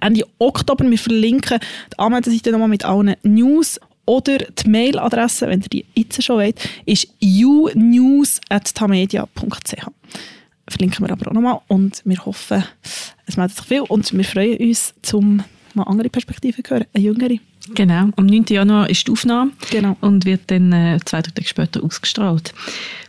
Ende 0.02 0.26
Oktober. 0.40 0.90
Wir 0.90 0.98
verlinken 0.98 1.60
die 1.94 2.00
Anmeldeseite 2.00 2.52
nochmal 2.52 2.70
mit 2.70 2.84
allen 2.86 3.16
News 3.24 3.80
oder 4.06 4.38
die 4.38 4.70
Mailadresse, 4.70 5.48
wenn 5.48 5.62
ihr 5.62 5.70
die 5.70 5.86
jetzt 5.96 6.24
schon 6.24 6.38
wollt, 6.38 6.58
ist 6.86 7.10
unews.tamedia.ch. 7.22 9.88
Verlinken 10.70 11.06
wir 11.06 11.12
aber 11.12 11.30
auch 11.30 11.34
nochmal 11.34 11.60
und 11.68 12.02
wir 12.06 12.26
hoffen, 12.26 12.64
es 13.26 13.38
meldet 13.38 13.58
sich 13.58 13.66
viel 13.66 13.82
und 13.82 14.12
wir 14.12 14.24
freuen 14.24 14.58
uns, 14.58 14.94
zum 15.02 15.44
mal 15.74 15.84
andere 15.84 16.10
Perspektiven 16.10 16.64
zu 16.64 16.74
hören, 16.74 16.86
eine 16.94 17.04
jüngere. 17.04 17.38
Genau, 17.74 18.10
am 18.16 18.26
9. 18.26 18.46
Januar 18.50 18.90
ist 18.90 19.08
die 19.08 19.12
Aufnahme 19.12 19.52
genau. 19.70 19.98
und 20.02 20.26
wird 20.26 20.42
dann 20.48 20.72
äh, 20.72 21.00
zwei 21.06 21.22
Tage 21.22 21.48
später 21.48 21.84
ausgestrahlt. 21.84 22.54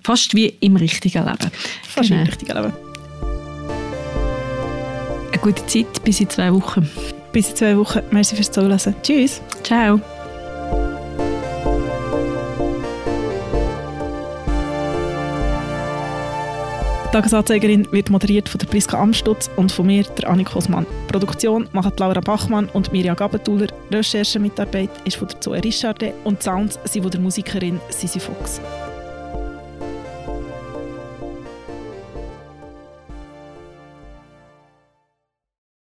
Fast 0.03 0.35
wie 0.35 0.55
im 0.61 0.77
richtigen 0.77 1.25
Leben. 1.25 1.51
Fast 1.83 2.09
genau. 2.09 2.23
im 2.23 2.27
richtigen 2.27 2.57
Leben. 2.57 2.73
Eine 5.31 5.43
gute 5.43 5.67
Zeit, 5.67 6.03
bis 6.05 6.21
in 6.21 6.31
zwei 6.31 6.53
Wochen. 6.53 6.89
Bis 7.33 7.51
in 7.51 7.57
zwei 7.57 7.77
Wochen. 7.77 8.01
Merci 8.11 8.35
fürs 8.37 8.51
Zuhören. 8.51 8.95
Tschüss. 9.03 9.41
Ciao. 9.63 10.01
Tagesanzeigerin 17.13 17.91
wird 17.91 18.11
moderiert 18.11 18.51
von 18.51 18.59
der 18.59 18.67
Priska 18.67 19.01
Amstutz 19.01 19.49
und 19.57 19.73
von 19.73 19.87
mir, 19.87 20.03
der 20.03 20.29
Annik 20.29 20.55
Hosmann. 20.55 20.87
Produktion 21.09 21.67
machen 21.73 21.93
Laura 21.97 22.21
Bachmann 22.21 22.69
und 22.75 22.93
Mirja 22.93 23.15
Gabentuller. 23.15 23.69
Recherchemitarbeit 23.91 24.91
ist 25.07 25.17
von 25.17 25.29
der 25.29 25.41
Zoe 25.41 25.65
Richardet 25.65 26.13
und 26.25 26.43
Sounds 26.43 26.79
sind 26.85 27.03
von 27.03 27.11
der 27.11 27.21
Musikerin 27.21 27.81
Sisi 27.89 28.21
Fox. 28.21 28.61